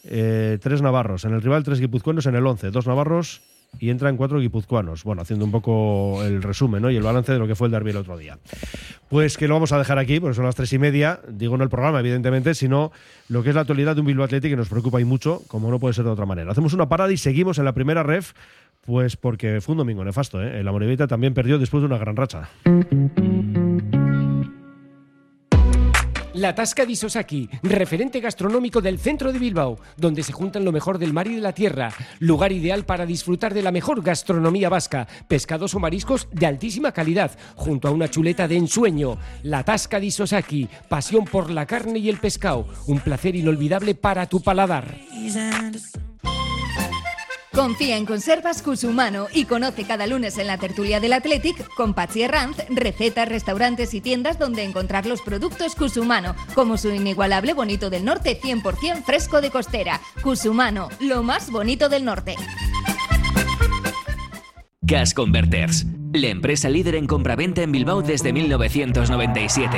eh, 0.05 0.57
tres 0.61 0.81
navarros. 0.81 1.25
En 1.25 1.33
el 1.33 1.41
rival, 1.41 1.63
tres 1.63 1.81
guipuzcoanos 1.81 2.25
en 2.27 2.35
el 2.35 2.47
11, 2.47 2.71
dos 2.71 2.87
navarros 2.87 3.41
y 3.77 3.89
entran 3.89 4.15
cuatro 4.15 4.39
guipuzcoanos. 4.39 5.03
Bueno, 5.03 5.21
haciendo 5.21 5.43
un 5.43 5.51
poco 5.51 6.23
el 6.23 6.41
resumen 6.41 6.81
¿no? 6.81 6.89
y 6.89 6.95
el 6.95 7.03
balance 7.03 7.33
de 7.33 7.39
lo 7.39 7.47
que 7.47 7.55
fue 7.55 7.67
el 7.67 7.71
derby 7.71 7.91
el 7.91 7.97
otro 7.97 8.17
día. 8.17 8.37
Pues 9.09 9.37
que 9.37 9.49
lo 9.49 9.55
vamos 9.55 9.73
a 9.73 9.77
dejar 9.77 9.97
aquí, 9.97 10.21
porque 10.21 10.35
son 10.35 10.45
las 10.45 10.55
tres 10.55 10.71
y 10.71 10.79
media. 10.79 11.19
Digo 11.27 11.57
no 11.57 11.63
el 11.65 11.69
programa, 11.69 11.99
evidentemente, 11.99 12.53
sino 12.53 12.93
lo 13.27 13.43
que 13.43 13.49
es 13.49 13.55
la 13.55 13.61
actualidad 13.61 13.95
de 13.95 14.01
un 14.01 14.07
Bilbao 14.07 14.25
Atlético 14.25 14.53
que 14.53 14.57
nos 14.57 14.69
preocupa 14.69 15.01
y 15.01 15.03
mucho, 15.03 15.41
como 15.47 15.69
no 15.69 15.79
puede 15.79 15.93
ser 15.93 16.05
de 16.05 16.11
otra 16.11 16.25
manera. 16.25 16.51
Hacemos 16.51 16.73
una 16.73 16.87
parada 16.87 17.11
y 17.11 17.17
seguimos 17.17 17.57
en 17.59 17.65
la 17.65 17.73
primera 17.73 18.03
ref 18.03 18.33
pues 18.85 19.15
porque 19.15 19.61
fue 19.61 19.73
un 19.73 19.79
domingo 19.79 20.03
nefasto. 20.03 20.41
¿eh? 20.41 20.63
La 20.63 20.71
Morevita 20.71 21.07
también 21.07 21.33
perdió 21.33 21.57
después 21.57 21.81
de 21.81 21.87
una 21.87 21.97
gran 21.97 22.15
racha. 22.15 22.49
La 26.33 26.55
Tasca 26.55 26.85
de 26.85 26.93
Isosaki, 26.93 27.49
referente 27.61 28.19
gastronómico 28.19 28.81
del 28.81 28.97
centro 28.97 29.31
de 29.31 29.37
Bilbao, 29.37 29.77
donde 29.97 30.23
se 30.23 30.31
juntan 30.31 30.65
lo 30.65 30.71
mejor 30.71 30.97
del 30.97 31.13
mar 31.13 31.27
y 31.27 31.35
de 31.35 31.41
la 31.41 31.53
tierra. 31.53 31.93
Lugar 32.19 32.51
ideal 32.51 32.85
para 32.85 33.05
disfrutar 33.05 33.53
de 33.53 33.61
la 33.61 33.71
mejor 33.71 34.01
gastronomía 34.01 34.67
vasca, 34.67 35.07
pescados 35.27 35.75
o 35.75 35.79
mariscos 35.79 36.29
de 36.31 36.47
altísima 36.47 36.93
calidad, 36.93 37.37
junto 37.55 37.89
a 37.89 37.91
una 37.91 38.09
chuleta 38.09 38.47
de 38.47 38.57
ensueño. 38.57 39.17
La 39.43 39.63
Tasca 39.63 39.99
de 39.99 40.07
Isosaki, 40.07 40.69
pasión 40.89 41.25
por 41.25 41.51
la 41.51 41.65
carne 41.65 41.99
y 41.99 42.09
el 42.09 42.17
pescado, 42.17 42.65
un 42.87 43.01
placer 43.01 43.35
inolvidable 43.35 43.93
para 43.93 44.25
tu 44.25 44.41
paladar. 44.41 44.95
Confía 47.53 47.97
en 47.97 48.05
Conservas 48.05 48.61
Cusumano 48.61 49.27
y 49.33 49.43
conoce 49.43 49.83
cada 49.83 50.07
lunes 50.07 50.37
en 50.37 50.47
la 50.47 50.57
tertulia 50.57 51.01
del 51.01 51.11
Athletic 51.11 51.67
con 51.75 51.93
Patsy 51.93 52.25
Ranz 52.25 52.57
recetas, 52.69 53.27
restaurantes 53.27 53.93
y 53.93 53.99
tiendas 53.99 54.39
donde 54.39 54.63
encontrar 54.63 55.05
los 55.05 55.21
productos 55.21 55.75
Cusumano, 55.75 56.33
como 56.55 56.77
su 56.77 56.89
inigualable 56.91 57.53
bonito 57.53 57.89
del 57.89 58.05
norte 58.05 58.39
100% 58.39 59.03
fresco 59.03 59.41
de 59.41 59.51
costera. 59.51 59.99
Cusumano, 60.23 60.87
lo 61.01 61.23
más 61.23 61.51
bonito 61.51 61.89
del 61.89 62.05
norte. 62.05 62.35
Gas 64.79 65.13
Converters, 65.13 65.85
la 66.13 66.27
empresa 66.27 66.69
líder 66.69 66.95
en 66.95 67.07
compraventa 67.07 67.63
en 67.63 67.73
Bilbao 67.73 68.01
desde 68.01 68.31
1997. 68.31 69.77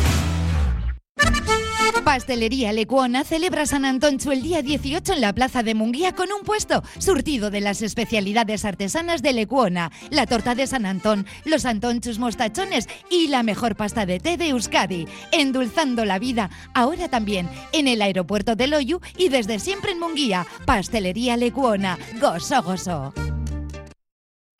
Pastelería 2.03 2.73
Lecuona 2.73 3.23
celebra 3.23 3.65
San 3.65 3.85
Antoncho 3.85 4.31
el 4.31 4.41
día 4.41 4.63
18 4.63 5.13
en 5.13 5.21
la 5.21 5.33
Plaza 5.33 5.61
de 5.61 5.75
Munguía 5.75 6.13
con 6.13 6.31
un 6.31 6.43
puesto 6.43 6.83
surtido 6.97 7.51
de 7.51 7.61
las 7.61 7.81
especialidades 7.83 8.65
artesanas 8.65 9.21
de 9.21 9.33
Lecuona, 9.33 9.91
la 10.09 10.25
torta 10.25 10.55
de 10.55 10.65
San 10.65 10.85
Antón, 10.85 11.27
los 11.45 11.65
antonchos 11.65 12.17
mostachones 12.17 12.89
y 13.11 13.27
la 13.27 13.43
mejor 13.43 13.75
pasta 13.75 14.05
de 14.05 14.19
té 14.19 14.37
de 14.37 14.49
Euskadi, 14.49 15.07
endulzando 15.31 16.03
la 16.03 16.17
vida, 16.17 16.49
ahora 16.73 17.07
también 17.07 17.47
en 17.71 17.87
el 17.87 18.01
aeropuerto 18.01 18.55
de 18.55 18.67
Loyu 18.67 18.99
y 19.17 19.29
desde 19.29 19.59
siempre 19.59 19.91
en 19.91 19.99
Munguía. 19.99 20.47
Pastelería 20.65 21.37
Lecuona, 21.37 21.99
gozo 22.19 22.63
gozo. 22.63 23.40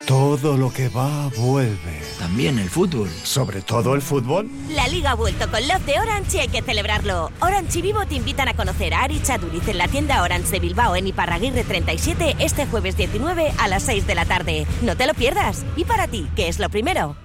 Todo 0.06 0.56
lo 0.56 0.72
que 0.72 0.88
va 0.88 1.28
vuelve. 1.36 2.00
También 2.18 2.58
el 2.58 2.68
fútbol. 2.68 3.08
Sobre 3.08 3.62
todo 3.62 3.94
el 3.94 4.02
fútbol. 4.02 4.50
La 4.70 4.88
liga 4.88 5.12
ha 5.12 5.14
vuelto 5.14 5.48
con 5.48 5.66
Love 5.66 5.86
de 5.86 6.00
Orange 6.00 6.38
y 6.38 6.40
hay 6.40 6.48
que 6.48 6.60
celebrarlo. 6.60 7.30
Orange 7.40 7.78
y 7.78 7.82
Vivo 7.82 8.04
te 8.06 8.16
invitan 8.16 8.48
a 8.48 8.54
conocer 8.54 8.94
a 8.94 9.02
Ari 9.02 9.22
Chaduriz 9.22 9.66
en 9.68 9.78
la 9.78 9.86
tienda 9.86 10.22
Orange 10.22 10.50
de 10.50 10.58
Bilbao 10.58 10.96
en 10.96 11.06
Iparraguirre 11.06 11.62
37 11.62 12.36
este 12.40 12.66
jueves 12.66 12.96
19 12.96 13.52
a 13.58 13.68
las 13.68 13.84
6 13.84 14.06
de 14.06 14.14
la 14.16 14.24
tarde. 14.24 14.66
No 14.82 14.96
te 14.96 15.06
lo 15.06 15.14
pierdas. 15.14 15.64
¿Y 15.76 15.84
para 15.84 16.08
ti, 16.08 16.28
qué 16.34 16.48
es 16.48 16.58
lo 16.58 16.68
primero? 16.68 17.16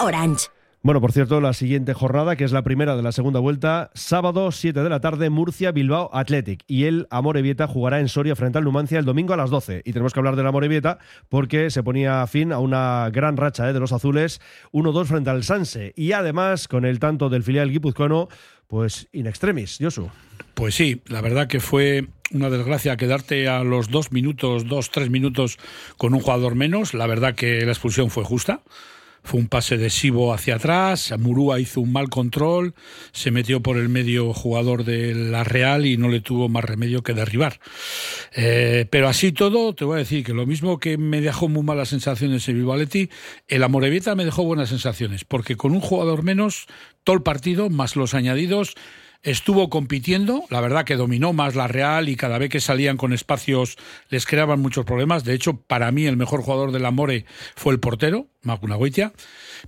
Orange. 0.00 0.55
Bueno, 0.86 1.00
por 1.00 1.10
cierto, 1.10 1.40
la 1.40 1.52
siguiente 1.52 1.94
jornada, 1.94 2.36
que 2.36 2.44
es 2.44 2.52
la 2.52 2.62
primera 2.62 2.94
de 2.94 3.02
la 3.02 3.10
segunda 3.10 3.40
vuelta, 3.40 3.90
sábado 3.94 4.52
7 4.52 4.84
de 4.84 4.88
la 4.88 5.00
tarde, 5.00 5.30
Murcia, 5.30 5.72
Bilbao, 5.72 6.10
Athletic. 6.12 6.62
Y 6.68 6.84
el 6.84 7.08
Amorebieta 7.10 7.66
jugará 7.66 7.98
en 7.98 8.06
Soria 8.06 8.36
frente 8.36 8.58
al 8.58 8.62
Numancia 8.62 9.00
el 9.00 9.04
domingo 9.04 9.34
a 9.34 9.36
las 9.36 9.50
12. 9.50 9.82
Y 9.84 9.92
tenemos 9.92 10.12
que 10.12 10.20
hablar 10.20 10.36
del 10.36 10.46
Amorebieta 10.46 10.98
porque 11.28 11.70
se 11.70 11.82
ponía 11.82 12.24
fin 12.28 12.52
a 12.52 12.60
una 12.60 13.10
gran 13.12 13.36
racha 13.36 13.68
¿eh? 13.68 13.72
de 13.72 13.80
los 13.80 13.90
azules, 13.90 14.40
1-2 14.70 15.06
frente 15.06 15.28
al 15.28 15.42
Sanse. 15.42 15.92
Y 15.96 16.12
además, 16.12 16.68
con 16.68 16.84
el 16.84 17.00
tanto 17.00 17.30
del 17.30 17.42
filial 17.42 17.72
guipuzcoano, 17.72 18.28
pues 18.68 19.08
in 19.10 19.26
extremis, 19.26 19.78
Josu. 19.80 20.08
Pues 20.54 20.76
sí, 20.76 21.02
la 21.06 21.20
verdad 21.20 21.48
que 21.48 21.58
fue 21.58 22.06
una 22.30 22.48
desgracia 22.48 22.96
quedarte 22.96 23.48
a 23.48 23.64
los 23.64 23.90
dos 23.90 24.12
minutos, 24.12 24.68
dos, 24.68 24.92
tres 24.92 25.10
minutos 25.10 25.58
con 25.96 26.14
un 26.14 26.20
jugador 26.20 26.54
menos. 26.54 26.94
La 26.94 27.08
verdad 27.08 27.34
que 27.34 27.66
la 27.66 27.72
expulsión 27.72 28.08
fue 28.08 28.22
justa. 28.22 28.60
Fue 29.26 29.40
un 29.40 29.48
pase 29.48 29.76
de 29.76 29.90
Sibo 29.90 30.32
hacia 30.32 30.54
atrás, 30.54 31.12
Murúa 31.18 31.58
hizo 31.58 31.80
un 31.80 31.92
mal 31.92 32.08
control, 32.08 32.74
se 33.10 33.32
metió 33.32 33.60
por 33.60 33.76
el 33.76 33.88
medio 33.88 34.32
jugador 34.32 34.84
de 34.84 35.16
la 35.16 35.42
Real 35.42 35.84
y 35.84 35.96
no 35.96 36.08
le 36.08 36.20
tuvo 36.20 36.48
más 36.48 36.64
remedio 36.64 37.02
que 37.02 37.12
derribar. 37.12 37.58
Eh, 38.36 38.86
pero 38.88 39.08
así 39.08 39.32
todo, 39.32 39.74
te 39.74 39.84
voy 39.84 39.96
a 39.96 39.98
decir 39.98 40.22
que 40.22 40.32
lo 40.32 40.46
mismo 40.46 40.78
que 40.78 40.96
me 40.96 41.20
dejó 41.20 41.48
muy 41.48 41.64
malas 41.64 41.88
sensaciones 41.88 42.48
en 42.48 42.54
Vivaletti, 42.54 43.10
el 43.48 43.64
Amorebieta 43.64 44.14
me 44.14 44.24
dejó 44.24 44.44
buenas 44.44 44.68
sensaciones, 44.68 45.24
porque 45.24 45.56
con 45.56 45.72
un 45.72 45.80
jugador 45.80 46.22
menos, 46.22 46.66
todo 47.02 47.16
el 47.16 47.22
partido, 47.22 47.68
más 47.68 47.96
los 47.96 48.14
añadidos, 48.14 48.76
estuvo 49.26 49.68
compitiendo, 49.68 50.44
la 50.50 50.60
verdad 50.60 50.84
que 50.84 50.94
dominó 50.94 51.32
más 51.32 51.56
la 51.56 51.66
Real 51.66 52.08
y 52.08 52.14
cada 52.14 52.38
vez 52.38 52.48
que 52.48 52.60
salían 52.60 52.96
con 52.96 53.12
espacios 53.12 53.76
les 54.08 54.24
creaban 54.24 54.60
muchos 54.60 54.84
problemas. 54.84 55.24
De 55.24 55.34
hecho, 55.34 55.56
para 55.56 55.90
mí 55.90 56.06
el 56.06 56.16
mejor 56.16 56.42
jugador 56.42 56.70
del 56.70 56.86
Amore 56.86 57.26
fue 57.56 57.72
el 57.72 57.80
portero, 57.80 58.28
Macunagoitia, 58.42 59.12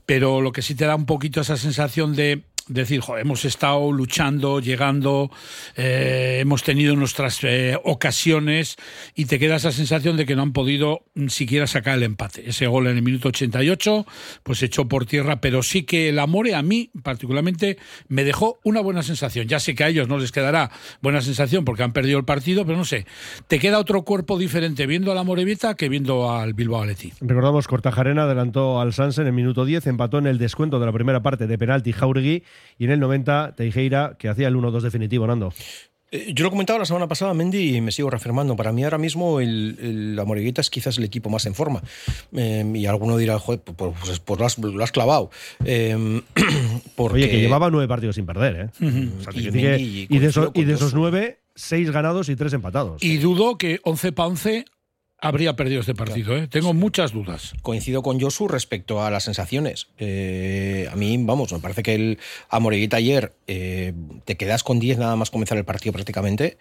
pero 0.06 0.40
lo 0.40 0.52
que 0.52 0.62
sí 0.62 0.76
te 0.76 0.84
da 0.84 0.94
un 0.94 1.06
poquito 1.06 1.40
esa 1.40 1.56
sensación 1.56 2.14
de 2.14 2.44
decir, 2.68 3.02
hemos 3.18 3.44
estado 3.44 3.90
luchando, 3.92 4.60
llegando, 4.60 5.30
eh, 5.76 6.38
hemos 6.40 6.62
tenido 6.62 6.94
nuestras 6.96 7.42
eh, 7.42 7.78
ocasiones 7.84 8.76
y 9.14 9.26
te 9.26 9.38
queda 9.38 9.56
esa 9.56 9.72
sensación 9.72 10.16
de 10.16 10.26
que 10.26 10.36
no 10.36 10.42
han 10.42 10.52
podido 10.52 11.02
siquiera 11.28 11.66
sacar 11.66 11.96
el 11.96 12.02
empate. 12.02 12.48
Ese 12.48 12.66
gol 12.66 12.86
en 12.86 12.96
el 12.96 13.02
minuto 13.02 13.28
88, 13.28 14.06
pues 14.42 14.62
echó 14.62 14.88
por 14.88 15.06
tierra, 15.06 15.40
pero 15.40 15.62
sí 15.62 15.82
que 15.82 16.10
el 16.10 16.18
Amore 16.18 16.54
a 16.54 16.62
mí 16.62 16.90
particularmente 17.02 17.78
me 18.08 18.24
dejó 18.24 18.58
una 18.64 18.80
buena 18.80 19.02
sensación. 19.02 19.46
Ya 19.48 19.60
sé 19.60 19.74
que 19.74 19.84
a 19.84 19.88
ellos 19.88 20.08
no 20.08 20.18
les 20.18 20.32
quedará 20.32 20.70
buena 21.00 21.20
sensación 21.20 21.64
porque 21.64 21.82
han 21.82 21.92
perdido 21.92 22.18
el 22.18 22.24
partido, 22.24 22.64
pero 22.64 22.78
no 22.78 22.84
sé, 22.84 23.06
te 23.46 23.58
queda 23.58 23.78
otro 23.78 24.02
cuerpo 24.02 24.38
diferente 24.38 24.86
viendo 24.86 25.12
al 25.12 25.44
Vieta 25.44 25.74
que 25.74 25.88
viendo 25.88 26.30
al 26.30 26.54
Bilbao 26.54 26.82
Athletic. 26.82 27.14
Recordamos, 27.20 27.68
Cortajarena 27.68 28.24
adelantó 28.24 28.80
al 28.80 28.92
Sansen 28.92 29.22
en 29.22 29.28
el 29.28 29.32
minuto 29.34 29.64
10, 29.64 29.86
empató 29.86 30.18
en 30.18 30.26
el 30.26 30.38
descuento 30.38 30.80
de 30.80 30.86
la 30.86 30.92
primera 30.92 31.22
parte 31.22 31.46
de 31.46 31.58
penalti 31.58 31.92
Jauregui 31.92 32.42
y 32.78 32.84
en 32.84 32.90
el 32.92 33.00
90 33.00 33.54
Teijeira, 33.56 34.16
que 34.18 34.28
hacía 34.28 34.48
el 34.48 34.56
1-2 34.56 34.80
definitivo, 34.82 35.26
Nando. 35.26 35.52
Eh, 36.10 36.32
Yo 36.34 36.42
lo 36.44 36.50
comentaba 36.50 36.78
la 36.78 36.86
semana 36.86 37.06
pasada, 37.06 37.34
Mendy, 37.34 37.76
y 37.76 37.80
me 37.82 37.92
sigo 37.92 38.08
reafirmando. 38.08 38.56
Para 38.56 38.72
mí 38.72 38.82
ahora 38.82 38.96
mismo 38.96 39.40
el, 39.40 39.76
el- 39.80 40.16
la 40.16 40.24
Moreguita 40.24 40.62
es 40.62 40.70
quizás 40.70 40.96
el 40.96 41.04
equipo 41.04 41.28
más 41.28 41.44
en 41.44 41.54
forma. 41.54 41.82
Eh, 42.34 42.64
y 42.74 42.86
alguno 42.86 43.16
dirá, 43.18 43.38
joder, 43.38 43.60
pues, 43.60 43.92
pues- 44.02 44.18
pues 44.20 44.40
lo, 44.40 44.46
has, 44.46 44.56
lo 44.58 44.82
has 44.82 44.90
clavado. 44.92 45.30
Eh, 45.66 46.22
porque, 46.96 47.16
Oye, 47.24 47.30
que 47.30 47.40
llevaba 47.40 47.70
nueve 47.70 47.88
partidos 47.88 48.14
sin 48.16 48.24
perder, 48.26 48.56
¿eh? 48.56 48.70
O 48.76 49.22
sea, 49.22 49.32
Y 49.32 49.34
quiero 49.42 49.52
decir 49.52 49.70
Mendy, 49.70 50.06
que- 50.06 50.14
y 50.14 50.18
de 50.18 50.26
esos, 50.28 50.48
y 50.48 50.52
con 50.52 50.66
de 50.66 50.72
esos 50.72 50.82
Josu. 50.92 50.96
nueve, 50.96 51.40
seis 51.54 51.90
ganados 51.90 52.28
y 52.30 52.36
tres 52.36 52.52
empatados. 52.54 53.02
Y 53.02 53.18
dudo 53.18 53.58
que 53.58 53.80
11 53.82 54.12
para 54.12 54.28
11 54.28 54.64
habría 55.20 55.56
perdido 55.56 55.80
este 55.80 55.94
partido. 55.94 56.36
¿eh? 56.36 56.46
Tengo 56.48 56.74
muchas 56.74 57.12
dudas. 57.12 57.54
Coincido 57.62 58.02
con 58.02 58.20
Josu 58.20 58.48
respecto 58.48 59.02
a 59.02 59.10
las 59.10 59.24
sensaciones. 59.24 59.88
Eh, 59.98 60.88
a 60.90 60.96
mí, 60.96 61.16
vamos, 61.20 61.52
me 61.52 61.58
parece 61.58 61.82
que 61.82 61.94
el 61.94 62.18
a 62.48 62.60
Moreguita 62.60 62.96
ayer 62.96 63.32
eh, 63.46 63.92
te 64.24 64.36
quedas 64.36 64.62
con 64.62 64.78
10 64.78 64.98
nada 64.98 65.16
más 65.16 65.30
comenzar 65.30 65.58
el 65.58 65.64
partido 65.64 65.92
prácticamente 65.92 66.58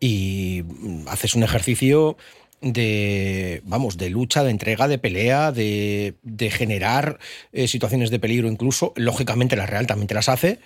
y 0.00 0.62
mm, 0.64 1.08
haces 1.08 1.34
un 1.34 1.42
ejercicio 1.42 2.16
de, 2.60 3.62
vamos, 3.64 3.96
de 3.96 4.10
lucha, 4.10 4.44
de 4.44 4.50
entrega, 4.50 4.88
de 4.88 4.98
pelea, 4.98 5.52
de, 5.52 6.14
de 6.22 6.50
generar 6.50 7.18
eh, 7.52 7.68
situaciones 7.68 8.10
de 8.10 8.18
peligro 8.18 8.48
incluso. 8.48 8.92
Lógicamente 8.96 9.56
la 9.56 9.66
Real 9.66 9.86
también 9.86 10.08
te 10.08 10.14
las 10.14 10.28
hace. 10.28 10.58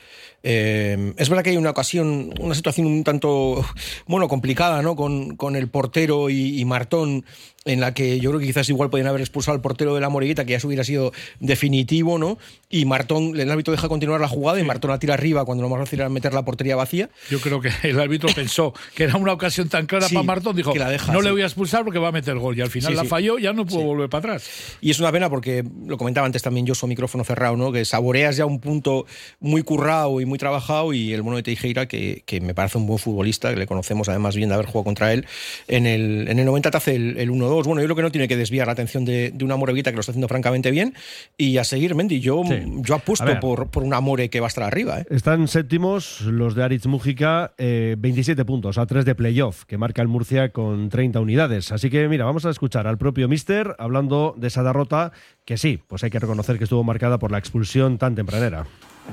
Eh, 0.47 1.15
es 1.17 1.29
verdad 1.31 1.43
que 1.43 1.51
hay 1.51 1.57
una 1.57 1.71
ocasión, 1.71 2.35
una 2.39 2.55
situación 2.55 2.87
un 2.87 3.03
tanto, 3.03 3.65
bueno, 4.07 4.29
complicada, 4.29 4.83
¿no? 4.83 4.95
Con, 4.95 5.37
con 5.37 5.57
el 5.57 5.69
portero 5.69 6.29
y, 6.29 6.61
y 6.61 6.65
Martón, 6.67 7.25
en 7.65 7.81
la 7.81 7.95
que 7.95 8.21
yo 8.21 8.31
creo 8.31 8.41
que 8.41 8.47
quizás 8.47 8.69
igual 8.69 8.91
podían 8.91 9.09
haber 9.09 9.21
expulsado 9.21 9.55
al 9.55 9.63
portero 9.63 9.95
de 9.95 10.01
la 10.01 10.09
Moreguita, 10.09 10.45
que 10.45 10.53
ya 10.53 10.59
eso 10.59 10.67
hubiera 10.67 10.85
sido 10.85 11.13
definitivo, 11.41 12.19
¿no? 12.19 12.39
Y 12.69 12.85
Martón, 12.85 13.39
el 13.39 13.51
árbitro 13.51 13.73
deja 13.73 13.89
continuar 13.89 14.21
la 14.21 14.29
jugada 14.29 14.61
y 14.61 14.65
Martón 14.65 14.91
la 14.91 14.99
tira 14.99 15.15
arriba 15.15 15.45
cuando 15.45 15.63
lo 15.63 15.71
más 15.71 15.79
fácil 15.79 16.01
era 16.01 16.09
meter 16.09 16.35
la 16.35 16.45
portería 16.45 16.77
vacía. 16.77 17.09
Yo 17.31 17.41
creo 17.41 17.61
que 17.61 17.71
el 17.83 17.99
árbitro 18.01 18.29
pensó 18.35 18.75
que 18.95 19.05
era 19.05 19.17
una 19.17 19.33
ocasión 19.33 19.69
tan 19.69 19.87
clara 19.87 20.09
Sí, 20.09 20.15
para 20.15 20.27
Martón. 20.27 20.57
Dijo, 20.57 20.73
que 20.73 20.79
la 20.79 20.91
deja, 20.91 21.13
no 21.13 21.21
sí. 21.21 21.25
le 21.25 21.31
voy 21.33 21.43
a 21.43 21.47
expulsar 21.47 21.85
porque 21.85 21.99
va 21.99 22.09
a 22.09 22.13
meter 22.13 22.37
gol. 22.37 22.57
Y 22.59 22.61
al 22.61 22.71
final 22.71 22.93
Sí, 22.93 22.97
la 22.97 23.05
falló, 23.05 23.39
ya 23.39 23.53
no 23.53 23.65
pudo 23.65 23.83
volver 23.83 24.11
para 24.11 24.35
atrás. 24.35 24.51
Y 24.81 24.91
es 24.91 24.99
una 24.99 25.11
pena 25.11 25.31
porque, 25.31 25.65
lo 25.87 25.97
comentaba 25.97 26.27
antes 26.27 26.43
también 26.43 26.67
yo, 26.67 26.75
su 26.75 26.87
micrófono 26.87 27.25
cerrado, 27.25 27.57
¿no? 27.57 27.73
Que 27.73 27.85
saboreas 27.85 28.37
ya 28.37 28.45
un 28.45 28.61
punto 28.61 29.07
muy 29.41 29.63
currado 29.63 30.21
y 30.21 30.27
muy 30.27 30.39
trabajado 30.39 30.93
y 30.93 31.13
el 31.13 31.23
bueno 31.23 31.37
de 31.37 31.45
Teijeira, 31.45 31.87
que, 31.87 32.23
que 32.27 32.41
me 32.41 32.55
parece 32.55 32.79
un 32.79 32.87
buen 32.87 32.99
futbolista, 32.99 33.51
que 33.51 33.57
le 33.57 33.67
conocemos 33.67 34.09
además 34.09 34.37
bien 34.37 34.49
de 34.49 34.57
haber 34.57 34.67
jugado 34.67 34.85
contra 34.85 35.13
él, 35.13 35.27
en 35.69 35.87
el, 35.87 36.29
en 36.29 36.39
el 36.39 36.45
90 36.45 36.71
te 36.71 36.77
hace 36.77 36.97
el, 36.97 37.17
el 37.17 37.31
1-2. 37.31 37.54
Bueno, 37.63 37.81
yo 37.81 37.87
creo 37.87 37.97
que 37.97 38.03
no 38.03 38.11
tiene 38.11 38.27
que 38.29 38.37
desviar 38.37 38.67
la 38.67 38.73
atención 38.73 39.05
de, 39.05 39.31
de 39.33 39.45
una 39.45 39.57
Moreguita 39.57 39.91
que 39.91 39.97
lo 39.97 40.01
está 40.01 40.13
haciendo 40.13 40.29
francamente 40.29 40.71
bien 40.71 40.95
y 41.37 41.59
a 41.59 41.65
seguir, 41.65 41.95
Mendy. 41.95 42.21
Yo, 42.21 42.43
Sí. 42.45 42.63
yo 42.83 42.95
apuesto 42.97 43.39
por, 43.41 43.69
por 43.69 43.83
una 43.85 44.01
More 44.01 44.29
que 44.29 44.41
va 44.41 44.47
a 44.47 44.49
estar 44.49 44.65
arriba, 44.65 45.01
¿eh? 45.01 45.07
Están 45.11 45.47
séptimos 45.49 46.23
los 46.23 46.55
de 46.55 46.65
Aritz 46.65 46.87
Mújica, 46.87 47.53
eh, 47.59 47.95
27 47.99 48.45
puntos 48.45 48.79
a 48.79 48.87
3 48.87 49.05
de 49.05 49.15
playoff, 49.15 49.65
que 49.65 49.79
marca 49.79 50.03
el 50.03 50.09
Murcia 50.09 50.51
con 50.51 50.89
30 50.89 51.21
unidades. 51.21 51.71
Así 51.73 51.91
que, 51.91 52.09
mira, 52.09 52.25
vamos 52.25 52.45
a 52.47 52.51
escuchar 52.51 52.87
al 52.87 52.99
propio 52.99 53.29
Mister 53.29 53.77
hablando 53.79 54.35
de 54.37 54.49
esa 54.49 54.63
derrota 54.63 55.13
que 55.45 55.57
sí, 55.57 55.81
pues 55.87 56.03
hay 56.05 56.11
que 56.11 56.19
reconocer 56.19 56.59
que 56.59 56.65
estuvo 56.65 56.83
marcada 56.83 57.19
por 57.19 57.31
la 57.31 57.39
expulsión 57.39 57.99
tan 57.99 58.15
tempranera. 58.15 58.65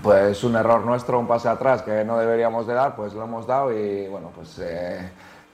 Pues 0.02 0.44
un 0.46 0.56
error 0.56 0.86
nuestro, 0.86 1.20
un 1.20 1.28
pase 1.28 1.50
atrás 1.50 1.82
que 1.82 2.06
no 2.06 2.18
deberíamos 2.18 2.66
de 2.66 2.74
dar, 2.74 2.96
pues 2.96 3.14
lo 3.14 3.24
hemos 3.26 3.46
dado 3.46 3.72
y 3.78 4.08
bueno, 4.08 4.32
pues, 4.34 4.58
eh, 4.64 5.10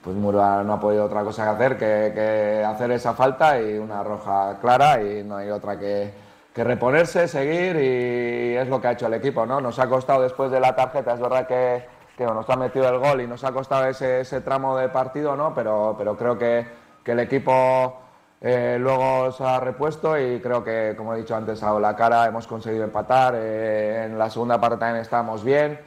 pues 0.08 0.16
Murcia 0.16 0.62
no 0.64 0.72
ha 0.72 0.80
podido 0.80 1.04
otra 1.04 1.22
cosa 1.22 1.44
que 1.44 1.50
hacer 1.50 1.76
que, 1.76 2.64
hacer 2.64 2.90
esa 2.92 3.12
falta 3.12 3.60
y 3.60 3.76
una 3.76 4.02
roja 4.02 4.56
clara 4.58 5.02
y 5.02 5.22
no 5.22 5.36
hay 5.36 5.50
otra 5.50 5.78
que, 5.78 6.10
que 6.54 6.64
reponerse, 6.64 7.28
seguir 7.28 7.76
y 7.76 8.56
es 8.56 8.66
lo 8.68 8.80
que 8.80 8.88
ha 8.88 8.92
hecho 8.92 9.06
el 9.06 9.12
equipo, 9.12 9.44
¿no? 9.44 9.60
Nos 9.60 9.78
ha 9.78 9.86
costado 9.86 10.22
después 10.22 10.50
de 10.50 10.60
la 10.60 10.74
tarjeta, 10.74 11.12
es 11.12 11.20
verdad 11.20 11.46
que, 11.46 11.84
nos 12.24 12.48
ha 12.48 12.56
metido 12.56 12.88
el 12.88 12.98
gol 12.98 13.20
y 13.20 13.26
nos 13.26 13.44
ha 13.44 13.52
costado 13.52 13.84
ese, 13.84 14.20
ese 14.22 14.40
tramo 14.40 14.78
de 14.78 14.88
partido, 14.88 15.36
¿no? 15.36 15.52
Pero, 15.54 15.94
pero 15.98 16.16
creo 16.16 16.38
que, 16.38 16.66
el 17.04 17.20
equipo 17.20 18.00
eh, 18.40 18.78
luego 18.80 19.30
se 19.32 19.44
ha 19.44 19.60
repuesto 19.60 20.18
y 20.18 20.40
creo 20.40 20.64
que, 20.64 20.94
como 20.96 21.12
he 21.14 21.18
dicho 21.18 21.36
antes, 21.36 21.62
a 21.62 21.78
la 21.78 21.94
cara 21.96 22.26
hemos 22.26 22.46
conseguido 22.46 22.84
empatar. 22.84 23.34
eh, 23.36 24.04
en 24.06 24.18
la 24.18 24.30
segunda 24.30 24.58
parte 24.58 24.78
también 24.78 25.02
estábamos 25.02 25.44
bien. 25.44 25.78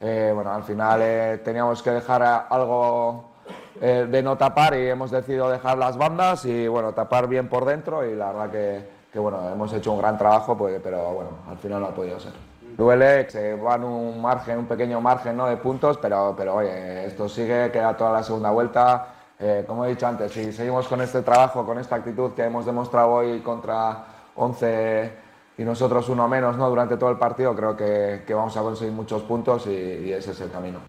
Eh, 0.00 0.32
bueno, 0.34 0.52
al 0.52 0.64
final 0.64 1.40
teníamos 1.44 1.82
que 1.82 1.90
dejar 1.90 2.46
algo 2.48 3.27
eh, 3.80 4.06
de 4.10 4.22
no 4.22 4.36
tapar 4.36 4.74
y 4.74 4.88
hemos 4.88 5.10
decidido 5.10 5.48
dejar 5.48 5.78
las 5.78 5.96
bandas 5.96 6.44
y 6.44 6.66
bueno, 6.66 6.92
tapar 6.94 7.28
bien 7.28 7.48
por 7.48 7.64
dentro 7.64 8.04
y 8.04 8.14
la 8.14 8.32
verdad 8.32 8.50
que, 8.50 8.88
que, 9.12 9.18
bueno, 9.18 9.48
hemos 9.48 9.72
hecho 9.72 9.92
un 9.92 9.98
gran 9.98 10.18
trabajo, 10.18 10.56
pues, 10.56 10.80
pero 10.82 11.12
bueno, 11.12 11.30
al 11.48 11.58
final 11.58 11.80
no 11.80 11.86
ha 11.86 11.94
podido 11.94 12.18
ser. 12.18 12.32
Duele, 12.76 13.28
se 13.30 13.54
van 13.54 13.84
un 13.84 14.20
margen, 14.20 14.58
un 14.58 14.66
pequeño 14.66 15.00
margen 15.00 15.36
¿no? 15.36 15.46
de 15.46 15.56
puntos, 15.56 15.98
pero, 15.98 16.34
pero 16.36 16.56
oye, 16.56 17.06
esto 17.06 17.28
sigue, 17.28 17.70
queda 17.70 17.96
toda 17.96 18.12
la 18.12 18.22
segunda 18.22 18.50
vuelta. 18.50 19.14
Eh, 19.38 19.64
como 19.66 19.84
he 19.84 19.90
dicho 19.90 20.06
antes, 20.06 20.32
si 20.32 20.52
seguimos 20.52 20.88
con 20.88 21.00
este 21.00 21.22
trabajo, 21.22 21.64
con 21.64 21.78
esta 21.78 21.96
actitud 21.96 22.32
que 22.32 22.44
hemos 22.44 22.66
demostrado 22.66 23.10
hoy 23.10 23.40
contra 23.40 24.04
11 24.34 25.12
y 25.58 25.62
nosotros 25.62 26.08
uno 26.08 26.26
menos 26.28 26.56
¿no? 26.56 26.68
durante 26.68 26.96
todo 26.96 27.10
el 27.10 27.18
partido, 27.18 27.54
creo 27.54 27.76
que, 27.76 28.24
que 28.26 28.34
vamos 28.34 28.56
a 28.56 28.62
conseguir 28.62 28.92
muchos 28.92 29.22
puntos 29.22 29.66
y, 29.66 29.70
y 29.70 30.12
ese 30.12 30.32
es 30.32 30.40
el 30.40 30.50
camino. 30.50 30.80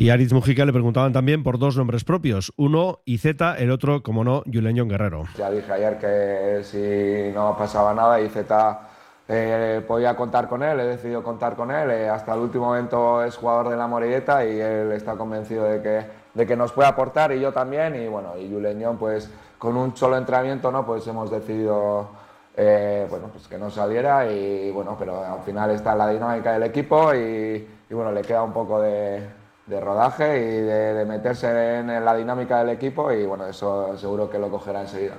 Y 0.00 0.10
a 0.10 0.16
Mújica 0.32 0.64
le 0.64 0.72
preguntaban 0.72 1.12
también 1.12 1.42
por 1.42 1.58
dos 1.58 1.76
nombres 1.76 2.04
propios, 2.04 2.52
uno 2.56 3.00
Z, 3.04 3.56
el 3.58 3.72
otro, 3.72 4.00
como 4.04 4.22
no, 4.22 4.44
Julen 4.46 4.88
Guerrero. 4.88 5.24
Ya 5.36 5.50
dije 5.50 5.72
ayer 5.72 5.98
que 5.98 6.60
si 6.62 7.34
no 7.34 7.56
pasaba 7.58 7.92
nada 7.92 8.20
y 8.20 8.28
Z 8.28 8.80
eh, 9.26 9.82
podía 9.88 10.14
contar 10.14 10.46
con 10.48 10.62
él, 10.62 10.78
he 10.78 10.84
decidido 10.84 11.24
contar 11.24 11.56
con 11.56 11.72
él. 11.72 11.90
eh, 11.90 12.08
hasta 12.08 12.32
el 12.34 12.38
último 12.38 12.66
momento 12.66 13.24
es 13.24 13.34
jugador 13.34 13.70
de 13.70 13.76
la 13.76 13.88
Morilleta 13.88 14.46
y 14.46 14.60
él 14.60 14.92
está 14.92 15.16
convencido 15.16 15.64
de 15.64 15.82
que, 15.82 16.06
de 16.32 16.46
que 16.46 16.54
nos 16.54 16.70
puede 16.70 16.88
aportar 16.88 17.32
y 17.32 17.40
yo 17.40 17.52
también. 17.52 18.00
Y 18.00 18.06
bueno, 18.06 18.38
y 18.38 18.48
Julen 18.48 18.80
John, 18.80 18.98
pues 18.98 19.28
con 19.58 19.76
un 19.76 19.96
solo 19.96 20.16
entrenamiento, 20.16 20.70
¿no? 20.70 20.86
Pues 20.86 21.04
hemos 21.08 21.28
decidido 21.28 22.08
eh, 22.56 23.04
bueno, 23.10 23.30
pues 23.32 23.48
que 23.48 23.58
no 23.58 23.68
saliera 23.68 24.30
y 24.30 24.70
bueno, 24.70 24.94
pero 24.96 25.24
al 25.24 25.40
final 25.40 25.72
está 25.72 25.96
la 25.96 26.08
dinámica 26.08 26.52
del 26.52 26.62
equipo 26.62 27.12
y, 27.12 27.66
y 27.90 27.94
bueno, 27.94 28.12
le 28.12 28.22
queda 28.22 28.44
un 28.44 28.52
poco 28.52 28.80
de, 28.80 29.37
de 29.68 29.80
rodaje 29.80 30.38
y 30.38 30.62
de, 30.62 30.94
de 30.94 31.04
meterse 31.04 31.46
en 31.78 31.86
la 32.04 32.16
dinámica 32.16 32.58
del 32.60 32.70
equipo 32.70 33.12
y 33.12 33.26
bueno, 33.26 33.46
eso 33.46 33.96
seguro 33.98 34.30
que 34.30 34.38
lo 34.38 34.50
cogerá 34.50 34.80
enseguida. 34.80 35.14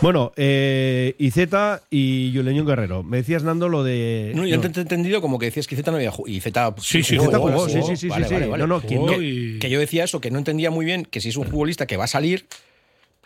Bueno, 0.00 0.32
eh, 0.36 1.14
IZ 1.18 1.38
y 1.90 2.30
Julen 2.34 2.66
Guerrero. 2.66 3.02
Me 3.02 3.16
decías, 3.16 3.42
Nando, 3.42 3.70
lo 3.70 3.82
de. 3.82 4.32
No, 4.34 4.44
yo 4.46 4.60
te 4.60 4.66
he 4.66 4.82
entendido 4.82 5.22
como 5.22 5.38
que 5.38 5.46
decías 5.46 5.66
que 5.66 5.76
Z 5.76 5.90
no 5.90 5.96
había 5.96 6.10
jugado. 6.10 6.36
Y 6.36 6.40
Z, 6.40 6.74
Sí, 6.78 7.02
sí, 7.02 7.18
Z 7.18 7.38
jugó, 7.38 7.66
sí, 7.70 7.80
sí, 7.82 7.96
sí, 7.96 8.08
Vale, 8.08 8.26
sí, 8.28 8.34
vale, 8.34 8.44
sí. 8.44 8.50
vale. 8.50 8.60
No, 8.60 8.66
no, 8.66 8.80
quien 8.82 9.06
que, 9.06 9.56
que 9.58 9.70
yo 9.70 9.80
decía 9.80 10.04
eso, 10.04 10.20
que 10.20 10.30
no 10.30 10.36
entendía 10.36 10.70
muy 10.70 10.84
bien 10.84 11.06
que 11.06 11.22
si 11.22 11.30
es 11.30 11.36
un 11.38 11.46
futbolista 11.46 11.86
que 11.86 11.96
va 11.96 12.04
a 12.04 12.08
salir, 12.08 12.46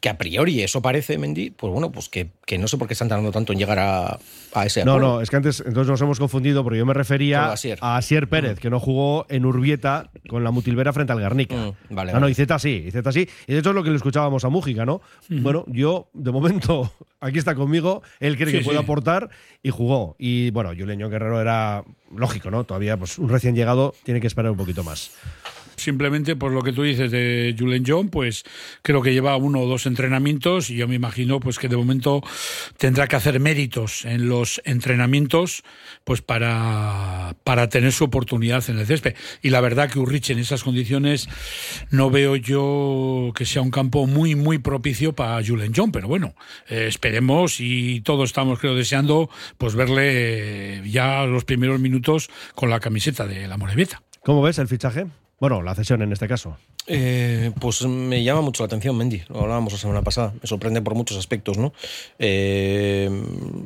que 0.00 0.08
a 0.08 0.16
priori 0.16 0.62
eso 0.62 0.80
parece, 0.80 1.18
Mendy, 1.18 1.50
pues 1.50 1.72
bueno, 1.72 1.90
pues 1.90 2.08
que, 2.08 2.30
que 2.46 2.56
no 2.58 2.68
sé 2.68 2.78
por 2.78 2.86
qué 2.86 2.92
están 2.94 3.08
tardando 3.08 3.32
tanto 3.32 3.52
en 3.52 3.58
llegar 3.58 3.78
a, 3.80 4.18
a 4.54 4.66
ese 4.66 4.84
No, 4.84 4.92
acuerdo. 4.92 5.14
no, 5.16 5.20
es 5.20 5.28
que 5.30 5.36
antes 5.36 5.60
entonces 5.66 5.90
nos 5.90 6.00
hemos 6.00 6.18
confundido 6.20 6.62
porque 6.62 6.78
yo 6.78 6.86
me 6.86 6.94
refería 6.94 7.50
Asier. 7.52 7.78
a 7.80 7.96
Asier 7.96 8.28
Pérez, 8.28 8.60
que 8.60 8.70
no 8.70 8.78
jugó 8.78 9.26
en 9.28 9.44
Urbieta 9.44 10.10
con 10.28 10.44
la 10.44 10.50
Mutilvera 10.52 10.92
frente 10.92 11.12
al 11.12 11.18
Guernica. 11.20 11.56
Mm, 11.56 11.94
vale, 11.94 12.12
no, 12.12 12.20
no, 12.20 12.28
y 12.28 12.34
Z 12.34 12.58
sí, 12.60 12.84
y 12.86 12.90
Z 12.92 13.10
sí. 13.12 13.28
Y 13.48 13.52
de 13.54 13.58
hecho 13.58 13.70
es 13.70 13.74
lo 13.74 13.82
que 13.82 13.90
le 13.90 13.96
escuchábamos 13.96 14.44
a 14.44 14.48
Mújica, 14.48 14.86
¿no? 14.86 15.00
Bueno, 15.28 15.64
yo, 15.66 16.10
de 16.12 16.30
momento, 16.30 16.92
aquí 17.20 17.38
está 17.38 17.54
conmigo, 17.56 18.02
él 18.20 18.36
cree 18.36 18.52
Sí, 18.52 18.58
que 18.58 18.64
puede 18.64 18.78
sí. 18.78 18.82
aportar 18.84 19.30
y 19.62 19.70
jugó. 19.70 20.14
Y 20.18 20.50
bueno, 20.52 20.70
Juleño 20.78 21.08
Guerrero 21.10 21.40
era 21.40 21.82
lógico, 22.14 22.50
¿no? 22.52 22.62
Todavía, 22.64 22.96
pues 22.96 23.18
un 23.18 23.28
recién 23.28 23.56
llegado 23.56 23.94
tiene 24.04 24.20
que 24.20 24.28
esperar 24.28 24.52
un 24.52 24.56
poquito 24.58 24.84
más. 24.84 25.10
Simplemente 25.78 26.34
por 26.34 26.52
lo 26.52 26.62
que 26.62 26.72
tú 26.72 26.82
dices 26.82 27.10
de 27.10 27.54
Julen 27.58 27.84
John, 27.86 28.08
pues 28.08 28.44
creo 28.82 29.00
que 29.00 29.12
lleva 29.12 29.36
uno 29.36 29.60
o 29.60 29.66
dos 29.66 29.86
entrenamientos 29.86 30.70
y 30.70 30.76
yo 30.76 30.88
me 30.88 30.96
imagino 30.96 31.38
pues 31.38 31.58
que 31.58 31.68
de 31.68 31.76
momento 31.76 32.22
tendrá 32.76 33.06
que 33.06 33.16
hacer 33.16 33.38
méritos 33.38 34.04
en 34.04 34.28
los 34.28 34.60
entrenamientos 34.64 35.62
pues 36.04 36.20
para, 36.20 37.36
para 37.44 37.68
tener 37.68 37.92
su 37.92 38.04
oportunidad 38.04 38.68
en 38.68 38.78
el 38.78 38.86
césped. 38.86 39.14
Y 39.40 39.50
la 39.50 39.60
verdad 39.60 39.90
que 39.90 40.00
Urrich 40.00 40.30
en 40.30 40.40
esas 40.40 40.64
condiciones 40.64 41.28
no 41.90 42.10
veo 42.10 42.34
yo 42.36 43.32
que 43.34 43.44
sea 43.44 43.62
un 43.62 43.70
campo 43.70 44.06
muy 44.06 44.34
muy 44.34 44.58
propicio 44.58 45.14
para 45.14 45.44
Julen 45.46 45.72
John, 45.74 45.92
pero 45.92 46.08
bueno, 46.08 46.34
eh, 46.68 46.86
esperemos 46.88 47.60
y 47.60 48.00
todos 48.00 48.30
estamos 48.30 48.58
creo 48.58 48.74
deseando 48.74 49.30
pues 49.58 49.74
verle 49.74 50.78
eh, 50.78 50.82
ya 50.86 51.24
los 51.24 51.44
primeros 51.44 51.78
minutos 51.78 52.30
con 52.54 52.68
la 52.68 52.80
camiseta 52.80 53.26
de 53.26 53.46
la 53.46 53.56
Morevieta. 53.56 54.02
¿Cómo 54.24 54.42
ves 54.42 54.58
el 54.58 54.68
fichaje? 54.68 55.06
Bueno, 55.40 55.62
la 55.62 55.74
cesión 55.74 56.02
en 56.02 56.12
este 56.12 56.26
caso. 56.26 56.56
Eh, 56.86 57.52
pues 57.60 57.84
me 57.86 58.22
llama 58.24 58.40
mucho 58.40 58.62
la 58.62 58.66
atención 58.66 58.96
Mendy, 58.96 59.22
lo 59.28 59.40
hablábamos 59.40 59.72
la 59.74 59.78
semana 59.78 60.02
pasada, 60.02 60.32
me 60.40 60.48
sorprende 60.48 60.80
por 60.80 60.94
muchos 60.94 61.18
aspectos, 61.18 61.58
¿no? 61.58 61.74
Eh, 62.18 63.08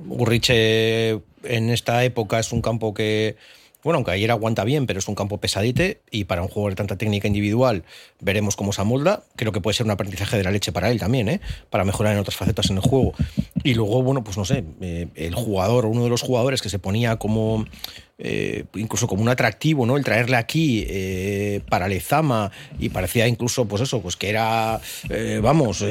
Gurriche 0.07 1.11
en 1.45 1.71
esta 1.71 2.05
época 2.05 2.41
es 2.41 2.53
un 2.53 2.61
campo 2.63 2.93
que, 2.93 3.37
bueno, 3.83 3.97
aunque 3.97 4.13
ayer 4.13 4.31
aguanta 4.31 4.65
bien, 4.65 4.87
pero 4.87 4.99
es 4.99 5.09
un 5.09 5.15
campo 5.15 5.39
pesadite 5.39 6.01
y 6.11 6.25
para 6.25 6.43
un 6.43 6.49
jugador 6.49 6.73
de 6.73 6.77
tanta 6.77 6.97
técnica 6.97 7.27
individual 7.27 7.83
veremos 8.21 8.55
cómo 8.55 8.73
se 8.73 8.81
amolda. 8.81 9.25
Creo 9.37 9.53
que 9.53 9.61
puede 9.61 9.77
ser 9.77 9.87
un 9.87 9.93
aprendizaje 9.93 10.37
de 10.37 10.45
la 10.45 10.51
leche 10.51 10.73
para 10.73 10.91
él 10.91 11.01
también, 11.01 11.29
¿eh? 11.29 11.41
para 11.71 11.85
mejorar 11.85 12.13
en 12.13 12.21
otras 12.21 12.37
facetas 12.37 12.71
en 12.71 12.77
el 12.77 12.83
juego. 12.83 13.15
Y 13.65 13.75
luego, 13.75 14.03
bueno, 14.03 14.23
pues 14.23 14.37
no 14.37 14.45
sé, 14.45 14.65
eh, 14.81 15.09
el 15.15 15.35
jugador, 15.35 15.87
uno 15.87 16.05
de 16.05 16.11
los 16.11 16.23
jugadores 16.23 16.63
que 16.63 16.69
se 16.69 16.79
ponía 16.79 17.17
como 17.17 17.65
eh, 18.19 18.65
incluso 18.75 19.09
como 19.09 19.23
un 19.23 19.29
atractivo, 19.29 19.85
¿no? 19.85 19.97
El 19.97 20.05
traerle 20.05 20.37
aquí 20.37 20.85
eh, 20.89 21.61
para 21.69 21.89
Lezama 21.89 22.53
y 22.79 22.89
parecía 22.91 23.27
incluso, 23.27 23.67
pues 23.67 23.83
eso, 23.83 24.01
pues 24.01 24.17
que 24.17 24.31
era, 24.31 24.81
vamos, 25.41 25.85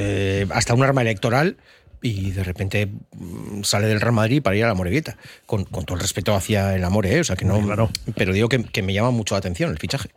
hasta 0.49 0.73
un 0.73 0.83
arma 0.83 1.01
electoral 1.01 1.57
y 2.01 2.31
de 2.31 2.43
repente 2.43 2.87
mm, 2.87 3.63
sale 3.63 3.87
del 3.87 4.01
Real 4.01 4.13
Madrid 4.13 4.41
para 4.41 4.55
ir 4.55 4.63
a 4.63 4.67
la 4.67 4.73
Morevieta, 4.73 5.17
con, 5.45 5.65
con 5.65 5.85
todo 5.85 5.95
el 5.95 6.01
respeto 6.01 6.33
hacia 6.33 6.75
el 6.75 6.83
Amore, 6.83 7.15
¿eh? 7.15 7.19
o 7.19 7.23
sea 7.23 7.35
que 7.35 7.45
no, 7.45 7.89
pero 8.15 8.33
digo 8.33 8.49
que, 8.49 8.63
que 8.63 8.81
me 8.81 8.93
llama 8.93 9.11
mucho 9.11 9.35
la 9.35 9.39
atención 9.39 9.71
el 9.71 9.77
fichaje. 9.77 10.09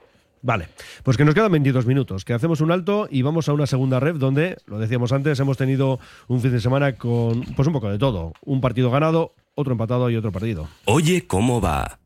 Vale, 0.42 0.68
pues 1.02 1.16
que 1.16 1.24
nos 1.24 1.34
quedan 1.34 1.50
22 1.50 1.86
minutos, 1.86 2.26
que 2.26 2.34
hacemos 2.34 2.60
un 2.60 2.70
alto 2.70 3.08
y 3.10 3.22
vamos 3.22 3.48
a 3.48 3.54
una 3.54 3.66
segunda 3.66 3.98
ref 3.98 4.18
donde, 4.18 4.58
lo 4.66 4.78
decíamos 4.78 5.10
antes, 5.12 5.40
hemos 5.40 5.56
tenido 5.56 5.98
un 6.28 6.42
fin 6.42 6.52
de 6.52 6.60
semana 6.60 6.96
con 6.96 7.44
pues 7.56 7.66
un 7.66 7.72
poco 7.72 7.90
de 7.90 7.98
todo. 7.98 8.34
Un 8.44 8.60
partido 8.60 8.90
ganado, 8.90 9.32
otro 9.54 9.72
empatado 9.72 10.10
y 10.10 10.16
otro 10.16 10.32
perdido. 10.32 10.68
Oye, 10.84 11.26
¿cómo 11.26 11.62
va? 11.62 11.98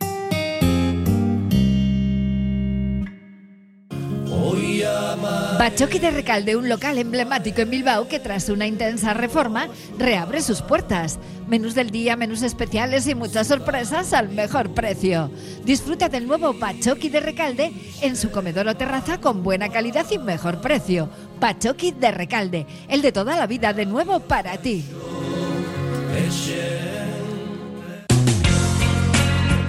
Bachoqui 5.59 5.99
de 5.99 6.13
Recalde, 6.13 6.55
un 6.55 6.69
local 6.69 6.99
emblemático 6.99 7.63
en 7.63 7.71
Bilbao 7.71 8.07
que 8.07 8.21
tras 8.21 8.49
una 8.49 8.69
intensa 8.69 9.13
reforma 9.13 9.69
reabre 9.99 10.41
sus 10.41 10.63
puertas. 10.63 11.19
Menús 11.49 11.75
del 11.75 11.91
día, 11.91 12.15
menús 12.15 12.43
especiales 12.43 13.09
y 13.09 13.17
muchas 13.17 13.49
sorpresas 13.49 14.13
al 14.13 14.29
mejor 14.29 14.73
precio. 14.73 15.33
Disfruta 15.65 16.09
del 16.09 16.29
nuevo 16.29 16.55
Bachoqui 16.55 17.09
de 17.09 17.19
Recalde 17.19 17.73
en 18.03 18.15
su 18.15 18.31
comedor 18.31 18.69
o 18.69 18.77
terraza 18.77 19.21
con 19.21 19.43
buena 19.43 19.69
calidad 19.69 20.07
y 20.11 20.19
mejor 20.19 20.61
precio. 20.61 21.09
Bachoqui 21.41 21.91
de 21.91 22.13
Recalde, 22.13 22.67
el 22.89 23.03
de 23.03 23.11
toda 23.11 23.37
la 23.37 23.49
vida 23.49 23.73
de 23.73 23.85
nuevo 23.85 24.21
para 24.21 24.59
ti. 24.59 24.85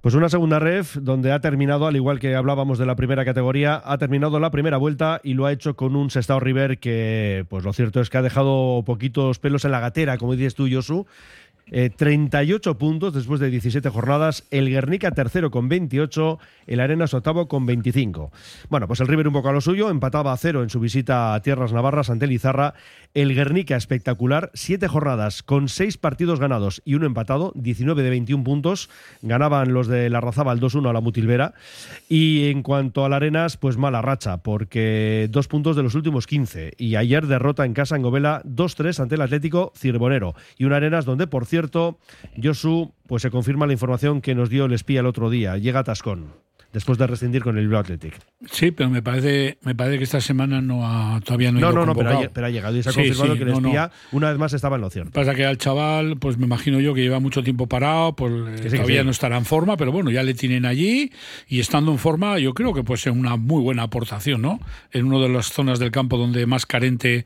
Pues 0.00 0.14
una 0.14 0.28
segunda 0.28 0.60
ref 0.60 0.96
donde 0.96 1.32
ha 1.32 1.40
terminado, 1.40 1.86
al 1.86 1.96
igual 1.96 2.20
que 2.20 2.36
hablábamos 2.36 2.78
de 2.78 2.86
la 2.86 2.94
primera 2.94 3.24
categoría, 3.24 3.82
ha 3.84 3.98
terminado 3.98 4.38
la 4.38 4.50
primera 4.50 4.76
vuelta 4.76 5.20
y 5.24 5.34
lo 5.34 5.46
ha 5.46 5.52
hecho 5.52 5.74
con 5.74 5.96
un 5.96 6.10
Sestao 6.10 6.38
River 6.38 6.78
que, 6.78 7.44
pues 7.48 7.64
lo 7.64 7.72
cierto 7.72 8.00
es 8.00 8.08
que 8.08 8.18
ha 8.18 8.22
dejado 8.22 8.84
poquitos 8.86 9.40
pelos 9.40 9.64
en 9.64 9.72
la 9.72 9.80
gatera, 9.80 10.16
como 10.16 10.34
dices 10.34 10.54
tú, 10.54 10.68
Josu. 10.70 11.06
Eh, 11.70 11.90
38 11.90 12.78
puntos 12.78 13.12
después 13.12 13.40
de 13.40 13.50
17 13.50 13.88
jornadas. 13.90 14.44
El 14.50 14.70
Guernica 14.70 15.10
tercero 15.10 15.50
con 15.50 15.68
28. 15.68 16.38
El 16.66 16.80
Arenas 16.80 17.12
octavo 17.14 17.48
con 17.48 17.66
25. 17.66 18.30
Bueno, 18.68 18.86
pues 18.86 19.00
el 19.00 19.08
River 19.08 19.28
un 19.28 19.34
poco 19.34 19.48
a 19.48 19.52
lo 19.52 19.60
suyo. 19.60 19.90
Empataba 19.90 20.32
a 20.32 20.36
cero 20.36 20.62
en 20.62 20.70
su 20.70 20.80
visita 20.80 21.34
a 21.34 21.42
Tierras 21.42 21.72
Navarras 21.72 22.10
ante 22.10 22.24
el 22.24 22.32
Izarra. 22.32 22.74
El 23.18 23.34
Guernica 23.34 23.74
espectacular. 23.74 24.52
Siete 24.54 24.86
jornadas 24.86 25.42
con 25.42 25.68
seis 25.68 25.98
partidos 25.98 26.38
ganados 26.38 26.82
y 26.84 26.94
uno 26.94 27.04
empatado. 27.04 27.52
19 27.56 28.04
de 28.04 28.10
21 28.10 28.44
puntos. 28.44 28.90
Ganaban 29.22 29.72
los 29.72 29.88
de 29.88 30.08
la 30.08 30.20
Razábal 30.20 30.60
2-1 30.60 30.88
a 30.88 30.92
la 30.92 31.00
Mutilvera. 31.00 31.52
Y 32.08 32.48
en 32.48 32.62
cuanto 32.62 33.04
al 33.04 33.12
Arenas, 33.12 33.56
pues 33.56 33.76
mala 33.76 34.02
racha 34.02 34.36
porque 34.36 35.26
dos 35.32 35.48
puntos 35.48 35.74
de 35.74 35.82
los 35.82 35.96
últimos 35.96 36.28
15. 36.28 36.74
Y 36.78 36.94
ayer 36.94 37.26
derrota 37.26 37.64
en 37.64 37.74
casa 37.74 37.96
en 37.96 38.02
Govela 38.02 38.40
2-3 38.44 39.00
ante 39.00 39.16
el 39.16 39.22
Atlético 39.22 39.72
Cirbonero. 39.76 40.36
Y 40.56 40.66
un 40.66 40.72
Arenas 40.72 41.04
donde, 41.04 41.26
por 41.26 41.44
cierto, 41.44 41.98
Josu, 42.40 42.94
pues 43.08 43.22
se 43.22 43.32
confirma 43.32 43.66
la 43.66 43.72
información 43.72 44.20
que 44.20 44.36
nos 44.36 44.48
dio 44.48 44.66
el 44.66 44.72
espía 44.74 45.00
el 45.00 45.06
otro 45.06 45.28
día. 45.28 45.58
Llega 45.58 45.82
Tascón, 45.82 46.34
después 46.72 46.98
de 46.98 47.06
rescindir 47.06 47.42
con 47.42 47.56
el 47.56 47.64
Bilbao 47.64 47.80
Athletic. 47.80 48.14
Sí, 48.50 48.70
pero 48.70 48.90
me 48.90 49.02
parece, 49.02 49.58
me 49.62 49.74
parece 49.74 49.98
que 49.98 50.04
esta 50.04 50.20
semana 50.20 50.60
no 50.60 50.86
ha, 50.86 51.20
todavía 51.20 51.50
no 51.50 51.58
ha 51.58 51.60
No, 51.62 51.68
ido 51.70 51.78
no, 51.80 51.86
no, 51.86 51.94
pero 51.94 52.18
ha, 52.18 52.28
pero 52.28 52.46
ha 52.46 52.50
llegado 52.50 52.76
y 52.76 52.82
se 52.82 52.90
ha 52.90 52.92
Sí, 52.92 52.98
confirmado 52.98 53.32
sí, 53.32 53.38
que 53.38 53.44
el 53.44 53.50
no, 53.52 53.60
no. 53.60 53.68
espía 53.68 53.90
una 54.12 54.30
vez 54.30 54.38
más 54.38 54.52
estaba 54.52 54.76
en 54.76 54.82
la 54.82 54.86
opción. 54.88 55.10
Pasa 55.10 55.34
que 55.34 55.44
al 55.46 55.58
chaval, 55.58 56.18
pues 56.18 56.36
me 56.38 56.44
imagino 56.46 56.78
yo 56.80 56.94
que 56.94 57.00
lleva 57.00 57.20
mucho 57.20 57.42
tiempo 57.42 57.66
parado, 57.66 58.14
pues 58.16 58.32
eh, 58.32 58.56
sí, 58.56 58.62
que 58.64 58.76
todavía 58.76 59.04
no 59.04 59.10
estará 59.10 59.36
en 59.38 59.44
forma, 59.44 59.76
pero 59.76 59.92
bueno, 59.92 60.10
ya 60.10 60.22
le 60.22 60.34
tienen 60.34 60.66
allí 60.66 61.12
y 61.48 61.60
estando 61.60 61.90
en 61.92 61.98
forma, 61.98 62.38
yo 62.38 62.52
creo 62.54 62.74
que 62.74 62.84
puede 62.84 62.98
ser 62.98 63.12
una 63.12 63.36
muy 63.36 63.62
buena 63.62 63.84
aportación, 63.84 64.42
¿no? 64.42 64.60
En 64.92 65.06
una 65.06 65.18
de 65.26 65.28
las 65.32 65.46
zonas 65.52 65.78
del 65.78 65.90
campo 65.90 66.16
donde 66.18 66.44
más 66.46 66.66
carente 66.66 67.24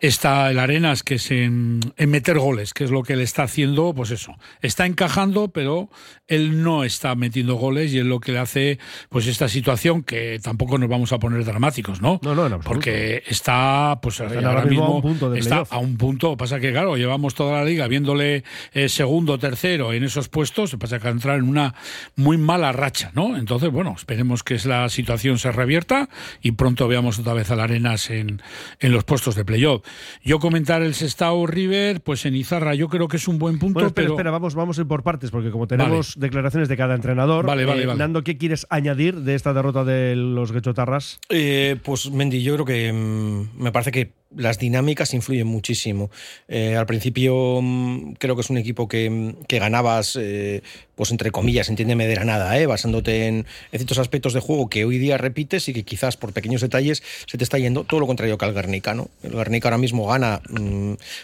está 0.00 0.50
el 0.50 0.58
Arenas, 0.58 1.02
que 1.02 1.14
es 1.16 1.30
en, 1.30 1.80
en 1.96 2.10
meter 2.10 2.38
goles, 2.38 2.74
que 2.74 2.84
es 2.84 2.90
lo 2.90 3.02
que 3.02 3.14
él 3.14 3.20
está 3.20 3.44
haciendo, 3.44 3.94
pues 3.94 4.10
eso. 4.10 4.36
Está 4.62 4.86
encajando, 4.86 5.48
pero 5.48 5.88
él 6.26 6.62
no 6.62 6.84
está 6.84 7.14
metiendo 7.14 7.54
goles 7.56 7.92
y 7.92 7.98
es 7.98 8.04
lo 8.04 8.20
que 8.20 8.32
le 8.32 8.38
hace, 8.38 8.67
pues 9.08 9.26
esta 9.26 9.48
situación 9.48 10.02
que 10.02 10.38
tampoco 10.42 10.78
nos 10.78 10.88
vamos 10.88 11.12
a 11.12 11.18
poner 11.18 11.44
dramáticos, 11.44 12.00
¿no? 12.00 12.20
No, 12.22 12.34
no, 12.34 12.42
absoluto. 12.42 12.68
Porque 12.68 13.22
está, 13.26 13.98
pues 14.02 14.20
ahora, 14.20 14.48
ahora 14.48 14.64
mismo 14.64 14.68
mismo, 14.68 14.84
a 14.84 14.96
un 14.96 15.02
punto 15.02 15.30
de 15.30 15.38
está 15.38 15.64
a 15.68 15.78
un 15.78 15.96
punto. 15.96 16.36
Pasa 16.36 16.60
que, 16.60 16.72
claro, 16.72 16.96
llevamos 16.96 17.34
toda 17.34 17.58
la 17.58 17.64
liga 17.64 17.86
viéndole 17.88 18.44
eh, 18.72 18.88
segundo, 18.88 19.38
tercero 19.38 19.92
en 19.92 20.04
esos 20.04 20.28
puestos. 20.28 20.76
Pasa 20.78 20.98
que 20.98 21.08
ha 21.08 21.10
entrado 21.10 21.38
en 21.38 21.48
una 21.48 21.74
muy 22.16 22.36
mala 22.36 22.72
racha, 22.72 23.10
¿no? 23.14 23.36
Entonces, 23.36 23.70
bueno, 23.70 23.94
esperemos 23.96 24.42
que 24.42 24.58
la 24.64 24.88
situación 24.88 25.38
se 25.38 25.52
revierta 25.52 26.08
y 26.42 26.52
pronto 26.52 26.88
veamos 26.88 27.18
otra 27.18 27.34
vez 27.34 27.50
a 27.50 27.56
la 27.56 27.64
Arenas 27.64 28.10
en, 28.10 28.42
en 28.80 28.92
los 28.92 29.04
puestos 29.04 29.34
de 29.34 29.44
playoff. 29.44 29.84
Yo 30.22 30.38
comentar 30.38 30.82
el 30.82 30.94
Sestao 30.94 31.46
River, 31.46 32.00
pues 32.00 32.26
en 32.26 32.34
Izarra 32.34 32.74
yo 32.74 32.88
creo 32.88 33.08
que 33.08 33.16
es 33.18 33.28
un 33.28 33.38
buen 33.38 33.58
punto, 33.58 33.74
Bueno, 33.74 33.88
espera, 33.88 34.06
pero 34.06 34.14
espera, 34.14 34.30
vamos, 34.30 34.54
vamos 34.54 34.78
a 34.78 34.82
ir 34.82 34.86
por 34.86 35.02
partes, 35.02 35.30
porque 35.30 35.50
como 35.50 35.66
tenemos 35.66 36.18
declaraciones 36.18 36.68
de 36.68 36.76
cada 36.76 36.94
entrenador, 36.94 37.46
Vale, 37.46 37.64
vale, 37.64 37.82
eh, 37.82 37.86
vale. 37.86 37.98
Nando, 37.98 38.22
¿qué 38.22 38.36
quieres 38.36 38.57
añadir 38.70 39.16
de 39.20 39.34
esta 39.34 39.52
derrota 39.52 39.84
de 39.84 40.16
los 40.16 40.52
Guechotarras? 40.52 41.20
Eh, 41.28 41.76
pues 41.82 42.10
Mendy, 42.10 42.42
yo 42.42 42.54
creo 42.54 42.64
que 42.64 42.92
mm, 42.92 43.62
me 43.62 43.72
parece 43.72 43.92
que 43.92 44.12
las 44.36 44.58
dinámicas 44.58 45.14
influyen 45.14 45.46
muchísimo. 45.46 46.10
Eh, 46.48 46.76
al 46.76 46.86
principio 46.86 47.60
mm, 47.62 48.14
creo 48.14 48.34
que 48.34 48.42
es 48.42 48.50
un 48.50 48.58
equipo 48.58 48.88
que, 48.88 49.08
mm, 49.08 49.44
que 49.46 49.58
ganabas, 49.58 50.16
eh, 50.20 50.62
pues 50.94 51.10
entre 51.10 51.30
comillas, 51.30 51.68
entiéndeme 51.68 52.06
de 52.06 52.16
la 52.16 52.24
nada, 52.24 52.58
eh, 52.58 52.66
basándote 52.66 53.26
en, 53.26 53.46
ciertos 53.70 53.98
aspectos 53.98 54.34
de 54.34 54.40
juego 54.40 54.68
que 54.68 54.84
hoy 54.84 54.98
día 54.98 55.16
repites 55.16 55.68
y 55.68 55.72
que 55.72 55.84
quizás 55.84 56.16
por 56.16 56.32
pequeños 56.32 56.60
detalles 56.60 57.02
se 57.26 57.38
te 57.38 57.44
está 57.44 57.58
yendo 57.58 57.84
todo 57.84 58.00
lo 58.00 58.06
contrario 58.06 58.36
que 58.36 58.44
al 58.44 58.54
Guernica. 58.54 58.94
¿no? 58.94 59.08
El 59.22 59.32
Guernica 59.32 59.68
ahora 59.68 59.78
mismo 59.78 60.06
gana 60.06 60.42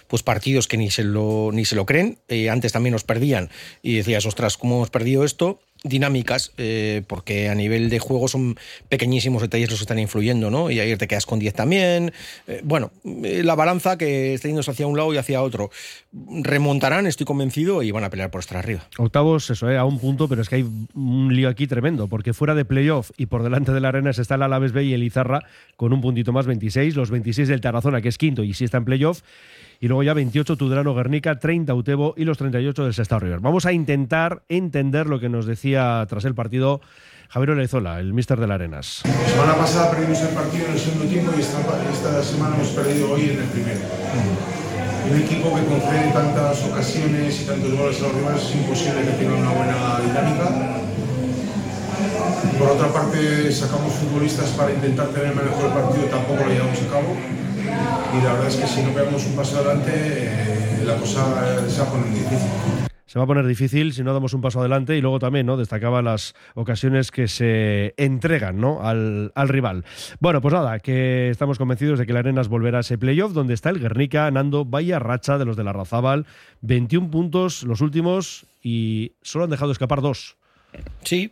pues 0.09 0.23
partidos 0.23 0.69
que 0.69 0.77
ni 0.77 0.91
se 0.91 1.05
lo, 1.05 1.51
ni 1.53 1.65
se 1.65 1.77
lo 1.77 1.87
creen. 1.87 2.19
Antes 2.51 2.73
también 2.73 2.93
los 2.93 3.05
perdían 3.05 3.51
y 3.83 3.97
decías, 3.97 4.27
ostras, 4.27 4.57
¿cómo 4.57 4.77
hemos 4.77 4.91
perdido 4.91 5.25
esto? 5.25 5.61
Dinámicas, 5.85 6.53
eh, 6.57 7.03
porque 7.07 7.51
a 7.51 7.55
nivel 7.55 7.91
de 7.91 7.99
juego 7.99 8.27
son 8.27 8.57
pequeñísimos 8.89 9.43
detalles 9.43 9.69
los 9.71 9.79
que 9.79 9.85
están 9.85 9.99
influyendo, 9.99 10.51
¿no? 10.51 10.71
Y 10.71 10.81
ayer 10.81 10.97
te 10.97 11.07
quedas 11.07 11.27
con 11.27 11.39
10 11.39 11.53
también. 11.53 12.13
Eh, 12.49 12.63
bueno, 12.65 12.91
eh, 13.05 13.43
la 13.45 13.55
balanza 13.55 13.99
que 13.99 14.33
está 14.33 14.49
yéndose 14.49 14.71
hacia 14.71 14.87
un 14.87 14.97
lado 14.97 15.13
y 15.13 15.19
hacia 15.19 15.43
otro. 15.43 15.71
Remontarán, 16.13 17.07
estoy 17.07 17.27
convencido, 17.27 17.83
y 17.83 17.91
van 17.91 18.03
a 18.03 18.11
pelear 18.11 18.31
por 18.31 18.41
estar 18.41 18.57
arriba. 18.57 18.89
Octavos, 18.97 19.51
eso, 19.51 19.69
a 19.69 19.85
un 19.85 19.99
punto, 19.99 20.27
pero 20.27 20.41
es 20.41 20.49
que 20.49 20.57
hay 20.57 20.67
un 20.95 21.35
lío 21.37 21.51
aquí 21.51 21.67
tremendo, 21.67 22.09
porque 22.09 22.33
fuera 22.33 22.55
de 22.55 22.65
playoff 22.65 23.11
y 23.19 23.27
por 23.27 23.43
delante 23.43 23.73
de 23.73 23.81
la 23.81 23.89
Arenas 23.89 24.19
está 24.19 24.37
el 24.37 24.43
Alaves 24.43 24.73
B 24.73 24.85
y 24.85 24.95
el 24.95 25.03
Izarra 25.03 25.45
con 25.77 25.93
un 25.93 26.01
puntito 26.01 26.33
más, 26.33 26.47
26, 26.47 26.97
los 26.97 27.11
26 27.11 27.49
del 27.49 27.61
Tarazona, 27.61 28.01
que 28.01 28.09
es 28.09 28.17
quinto 28.17 28.43
y 28.43 28.55
sí 28.55 28.65
está 28.65 28.79
en 28.79 28.87
playoff, 28.87 29.21
y 29.81 29.89
luego 29.89 30.03
ya 30.03 30.15
28 30.15 30.57
Tudelano 30.57 30.95
Guernica, 30.95 31.39
30 31.39 31.75
Utebo 31.75 32.15
y 32.17 32.25
los 32.25 32.39
38 32.39 32.85
del 32.85 32.95
Sestao 32.95 33.19
River. 33.19 33.41
Vamos 33.41 33.67
a 33.67 33.73
intentar 33.73 34.43
entender 34.49 35.07
lo 35.07 35.21
que 35.21 35.29
nos 35.29 35.47
decía 35.47 35.74
tras 35.75 36.25
el 36.25 36.35
partido 36.35 36.81
Javier 37.29 37.51
Olezola, 37.51 37.99
el 37.99 38.13
míster 38.13 38.39
de 38.39 38.47
la 38.47 38.55
Arenas. 38.55 39.03
La 39.05 39.29
semana 39.29 39.55
pasada 39.57 39.91
perdimos 39.91 40.21
el 40.21 40.29
partido 40.29 40.67
en 40.67 40.73
el 40.73 40.79
segundo 40.79 41.05
tiempo 41.07 41.33
y 41.37 41.41
esta, 41.41 41.59
esta 41.93 42.23
semana 42.23 42.55
hemos 42.55 42.69
perdido 42.69 43.11
hoy 43.11 43.31
en 43.31 43.39
el 43.41 43.47
primero. 43.47 43.81
Un 45.11 45.21
equipo 45.21 45.55
que 45.55 45.65
concede 45.65 46.13
tantas 46.13 46.65
ocasiones 46.65 47.43
y 47.43 47.45
tantos 47.45 47.75
goles 47.75 47.99
a 47.99 48.03
los 48.05 48.15
rivales 48.15 48.43
es 48.43 48.55
imposible 48.55 49.03
que 49.03 49.13
tenga 49.19 49.35
una 49.35 49.51
buena 49.51 50.01
dinámica. 50.01 50.79
Por 52.59 52.69
otra 52.71 52.89
parte, 52.89 53.51
sacamos 53.51 53.93
futbolistas 53.95 54.51
para 54.51 54.73
intentar 54.73 55.09
tener 55.09 55.29
el 55.29 55.35
mejor 55.35 55.75
partido, 55.75 56.07
tampoco 56.07 56.45
lo 56.45 56.51
llevamos 56.51 56.79
a 56.79 56.87
cabo. 56.87 57.17
Y 58.15 58.25
la 58.25 58.33
verdad 58.35 58.49
es 58.49 58.57
que 58.57 58.67
si 58.67 58.83
no 58.83 58.91
pegamos 58.91 59.27
un 59.27 59.35
paso 59.35 59.59
adelante, 59.59 59.91
eh, 59.93 60.85
la 60.87 60.95
cosa 60.97 61.25
se 61.69 61.81
va 61.81 61.87
a 61.87 61.91
poner 61.91 62.11
difícil. 62.15 62.84
Se 63.07 63.19
va 63.19 63.25
a 63.25 63.27
poner 63.27 63.47
difícil 63.47 63.93
si 63.93 64.03
no 64.03 64.13
damos 64.15 64.33
un 64.33 64.41
paso 64.41 64.61
adelante 64.61 64.97
y 64.97 65.01
luego 65.01 65.19
también 65.19 65.47
¿no? 65.47 65.57
destacaba 65.57 66.01
las 66.01 66.35
ocasiones 66.55 67.11
que 67.11 67.29
se 67.29 67.95
entregan 67.97 68.59
¿no? 68.59 68.83
al, 68.83 69.33
al 69.35 69.49
rival. 69.49 69.85
Bueno, 70.21 70.41
pues 70.41 70.55
nada, 70.55 70.79
que 70.79 71.29
estamos 71.29 71.59
convencidos 71.59 71.99
de 71.99 72.07
que 72.07 72.13
la 72.13 72.21
Arenas 72.21 72.49
volverá 72.49 72.79
a 72.79 72.81
ese 72.81 72.97
playoff 72.97 73.33
donde 73.33 73.55
está 73.55 73.71
el 73.71 73.81
Guernica, 73.81 74.31
Nando, 74.31 74.65
vaya 74.65 74.99
racha 74.99 75.39
de 75.39 75.45
los 75.45 75.57
de 75.57 75.65
la 75.65 75.73
Razábal, 75.73 76.27
21 76.63 77.11
puntos 77.11 77.63
los 77.65 77.81
últimos 77.81 78.47
y 78.63 79.13
solo 79.23 79.45
han 79.45 79.51
dejado 79.51 79.73
escapar 79.73 80.01
dos. 80.01 80.37
Sí, 81.03 81.31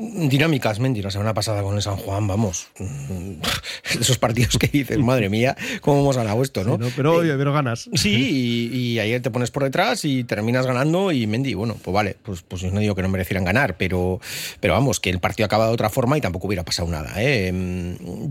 dinámicas, 0.00 0.80
Mendy, 0.80 1.02
la 1.02 1.10
semana 1.10 1.34
pasada 1.34 1.62
con 1.62 1.76
el 1.76 1.82
San 1.82 1.96
Juan, 1.96 2.26
vamos. 2.26 2.68
Esos 4.00 4.18
partidos 4.18 4.56
que 4.56 4.68
dices, 4.68 4.98
madre 4.98 5.28
mía, 5.28 5.56
cómo 5.80 6.00
hemos 6.00 6.16
ganado 6.16 6.42
esto, 6.42 6.64
¿no? 6.64 6.76
Sí, 6.76 6.80
¿no? 6.80 6.88
Pero, 6.96 7.14
oye, 7.16 7.36
pero 7.36 7.52
ganas. 7.52 7.90
Sí, 7.94 8.70
y, 8.72 8.76
y, 8.76 8.98
ayer 8.98 9.20
te 9.20 9.30
pones 9.30 9.50
por 9.50 9.64
detrás 9.64 10.04
y 10.04 10.24
terminas 10.24 10.66
ganando 10.66 11.12
y 11.12 11.26
Mendy, 11.26 11.54
bueno, 11.54 11.76
pues 11.82 11.94
vale, 11.94 12.16
pues, 12.22 12.42
pues 12.42 12.62
yo 12.62 12.70
no 12.70 12.80
digo 12.80 12.94
que 12.94 13.02
no 13.02 13.08
merecieran 13.08 13.44
ganar, 13.44 13.76
pero, 13.76 14.20
pero 14.60 14.74
vamos, 14.74 15.00
que 15.00 15.10
el 15.10 15.20
partido 15.20 15.46
acaba 15.46 15.66
de 15.66 15.72
otra 15.72 15.90
forma 15.90 16.16
y 16.16 16.20
tampoco 16.20 16.46
hubiera 16.46 16.64
pasado 16.64 16.88
nada. 16.88 17.12
¿eh? 17.16 17.52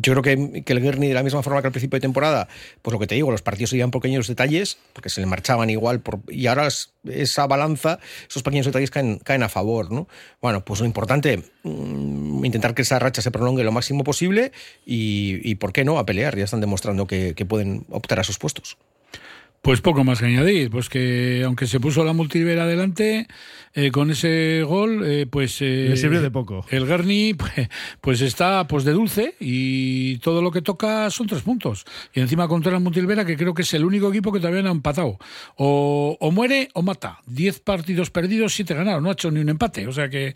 Yo 0.02 0.14
creo 0.14 0.24
que, 0.24 0.64
que 0.64 0.74
el 0.74 0.82
Guerni, 0.82 1.08
de 1.08 1.14
la 1.14 1.24
misma 1.24 1.44
forma 1.44 1.62
que 1.62 1.68
al 1.68 1.74
principio 1.74 1.98
de 1.98 2.02
temporada, 2.02 2.48
pues 2.82 2.94
lo 2.94 3.00
que 3.00 3.08
te 3.08 3.16
digo, 3.16 3.32
los 3.32 3.42
partidos 3.42 3.70
se 3.70 3.78
iban 3.78 3.92
por 3.92 4.02
pequeños 4.02 4.28
detalles, 4.28 4.78
porque 4.94 5.10
se 5.10 5.22
le 5.22 5.28
marchaban 5.28 5.70
igual, 5.70 6.00
por, 6.00 6.20
y 6.30 6.48
ahora 6.48 6.68
esa 7.06 7.48
balanza, 7.48 8.00
esos 8.30 8.44
pequeños 8.44 8.66
detalles 8.66 8.92
caen, 8.92 9.20
caen 9.20 9.44
a 9.44 9.50
favor, 9.50 9.92
¿no? 9.92 10.08
Bueno, 10.42 10.64
pues 10.64 10.80
lo 10.80 10.86
importante 10.86 11.44
intentar 11.64 12.74
que 12.74 12.84
esa 12.84 13.00
racha 13.00 13.22
se 13.22 13.32
prolongue 13.32 13.64
lo 13.64 13.72
máximo 13.72 14.04
posible 14.04 14.52
y, 14.86 15.56
¿por 15.56 15.74
qué 15.74 15.84
no?, 15.84 16.00
a 16.00 16.06
pelear. 16.06 16.38
Ya 16.38 16.46
están 16.46 16.62
demostrando 16.62 17.08
que 17.08 17.46
pueden 17.48 17.86
optar 17.90 18.20
a 18.20 18.24
sus 18.24 18.38
puestos. 18.38 18.78
Pues 19.62 19.82
poco 19.82 20.06
más 20.06 20.20
que 20.20 20.28
añadir, 20.28 20.70
pues 20.70 20.88
que 20.88 21.44
aunque 21.46 21.68
se 21.68 21.82
puso 21.82 22.06
la 22.06 22.14
multivera 22.14 22.64
adelante, 22.64 23.28
eh, 23.74 23.92
con 23.92 24.10
ese 24.10 24.64
gol, 24.64 25.04
eh, 25.06 25.26
pues... 25.30 25.62
Eh, 25.62 25.88
Le 25.90 25.98
sirve 25.98 26.22
de 26.22 26.32
poco. 26.32 26.66
El 26.70 26.86
Garni 26.86 27.34
pues, 27.38 27.70
pues, 28.00 28.22
está 28.22 28.66
pues 28.68 28.86
de 28.86 28.94
dulce 28.94 29.36
y 29.40 30.18
todo 30.20 30.42
lo 30.42 30.52
que 30.52 30.62
toca 30.62 31.10
son 31.10 31.28
tres 31.28 31.42
puntos. 31.42 31.86
Y 32.14 32.22
encima 32.22 32.48
contra 32.48 32.74
el 32.74 32.82
Multivera, 32.82 33.26
que 33.26 33.36
creo 33.36 33.54
que 33.54 33.64
es 33.64 33.74
el 33.74 33.84
único 33.84 34.10
equipo 34.10 34.32
que 34.32 34.40
todavía 34.40 34.62
no 34.62 34.70
ha 34.70 34.74
empatado. 34.74 35.20
O, 35.58 36.18
o 36.20 36.32
muere 36.32 36.70
o 36.74 36.82
mata. 36.82 37.20
Diez 37.26 37.60
partidos 37.60 38.12
perdidos, 38.12 38.54
siete 38.54 38.74
ganados. 38.74 39.04
No 39.04 39.10
ha 39.10 39.14
hecho 39.14 39.30
ni 39.30 39.42
un 39.42 39.50
empate. 39.50 39.88
O 39.88 39.92
sea 39.92 40.10
que 40.10 40.36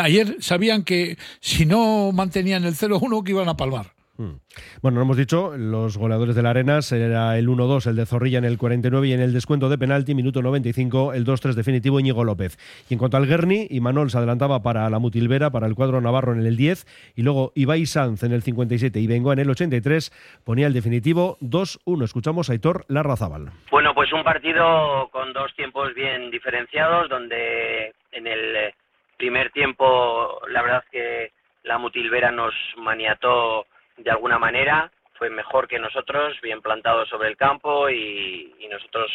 ayer 0.00 0.36
sabían 0.40 0.82
que 0.82 1.16
si 1.40 1.64
no 1.64 2.10
mantenían 2.12 2.64
el 2.64 2.74
0-1 2.74 3.22
que 3.22 3.30
iban 3.30 3.48
a 3.48 3.56
palmar. 3.56 3.93
Hmm. 4.16 4.34
Bueno, 4.80 4.96
no 4.96 5.02
hemos 5.02 5.16
dicho, 5.16 5.56
los 5.56 5.98
goleadores 5.98 6.36
de 6.36 6.42
la 6.42 6.50
Arenas 6.50 6.92
era 6.92 7.36
el 7.36 7.48
1-2, 7.48 7.88
el 7.88 7.96
de 7.96 8.06
Zorrilla 8.06 8.38
en 8.38 8.44
el 8.44 8.58
49 8.58 9.08
y 9.08 9.12
en 9.12 9.20
el 9.20 9.32
descuento 9.32 9.68
de 9.68 9.76
penalti, 9.76 10.14
minuto 10.14 10.40
95, 10.40 11.14
el 11.14 11.26
2-3 11.26 11.54
definitivo 11.54 11.98
Íñigo 11.98 12.22
López. 12.22 12.56
Y 12.88 12.94
en 12.94 12.98
cuanto 12.98 13.16
al 13.16 13.26
Guerni, 13.26 13.66
Imanol 13.70 14.10
se 14.10 14.18
adelantaba 14.18 14.62
para 14.62 14.88
la 14.88 15.00
Mutilvera, 15.00 15.50
para 15.50 15.66
el 15.66 15.74
cuadro 15.74 16.00
Navarro 16.00 16.32
en 16.32 16.46
el 16.46 16.56
10 16.56 17.14
y 17.16 17.22
luego 17.22 17.50
Ibai 17.56 17.86
Sanz 17.86 18.22
en 18.22 18.32
el 18.32 18.42
57 18.42 19.00
y 19.00 19.06
Bengoa 19.08 19.32
en 19.32 19.40
el 19.40 19.50
83 19.50 20.12
ponía 20.44 20.68
el 20.68 20.74
definitivo 20.74 21.36
2-1. 21.40 22.04
Escuchamos 22.04 22.48
a 22.48 22.52
Aitor 22.52 22.84
Larrazábal. 22.88 23.50
Bueno, 23.70 23.94
pues 23.94 24.12
un 24.12 24.22
partido 24.22 25.08
con 25.10 25.32
dos 25.32 25.52
tiempos 25.56 25.92
bien 25.94 26.30
diferenciados, 26.30 27.08
donde 27.08 27.92
en 28.12 28.26
el 28.28 28.72
primer 29.16 29.50
tiempo 29.50 30.40
la 30.48 30.62
verdad 30.62 30.84
que 30.92 31.32
la 31.64 31.78
Mutilvera 31.78 32.30
nos 32.30 32.54
maniató 32.76 33.66
de 33.96 34.10
alguna 34.10 34.38
manera, 34.38 34.90
fue 35.14 35.30
mejor 35.30 35.68
que 35.68 35.78
nosotros, 35.78 36.40
bien 36.40 36.60
plantado 36.60 37.06
sobre 37.06 37.28
el 37.28 37.36
campo 37.36 37.88
y, 37.88 38.54
y, 38.58 38.68
nosotros 38.68 39.10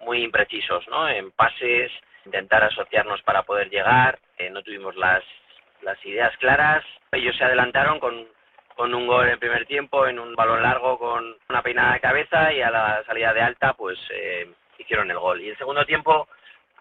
muy 0.00 0.22
imprecisos, 0.22 0.86
¿no? 0.88 1.08
En 1.08 1.30
pases, 1.30 1.90
intentar 2.24 2.64
asociarnos 2.64 3.22
para 3.22 3.42
poder 3.42 3.70
llegar, 3.70 4.18
eh, 4.38 4.50
no 4.50 4.62
tuvimos 4.62 4.96
las, 4.96 5.22
las 5.82 6.04
ideas 6.04 6.36
claras, 6.38 6.84
ellos 7.12 7.36
se 7.36 7.44
adelantaron 7.44 8.00
con, 8.00 8.26
con 8.74 8.94
un 8.94 9.06
gol 9.06 9.26
en 9.26 9.32
el 9.32 9.38
primer 9.38 9.66
tiempo, 9.66 10.06
en 10.06 10.18
un 10.18 10.34
balón 10.34 10.62
largo 10.62 10.98
con 10.98 11.36
una 11.48 11.62
peinada 11.62 11.94
de 11.94 12.00
cabeza 12.00 12.52
y 12.52 12.60
a 12.60 12.70
la 12.70 13.04
salida 13.04 13.32
de 13.32 13.40
alta 13.40 13.74
pues 13.74 13.98
eh, 14.10 14.50
hicieron 14.78 15.10
el 15.10 15.18
gol. 15.18 15.40
Y 15.40 15.50
el 15.50 15.58
segundo 15.58 15.84
tiempo, 15.84 16.28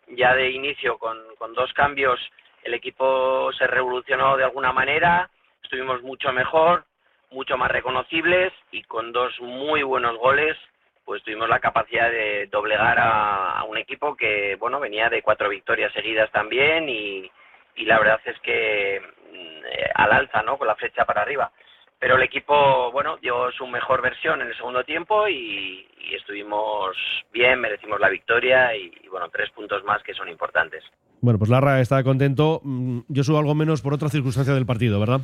ya 0.07 0.33
de 0.33 0.49
inicio 0.49 0.97
con, 0.97 1.17
con 1.37 1.53
dos 1.53 1.71
cambios, 1.73 2.19
el 2.63 2.73
equipo 2.73 3.51
se 3.53 3.67
revolucionó 3.67 4.37
de 4.37 4.45
alguna 4.45 4.71
manera, 4.71 5.29
estuvimos 5.61 6.01
mucho 6.01 6.31
mejor, 6.31 6.85
mucho 7.33 7.57
más 7.57 7.71
reconocibles 7.71 8.53
y 8.71 8.83
con 8.83 9.11
dos 9.11 9.33
muy 9.41 9.83
buenos 9.83 10.17
goles 10.17 10.55
pues 11.05 11.21
tuvimos 11.23 11.49
la 11.49 11.59
capacidad 11.59 12.09
de 12.09 12.47
doblegar 12.47 12.97
a, 12.99 13.63
un 13.67 13.77
equipo 13.77 14.15
que 14.15 14.55
bueno 14.59 14.79
venía 14.79 15.09
de 15.09 15.21
cuatro 15.21 15.49
victorias 15.49 15.91
seguidas 15.93 16.31
también 16.31 16.87
y, 16.87 17.29
y 17.75 17.85
la 17.85 17.99
verdad 17.99 18.21
es 18.25 18.39
que 18.39 18.95
eh, 18.95 19.89
al 19.95 20.11
alza 20.11 20.41
no 20.43 20.57
con 20.57 20.67
la 20.67 20.75
flecha 20.75 21.05
para 21.05 21.21
arriba. 21.21 21.51
Pero 21.99 22.17
el 22.17 22.23
equipo 22.23 22.91
bueno 22.91 23.17
dio 23.17 23.51
su 23.51 23.65
mejor 23.67 24.01
versión 24.01 24.41
en 24.41 24.47
el 24.47 24.55
segundo 24.55 24.83
tiempo 24.83 25.27
y, 25.27 25.87
estuvimos 26.13 26.95
bien 27.33 27.59
merecimos 27.59 27.99
la 27.99 28.07
victoria 28.07 28.75
y, 28.75 28.93
y, 29.03 29.07
bueno 29.07 29.29
tres 29.29 29.49
puntos 29.49 29.83
más 29.83 30.03
que 30.03 30.13
son 30.13 30.29
importantes. 30.29 30.83
Bueno 31.21 31.39
pues 31.39 31.49
Larra 31.49 31.81
está 31.81 32.03
contento. 32.03 32.61
Yo 33.07 33.23
subo 33.23 33.39
algo 33.39 33.55
menos 33.55 33.81
por 33.81 33.93
otra 33.93 34.09
circunstancia 34.09 34.53
del 34.53 34.65
partido 34.65 34.99
verdad 34.99 35.21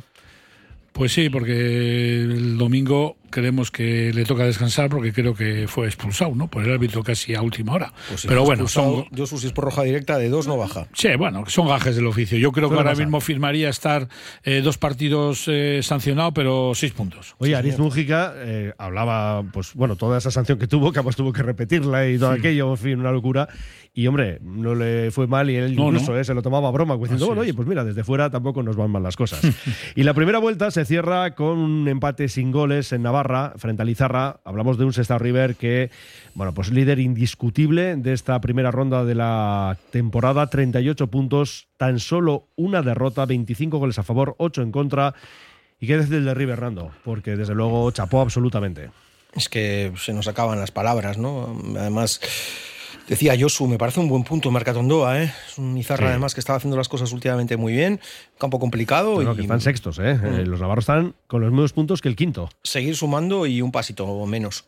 pues 0.92 1.12
sí, 1.12 1.30
porque 1.30 2.22
el 2.22 2.58
domingo 2.58 3.16
creemos 3.30 3.70
que 3.70 4.12
le 4.12 4.24
toca 4.24 4.44
descansar 4.44 4.90
porque 4.90 5.12
creo 5.12 5.34
que 5.34 5.66
fue 5.68 5.86
expulsado, 5.86 6.34
¿no? 6.34 6.48
Por 6.48 6.64
el 6.64 6.72
árbitro 6.72 7.02
casi 7.02 7.34
a 7.34 7.42
última 7.42 7.72
hora. 7.72 7.92
Pues 8.08 8.22
si 8.22 8.28
Pero 8.28 8.44
bueno, 8.44 8.68
son... 8.68 9.06
Yo 9.10 9.24
es 9.24 9.52
por 9.52 9.64
roja 9.64 9.82
directa, 9.82 10.18
de 10.18 10.28
dos 10.28 10.46
no 10.46 10.56
baja. 10.56 10.88
Sí, 10.92 11.08
bueno, 11.16 11.44
son 11.46 11.68
gajes 11.68 11.96
del 11.96 12.06
oficio. 12.06 12.38
Yo 12.38 12.52
creo 12.52 12.68
que 12.68 12.76
ahora 12.76 12.90
pasa? 12.90 13.02
mismo 13.02 13.20
firmaría 13.20 13.68
estar 13.68 14.08
eh, 14.42 14.60
dos 14.62 14.78
partidos 14.78 15.44
eh, 15.46 15.80
sancionado, 15.82 16.32
pero 16.32 16.72
seis 16.74 16.92
puntos. 16.92 17.34
Oye, 17.38 17.54
Ariz 17.54 17.78
Mújica 17.78 18.32
eh, 18.36 18.72
hablaba, 18.78 19.42
pues 19.52 19.74
bueno, 19.74 19.96
toda 19.96 20.18
esa 20.18 20.30
sanción 20.30 20.58
que 20.58 20.66
tuvo, 20.66 20.92
que 20.92 20.98
además 20.98 21.16
tuvo 21.16 21.32
que 21.32 21.42
repetirla 21.42 22.08
y 22.08 22.18
todo 22.18 22.32
sí. 22.34 22.40
aquello, 22.40 22.70
en 22.70 22.76
fin, 22.76 23.00
una 23.00 23.12
locura. 23.12 23.48
Y 23.92 24.06
hombre, 24.06 24.38
no 24.40 24.74
le 24.74 25.10
fue 25.10 25.26
mal 25.26 25.50
y 25.50 25.56
él 25.56 25.74
no, 25.74 25.86
incluso 25.88 26.14
no. 26.14 26.22
se 26.22 26.32
lo 26.32 26.42
tomaba 26.42 26.68
a 26.68 26.70
broma, 26.70 26.96
diciendo, 26.96 27.26
bueno, 27.26 27.42
oye, 27.42 27.54
pues 27.54 27.66
mira, 27.66 27.84
desde 27.84 28.04
fuera 28.04 28.30
tampoco 28.30 28.62
nos 28.62 28.76
van 28.76 28.90
mal 28.90 29.02
las 29.02 29.16
cosas. 29.16 29.40
y 29.96 30.04
la 30.04 30.14
primera 30.14 30.38
vuelta 30.38 30.70
se 30.70 30.84
cierra 30.84 31.34
con 31.34 31.58
un 31.58 31.88
empate 31.88 32.28
sin 32.28 32.52
goles 32.52 32.92
en 32.92 33.02
Navarra 33.02 33.19
frente 33.56 33.82
a 33.82 33.84
Lizarra. 33.84 34.40
Hablamos 34.44 34.78
de 34.78 34.84
un 34.84 34.92
Sestao 34.92 35.18
River 35.18 35.56
que, 35.56 35.90
bueno, 36.34 36.52
pues 36.52 36.70
líder 36.70 36.98
indiscutible 36.98 37.96
de 37.96 38.12
esta 38.12 38.40
primera 38.40 38.70
ronda 38.70 39.04
de 39.04 39.14
la 39.14 39.76
temporada, 39.90 40.48
38 40.48 41.06
puntos, 41.08 41.68
tan 41.76 41.98
solo 41.98 42.48
una 42.56 42.82
derrota, 42.82 43.26
25 43.26 43.78
goles 43.78 43.98
a 43.98 44.02
favor, 44.02 44.34
8 44.38 44.62
en 44.62 44.72
contra. 44.72 45.14
¿Y 45.80 45.86
qué 45.86 45.96
decir 45.96 46.22
de 46.22 46.34
River, 46.34 46.60
Rando? 46.60 46.90
Porque 47.04 47.36
desde 47.36 47.54
luego 47.54 47.90
chapó 47.90 48.20
absolutamente. 48.20 48.90
Es 49.34 49.48
que 49.48 49.92
se 49.96 50.12
nos 50.12 50.28
acaban 50.28 50.58
las 50.58 50.72
palabras, 50.72 51.16
¿no? 51.16 51.56
Además 51.78 52.20
Decía 53.10 53.34
Josu, 53.36 53.66
me 53.66 53.76
parece 53.76 53.98
un 53.98 54.08
buen 54.08 54.22
punto 54.22 54.52
Mercatondoa, 54.52 55.20
¿eh? 55.20 55.32
Es 55.48 55.58
un 55.58 55.76
Izarra 55.76 56.06
sí. 56.06 56.10
además 56.10 56.32
que 56.32 56.38
estaba 56.38 56.58
haciendo 56.58 56.76
las 56.76 56.88
cosas 56.88 57.10
últimamente 57.12 57.56
muy 57.56 57.72
bien, 57.72 57.98
campo 58.38 58.60
complicado. 58.60 59.16
Pero 59.16 59.32
y... 59.32 59.34
que 59.34 59.42
están 59.42 59.60
sextos, 59.60 59.98
¿eh? 59.98 60.14
Mm. 60.14 60.48
Los 60.48 60.60
navarros 60.60 60.84
están 60.84 61.16
con 61.26 61.40
los 61.40 61.50
mismos 61.50 61.72
puntos 61.72 62.00
que 62.00 62.08
el 62.08 62.14
quinto. 62.14 62.48
Seguir 62.62 62.94
sumando 62.94 63.46
y 63.46 63.62
un 63.62 63.72
pasito 63.72 64.24
menos. 64.26 64.64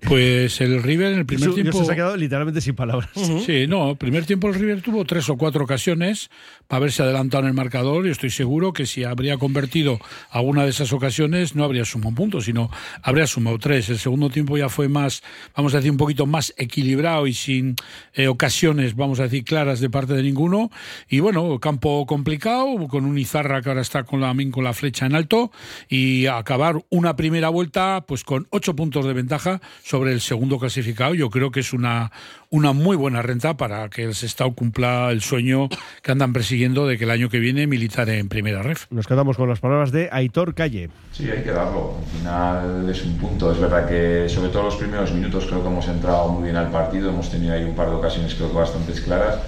Pues 0.00 0.62
el 0.62 0.82
River 0.82 1.12
en 1.12 1.18
el 1.18 1.26
primer 1.26 1.52
tiempo. 1.52 1.84
se 1.84 1.92
ha 1.92 1.94
quedado 1.94 2.16
literalmente 2.16 2.62
sin 2.62 2.74
palabras. 2.74 3.10
Sí, 3.44 3.66
no, 3.66 3.94
primer 3.96 4.24
tiempo 4.24 4.48
el 4.48 4.54
River 4.54 4.80
tuvo 4.80 5.04
tres 5.04 5.28
o 5.28 5.36
cuatro 5.36 5.62
ocasiones 5.62 6.30
haberse 6.68 7.02
adelantado 7.02 7.44
en 7.44 7.48
el 7.48 7.54
marcador 7.54 8.06
y 8.06 8.10
estoy 8.10 8.30
seguro 8.30 8.72
que 8.72 8.84
si 8.84 9.04
habría 9.04 9.38
convertido 9.38 9.98
alguna 10.30 10.64
de 10.64 10.70
esas 10.70 10.92
ocasiones 10.92 11.54
no 11.54 11.64
habría 11.64 11.84
sumado 11.84 12.10
un 12.10 12.14
punto, 12.14 12.40
sino 12.40 12.70
habría 13.02 13.26
sumado 13.26 13.58
tres. 13.58 13.88
El 13.88 13.98
segundo 13.98 14.28
tiempo 14.28 14.58
ya 14.58 14.68
fue 14.68 14.88
más, 14.88 15.22
vamos 15.56 15.72
a 15.72 15.78
decir, 15.78 15.90
un 15.90 15.96
poquito 15.96 16.26
más 16.26 16.52
equilibrado 16.58 17.26
y 17.26 17.32
sin 17.32 17.76
eh, 18.12 18.28
ocasiones, 18.28 18.96
vamos 18.96 19.18
a 19.20 19.24
decir, 19.24 19.44
claras 19.44 19.80
de 19.80 19.88
parte 19.88 20.12
de 20.12 20.22
ninguno. 20.22 20.70
Y 21.08 21.20
bueno, 21.20 21.58
campo 21.58 22.04
complicado, 22.06 22.86
con 22.88 23.06
un 23.06 23.18
Izarra 23.18 23.62
que 23.62 23.70
ahora 23.70 23.80
está 23.80 24.04
con 24.04 24.20
la, 24.20 24.34
con 24.50 24.64
la 24.64 24.74
flecha 24.74 25.06
en 25.06 25.14
alto 25.14 25.50
y 25.88 26.26
acabar 26.26 26.84
una 26.90 27.16
primera 27.16 27.48
vuelta 27.48 28.04
pues 28.06 28.24
con 28.24 28.46
ocho 28.50 28.76
puntos 28.76 29.06
de 29.06 29.14
ventaja 29.14 29.60
sobre 29.82 30.12
el 30.12 30.20
segundo 30.20 30.58
clasificado. 30.58 31.14
Yo 31.14 31.30
creo 31.30 31.50
que 31.50 31.60
es 31.60 31.72
una, 31.72 32.12
una 32.50 32.72
muy 32.72 32.96
buena 32.96 33.22
renta 33.22 33.56
para 33.56 33.88
que 33.88 34.04
el 34.04 34.14
Sestao 34.14 34.54
cumpla 34.54 35.10
el 35.10 35.22
sueño 35.22 35.68
que 36.02 36.12
andan 36.12 36.32
persiguiendo 36.32 36.57
de 36.58 36.98
que 36.98 37.04
el 37.04 37.10
año 37.12 37.28
que 37.28 37.38
viene 37.38 37.68
militar 37.68 38.08
en 38.08 38.28
primera 38.28 38.62
ref. 38.62 38.86
Nos 38.90 39.06
quedamos 39.06 39.36
con 39.36 39.48
las 39.48 39.60
palabras 39.60 39.92
de 39.92 40.08
Aitor 40.10 40.54
Calle. 40.54 40.90
Sí, 41.12 41.30
hay 41.30 41.44
que 41.44 41.52
darlo. 41.52 41.94
Al 41.98 42.18
final 42.18 42.90
es 42.90 43.04
un 43.04 43.16
punto. 43.16 43.52
Es 43.52 43.60
verdad 43.60 43.88
que 43.88 44.28
sobre 44.28 44.48
todo 44.48 44.64
los 44.64 44.74
primeros 44.74 45.12
minutos 45.12 45.46
creo 45.46 45.62
que 45.62 45.68
hemos 45.68 45.86
entrado 45.86 46.28
muy 46.30 46.42
bien 46.42 46.56
al 46.56 46.70
partido. 46.72 47.10
Hemos 47.10 47.30
tenido 47.30 47.54
ahí 47.54 47.62
un 47.62 47.76
par 47.76 47.88
de 47.90 47.94
ocasiones 47.94 48.34
creo 48.34 48.50
que 48.50 48.56
bastante 48.56 48.92
claras. 49.00 49.38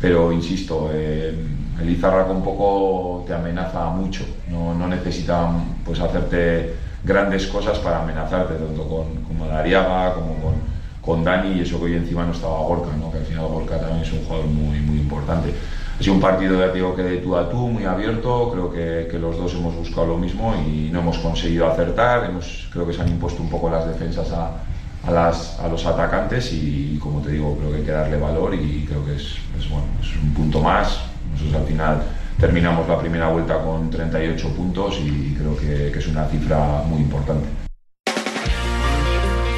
Pero 0.00 0.30
insisto, 0.30 0.90
eh, 0.94 1.34
el 1.80 1.90
Izarraco 1.90 2.32
un 2.32 2.44
poco 2.44 3.24
te 3.26 3.34
amenaza 3.34 3.86
mucho. 3.86 4.24
No, 4.48 4.72
no 4.72 4.86
necesita 4.86 5.50
pues, 5.84 5.98
hacerte 5.98 6.74
grandes 7.02 7.48
cosas 7.48 7.80
para 7.80 8.02
amenazarte, 8.02 8.54
tanto 8.54 8.88
con, 8.88 9.24
con 9.24 9.38
Madariaga 9.40 10.14
como 10.14 10.34
con, 10.36 10.54
con 11.02 11.24
Dani. 11.24 11.58
Y 11.58 11.62
eso 11.62 11.78
que 11.80 11.86
hoy 11.86 11.94
encima 11.94 12.24
no 12.24 12.30
estaba 12.30 12.60
Gorka, 12.60 12.96
¿no? 12.96 13.10
que 13.10 13.18
al 13.18 13.24
final 13.24 13.48
Gorka 13.48 13.80
también 13.80 14.02
es 14.02 14.12
un 14.12 14.24
jugador 14.24 14.46
muy, 14.46 14.78
muy 14.78 14.98
importante. 15.00 15.52
Ha 16.00 16.02
sido 16.02 16.14
un 16.14 16.22
partido, 16.22 16.58
ya 16.58 16.72
digo, 16.72 16.96
que 16.96 17.02
de 17.02 17.18
tú 17.18 17.36
a 17.36 17.50
tú, 17.50 17.68
muy 17.68 17.84
abierto. 17.84 18.50
Creo 18.50 18.72
que, 18.72 19.06
que 19.10 19.18
los 19.18 19.36
dos 19.36 19.52
hemos 19.52 19.76
buscado 19.76 20.06
lo 20.06 20.16
mismo 20.16 20.54
y 20.66 20.88
no 20.90 21.00
hemos 21.00 21.18
conseguido 21.18 21.70
acertar. 21.70 22.24
Hemos, 22.24 22.70
creo 22.72 22.86
que 22.86 22.94
se 22.94 23.02
han 23.02 23.08
impuesto 23.10 23.42
un 23.42 23.50
poco 23.50 23.68
las 23.68 23.86
defensas 23.86 24.32
a, 24.32 24.62
a, 25.06 25.10
las, 25.10 25.60
a 25.60 25.68
los 25.68 25.84
atacantes 25.84 26.54
y, 26.54 26.98
como 27.02 27.20
te 27.20 27.32
digo, 27.32 27.54
creo 27.58 27.72
que 27.72 27.76
hay 27.76 27.82
que 27.82 27.90
darle 27.90 28.16
valor 28.16 28.54
y 28.54 28.86
creo 28.88 29.04
que 29.04 29.16
es, 29.16 29.36
es, 29.58 29.68
bueno, 29.68 29.84
es 30.00 30.16
un 30.16 30.32
punto 30.32 30.62
más. 30.62 31.02
Nosotros 31.32 31.60
al 31.60 31.68
final 31.68 32.02
terminamos 32.38 32.88
la 32.88 32.98
primera 32.98 33.28
vuelta 33.28 33.62
con 33.62 33.90
38 33.90 34.48
puntos 34.56 34.98
y 35.04 35.34
creo 35.34 35.54
que, 35.54 35.92
que 35.92 35.98
es 35.98 36.08
una 36.08 36.24
cifra 36.28 36.82
muy 36.86 37.02
importante. 37.02 37.46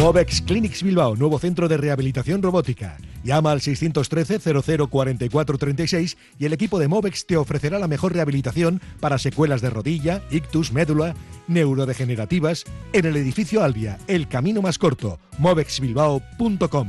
Movex 0.00 0.40
Clinics 0.40 0.82
Bilbao, 0.82 1.14
nuevo 1.14 1.38
centro 1.38 1.68
de 1.68 1.76
rehabilitación 1.76 2.40
robótica. 2.40 2.96
Llama 3.22 3.52
al 3.52 3.60
613 3.60 4.38
00 4.62 4.86
44 4.86 5.58
36 5.58 6.16
y 6.38 6.46
el 6.46 6.54
equipo 6.54 6.78
de 6.78 6.88
Movex 6.88 7.26
te 7.26 7.36
ofrecerá 7.36 7.78
la 7.78 7.86
mejor 7.86 8.14
rehabilitación 8.14 8.80
para 8.98 9.18
secuelas 9.18 9.60
de 9.60 9.68
rodilla, 9.68 10.22
ictus, 10.30 10.72
médula, 10.72 11.14
neurodegenerativas 11.48 12.64
en 12.94 13.04
el 13.04 13.16
edificio 13.16 13.62
Albia, 13.62 13.98
el 14.06 14.26
camino 14.26 14.62
más 14.62 14.78
corto, 14.78 15.20
movexbilbao.com. 15.36 16.88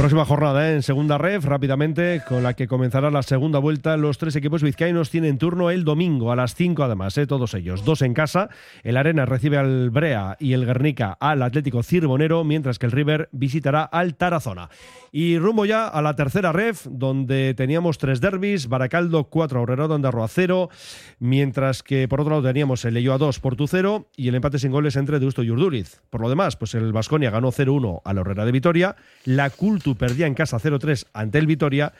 Próxima 0.00 0.24
jornada 0.24 0.70
¿eh? 0.70 0.76
en 0.76 0.82
segunda 0.82 1.18
ref, 1.18 1.44
rápidamente, 1.44 2.22
con 2.26 2.42
la 2.42 2.54
que 2.54 2.66
comenzará 2.66 3.10
la 3.10 3.22
segunda 3.22 3.58
vuelta. 3.58 3.98
Los 3.98 4.16
tres 4.16 4.34
equipos 4.34 4.62
vizcaínos 4.62 5.10
tienen 5.10 5.36
turno 5.36 5.68
el 5.68 5.84
domingo 5.84 6.32
a 6.32 6.36
las 6.36 6.54
5, 6.54 6.82
además, 6.84 7.18
¿eh? 7.18 7.26
todos 7.26 7.52
ellos. 7.52 7.84
Dos 7.84 8.00
en 8.00 8.14
casa. 8.14 8.48
El 8.82 8.96
Arena 8.96 9.26
recibe 9.26 9.58
al 9.58 9.90
Brea 9.90 10.38
y 10.40 10.54
el 10.54 10.64
Guernica 10.64 11.18
al 11.20 11.42
Atlético 11.42 11.82
Cirbonero, 11.82 12.44
mientras 12.44 12.78
que 12.78 12.86
el 12.86 12.92
River 12.92 13.28
visitará 13.32 13.82
al 13.82 14.14
Tarazona. 14.14 14.70
Y 15.12 15.38
rumbo 15.38 15.64
ya 15.64 15.88
a 15.88 16.02
la 16.02 16.14
tercera 16.14 16.52
ref, 16.52 16.86
donde 16.88 17.54
teníamos 17.54 17.98
tres 17.98 18.20
derbis: 18.20 18.68
Baracaldo 18.68 19.24
4, 19.24 19.58
Aurrera 19.58 19.88
de 19.88 20.08
Arroa 20.08 20.28
0, 20.28 20.70
mientras 21.18 21.82
que 21.82 22.06
por 22.08 22.20
otro 22.20 22.30
lado 22.36 22.48
teníamos 22.48 22.84
el 22.84 22.94
Leyoa 22.94 23.18
2, 23.18 23.40
Portu 23.40 23.66
0 23.66 24.08
y 24.16 24.28
el 24.28 24.34
empate 24.34 24.58
sin 24.58 24.70
goles 24.70 24.96
entre 24.96 25.18
Deusto 25.18 25.42
y 25.42 25.50
Urduriz. 25.50 26.00
Por 26.10 26.20
lo 26.20 26.28
demás, 26.28 26.56
pues 26.56 26.74
el 26.74 26.92
Vasconia 26.92 27.30
ganó 27.30 27.50
0-1 27.50 28.02
al 28.04 28.18
Aurrera 28.18 28.44
de 28.44 28.52
Vitoria, 28.52 28.96
la 29.24 29.50
Cultu 29.50 29.96
perdía 29.96 30.26
en 30.26 30.34
casa 30.34 30.58
0-3 30.58 31.06
ante 31.12 31.38
el 31.38 31.46
Vitoria 31.46 31.92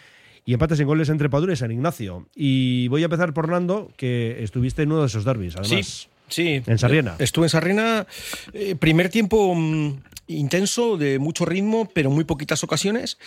y 0.45 0.55
empates 0.55 0.81
en 0.81 0.87
goles 0.87 1.09
entre 1.09 1.29
Padura 1.29 1.53
y 1.53 1.57
San 1.57 1.71
Ignacio. 1.71 2.29
Y 2.35 2.89
voy 2.89 3.03
a 3.03 3.07
empezar 3.07 3.33
por 3.35 3.49
Nando, 3.49 3.91
que 3.97 4.43
estuviste 4.43 4.83
en 4.83 4.93
uno 4.93 5.03
de 5.03 5.07
esos 5.07 5.25
derbis, 5.25 5.57
además. 5.57 5.87
Sí, 5.87 6.09
sí. 6.29 6.63
En 6.67 6.79
Sarriena. 6.79 7.17
Estuve 7.19 7.47
en 7.47 7.51
Sarriena. 7.51 8.07
eh, 8.53 8.75
primer 8.77 9.11
tiempo 9.11 9.55
mm, 9.55 9.99
intenso, 10.39 10.97
de 10.97 11.19
mucho 11.19 11.45
ritmo, 11.45 11.89
pero 11.93 12.11
muy 12.11 12.25
poquitas 12.25 12.63
ocasiones. 12.65 13.19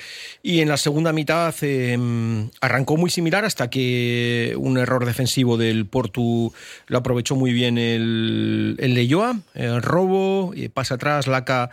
Y 0.41 0.61
en 0.61 0.69
la 0.69 0.77
segunda 0.77 1.13
mitad 1.13 1.53
mm, 1.61 2.49
arrancó 2.61 2.97
muy 2.97 3.09
similar 3.09 3.45
hasta 3.45 3.69
que 3.69 4.55
un 4.57 4.77
error 4.77 5.05
defensivo 5.05 5.57
del 5.57 5.85
Portu 5.85 6.53
lo 6.87 6.97
aprovechó 6.97 7.35
muy 7.35 7.53
bien 7.53 7.77
el, 7.77 8.75
el 8.79 8.93
Leyoa. 8.93 9.39
El 9.53 9.81
robo, 9.81 10.53
eh, 10.55 10.69
pasa 10.69 10.95
atrás, 10.95 11.27
Laca 11.27 11.69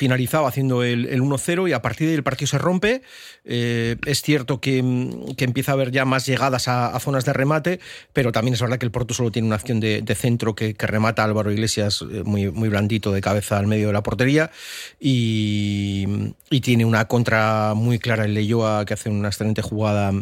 finalizaba 0.00 0.48
haciendo 0.48 0.82
el, 0.82 1.04
el 1.08 1.20
1-0 1.20 1.68
y 1.68 1.74
a 1.74 1.82
partir 1.82 2.08
del 2.08 2.22
partido 2.22 2.46
se 2.46 2.56
rompe. 2.56 3.02
Eh, 3.44 3.96
es 4.06 4.22
cierto 4.22 4.58
que, 4.58 4.82
mm, 4.82 5.34
que 5.34 5.44
empieza 5.44 5.72
a 5.72 5.74
haber 5.74 5.90
ya 5.90 6.06
más 6.06 6.24
llegadas 6.24 6.68
a, 6.68 6.98
zonas 7.00 7.26
de 7.26 7.34
remate, 7.34 7.80
pero 8.14 8.32
también 8.32 8.54
es 8.54 8.62
verdad 8.62 8.78
que 8.78 8.86
el 8.86 8.92
Porto 8.92 9.12
solo 9.12 9.30
tiene 9.30 9.44
una 9.46 9.56
acción 9.56 9.78
de, 9.78 10.00
de 10.00 10.14
centro 10.14 10.54
que, 10.54 10.72
que 10.72 10.86
remata 10.86 11.22
Álvaro 11.22 11.52
Iglesias 11.52 12.00
eh, 12.00 12.22
muy, 12.24 12.50
muy 12.50 12.70
blandito 12.70 13.12
de 13.12 13.20
cabeza 13.20 13.58
al 13.58 13.66
medio 13.66 13.88
de 13.88 13.92
la 13.92 14.02
portería 14.02 14.50
y, 14.98 16.32
y 16.48 16.60
tiene 16.62 16.86
una 16.86 17.04
contra 17.04 17.74
muy 17.74 17.98
clara 17.98 18.24
el 18.24 18.32
Leyoa 18.32 18.86
que 18.86 18.94
hace 18.94 19.10
una 19.10 19.28
excelente 19.28 19.60
jugada. 19.60 20.12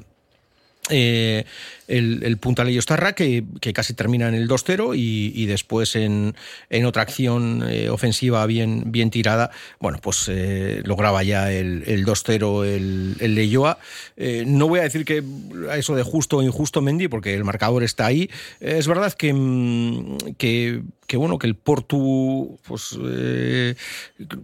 eh, 0.90 1.44
el, 1.88 2.22
el 2.22 2.36
Punta 2.36 2.64
Leyostarra, 2.64 3.14
que, 3.14 3.44
que 3.60 3.72
casi 3.72 3.94
termina 3.94 4.28
en 4.28 4.34
el 4.34 4.48
2-0 4.48 4.94
y, 4.96 5.46
después 5.46 5.96
en, 5.96 6.34
otra 6.84 7.02
acción 7.02 7.64
eh, 7.68 7.88
ofensiva 7.88 8.44
bien, 8.46 8.84
bien 8.86 9.10
tirada, 9.10 9.50
bueno, 9.80 9.98
pues 10.00 10.26
eh, 10.28 10.82
lograba 10.84 11.22
ya 11.22 11.50
el, 11.50 11.82
el 11.86 12.04
2-0 12.04 12.64
el, 12.64 13.16
el 13.20 13.34
Leyoa. 13.34 13.78
Eh, 14.16 14.44
no 14.46 14.68
voy 14.68 14.80
a 14.80 14.84
decir 14.84 15.04
que 15.04 15.22
eso 15.76 15.96
de 15.96 16.02
justo 16.02 16.36
o 16.36 16.42
injusto 16.42 16.82
Mendy, 16.82 17.08
porque 17.08 17.34
el 17.34 17.44
marcador 17.44 17.82
está 17.82 18.06
ahí. 18.06 18.30
es 18.60 18.86
verdad 18.86 19.12
que, 19.14 19.32
mm, 19.32 20.18
que 20.36 20.82
bueno, 21.16 21.38
que 21.38 21.46
el 21.46 21.54
Portu 21.54 22.58
pues, 22.66 22.98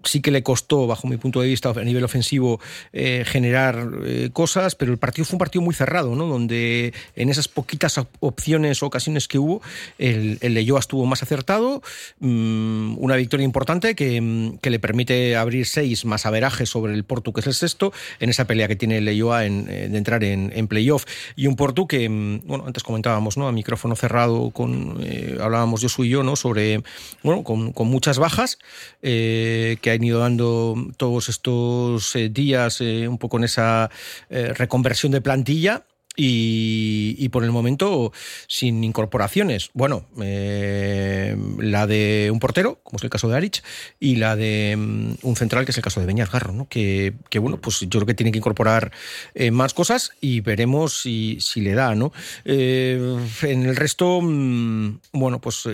sí 0.05 0.21
que 0.23 0.31
le 0.31 0.43
costó, 0.43 0.87
bajo 0.87 1.07
mi 1.07 1.19
punto 1.19 1.43
de 1.43 1.49
vista, 1.49 1.69
a 1.69 1.85
nivel 1.85 2.05
ofensivo, 2.05 2.59
generar 2.93 3.91
cosas, 4.33 4.75
pero 4.75 4.91
el 4.91 4.99
partido 4.99 5.27
fue 5.27 5.35
un 5.35 5.41
partido 5.41 5.63
muy 5.63 5.75
cerrado, 5.75 6.15
¿no? 6.17 6.27
donde 6.27 6.95
esas 7.35 7.49
poquitas 7.49 8.01
opciones 8.21 8.83
o 8.83 8.87
ocasiones 8.87 9.29
que 9.29 9.39
hubo, 9.39 9.63
el, 9.99 10.39
el 10.41 10.55
Leyoa 10.55 10.81
estuvo 10.81 11.07
más 11.07 11.23
acertado, 11.23 11.83
mm, 12.21 12.97
una 12.99 13.17
victoria 13.17 13.45
importante 13.45 13.95
que, 13.95 14.53
que, 14.61 14.71
le 14.71 14.79
permite 14.79 15.37
abrir 15.37 15.67
seis 15.67 16.05
más 16.05 16.27
averajes 16.27 16.69
sobre 16.69 16.95
el 16.95 17.05
Portu, 17.05 17.33
que 17.33 17.41
es 17.41 17.47
el 17.47 17.55
sexto, 17.55 17.93
en 18.21 18.31
esa 18.31 18.47
pelea 18.47 18.69
que 18.69 18.77
tiene 18.77 18.99
el 18.99 19.05
Leyoa 19.05 19.45
en, 19.45 19.67
de 19.67 19.97
entrar 19.97 20.25
en, 20.25 20.53
en, 20.55 20.67
playoff. 20.69 21.05
Y 21.37 21.47
un 21.47 21.57
Portu 21.57 21.87
que, 21.87 22.09
mm, 22.09 22.43
bueno, 22.47 22.65
antes 22.67 22.83
comentábamos, 22.83 23.37
¿no? 23.37 23.49
A 23.49 23.53
micrófono 23.53 23.97
cerrado, 23.97 24.51
con 24.51 25.05
hablábamos 25.41 25.81
yo 25.81 25.89
y 26.05 26.09
yo, 26.09 26.23
¿no? 26.23 26.37
Sobre 26.37 26.83
bueno, 27.23 27.45
con, 27.45 27.73
muchas 27.89 28.19
bajas 28.19 28.59
eh, 29.03 29.77
que 29.81 29.91
han 29.91 30.03
ido 30.03 30.19
dando 30.19 30.75
todos 30.97 31.29
estos 31.29 32.17
eh, 32.17 32.29
días 32.29 32.81
eh, 32.81 33.07
un 33.07 33.19
poco 33.19 33.37
en 33.39 33.45
esa 33.45 33.91
reconversión 34.31 35.13
de 35.13 35.21
plantilla 35.21 35.85
y, 36.17 37.29
por 37.31 37.45
el 37.45 37.51
momento 37.51 38.13
sin 38.47 38.85
incorporaciones. 38.85 39.71
Bueno, 39.75 40.07
eh, 40.23 41.37
la 41.59 41.87
de 41.87 42.31
un 42.33 42.39
portero, 42.39 42.81
como 42.83 42.99
es 42.99 43.05
el 43.05 43.11
caso 43.11 43.29
de 43.29 43.37
Arich, 43.37 43.63
y 43.99 44.17
la 44.17 44.37
de 44.37 44.75
um, 44.77 45.17
un 45.23 45.37
central, 45.37 45.65
que 45.65 45.73
es 45.73 45.77
el 45.77 45.83
caso 45.83 46.01
de 46.01 46.07
Beñat 46.07 46.31
Garro, 46.31 46.53
¿no? 46.53 46.69
que, 46.69 47.15
que, 47.31 47.39
bueno, 47.39 47.61
pues 47.61 47.81
yo 47.81 47.89
creo 47.89 48.07
que 48.07 48.15
tiene 48.15 48.31
que 48.31 48.39
incorporar 48.39 48.93
eh, 49.35 49.51
más 49.51 49.75
cosas 49.75 50.13
y 50.21 50.41
veremos 50.41 51.01
si, 51.01 51.39
si 51.41 51.61
le 51.61 51.75
da. 51.75 51.95
¿no? 51.95 52.13
Eh, 52.45 53.19
en 53.43 53.67
el 53.67 53.75
resto, 53.75 54.19
um, 54.19 54.99
bueno, 55.13 55.41
pues 55.41 55.69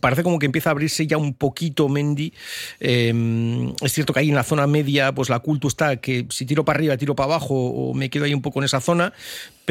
parece 0.00 0.22
como 0.22 0.38
que 0.38 0.46
empieza 0.46 0.70
a 0.70 0.72
abrirse 0.72 1.06
ya 1.06 1.16
un 1.16 1.34
poquito 1.34 1.88
Mendy. 1.88 2.32
es 2.78 3.92
cierto 3.92 4.12
que 4.12 4.20
ahí 4.20 4.28
en 4.28 4.34
la 4.36 4.44
zona 4.44 4.66
media, 4.66 5.12
pues 5.12 5.28
la 5.28 5.40
culto 5.40 5.68
está 5.68 5.96
que 5.96 6.26
si 6.30 6.46
tiro 6.46 6.64
para 6.64 6.78
arriba, 6.78 6.96
tiro 6.96 7.16
para 7.16 7.34
abajo, 7.34 7.54
o 7.54 7.94
me 7.94 8.10
quedo 8.10 8.24
ahí 8.24 8.34
un 8.34 8.42
poco 8.42 8.60
en 8.60 8.66
esa 8.66 8.80
zona 8.80 9.12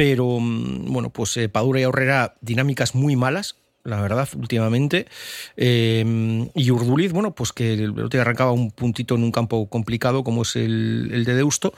pero 0.00 0.09
mm, 0.18 0.92
bueno, 0.92 1.10
pues 1.10 1.36
eh, 1.36 1.48
Padura 1.48 1.80
y 1.80 1.84
Aurrera 1.84 2.34
dinámicas 2.40 2.94
muy 2.94 3.16
malas, 3.16 3.56
la 3.84 4.00
verdad, 4.00 4.28
últimamente. 4.36 5.06
Eh, 5.56 6.48
y 6.54 6.70
Urduliz, 6.70 7.12
bueno, 7.12 7.34
pues 7.34 7.52
que 7.52 7.74
el 7.74 7.98
otro 7.98 8.20
arrancaba 8.20 8.52
un 8.52 8.70
puntito 8.70 9.14
en 9.14 9.24
un 9.24 9.32
campo 9.32 9.68
complicado 9.68 10.22
como 10.22 10.42
es 10.42 10.56
el, 10.56 11.24
de 11.24 11.34
Deusto, 11.34 11.72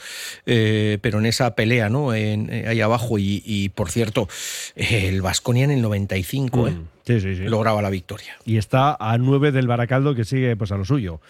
eh, 0.46 0.98
pero 1.00 1.20
en 1.20 1.26
esa 1.26 1.54
pelea, 1.54 1.88
¿no? 1.88 2.14
En, 2.14 2.50
ahí 2.66 2.80
abajo. 2.80 3.18
Y, 3.18 3.70
por 3.74 3.90
cierto, 3.90 4.28
el 4.74 5.22
Vasconia 5.22 5.64
en 5.64 5.70
el 5.70 5.82
95, 5.82 6.70
mm, 6.70 7.44
lograba 7.46 7.82
la 7.82 7.90
victoria. 7.90 8.36
Y 8.44 8.56
está 8.56 8.96
a 8.98 9.16
9 9.18 9.52
del 9.52 9.68
Baracaldo 9.68 10.14
que 10.14 10.24
sigue 10.24 10.56
pues 10.56 10.72
a 10.72 10.76
lo 10.76 10.84
suyo. 10.84 11.20